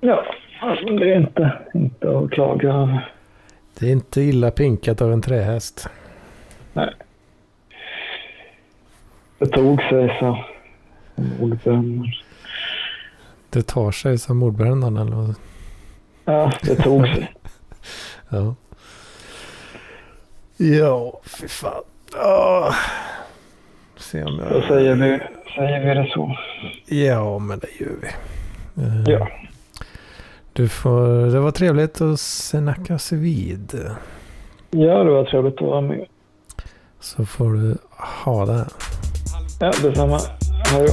Ja, 0.00 0.24
alltså, 0.60 0.86
det 0.86 1.12
är 1.12 1.16
inte, 1.16 1.52
inte 1.74 2.18
att 2.18 2.30
klaga 2.30 2.72
över. 2.72 3.12
Det 3.78 3.86
är 3.86 3.92
inte 3.92 4.20
illa 4.20 4.50
pinkat 4.50 5.02
av 5.02 5.12
en 5.12 5.22
trähäst. 5.22 5.88
Nej. 6.72 6.94
Det 9.38 9.46
tog 9.46 9.80
sig 9.82 10.16
så. 10.20 10.44
Ordbrännaren. 11.40 12.12
Det 13.50 13.62
tar 13.66 13.90
sig 13.92 14.18
som 14.18 14.36
mordbrännaren 14.36 14.96
eller 14.96 15.16
vad? 15.16 15.34
Ja, 16.24 16.52
det 16.62 16.76
tog 16.76 17.06
sig. 17.06 17.34
Ja. 18.30 18.54
Ja, 20.56 21.20
fy 21.24 21.48
fan. 21.48 21.82
Oh. 22.14 22.74
Se 23.96 24.24
om 24.24 24.36
Då 24.36 24.44
jag... 24.56 24.64
säger 24.64 24.94
vi, 24.94 25.20
säger 25.54 25.88
vi 25.94 26.00
det 26.00 26.10
så. 26.14 26.36
Ja, 26.86 27.38
men 27.38 27.58
det 27.58 27.80
gör 27.80 27.92
vi. 28.02 28.08
Eh, 28.82 29.02
Ja. 29.14 29.28
Du 30.58 30.68
får, 30.68 31.26
det 31.26 31.40
var 31.40 31.50
trevligt 31.50 32.00
att 32.00 32.20
snackas 32.20 33.12
vid. 33.12 33.80
Ja, 34.70 35.04
det 35.04 35.10
var 35.10 35.24
trevligt 35.24 35.54
att 35.54 35.68
vara 35.68 35.80
med. 35.80 36.06
Så 37.00 37.26
får 37.26 37.52
du 37.52 37.78
ha 38.24 38.46
det. 38.46 38.66
Ja, 39.60 39.72
detsamma. 39.82 40.20
Hej 40.66 40.86
då. 40.86 40.92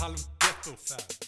Halv 0.00 0.16
ghetto 0.40 0.76
fab. 0.86 1.23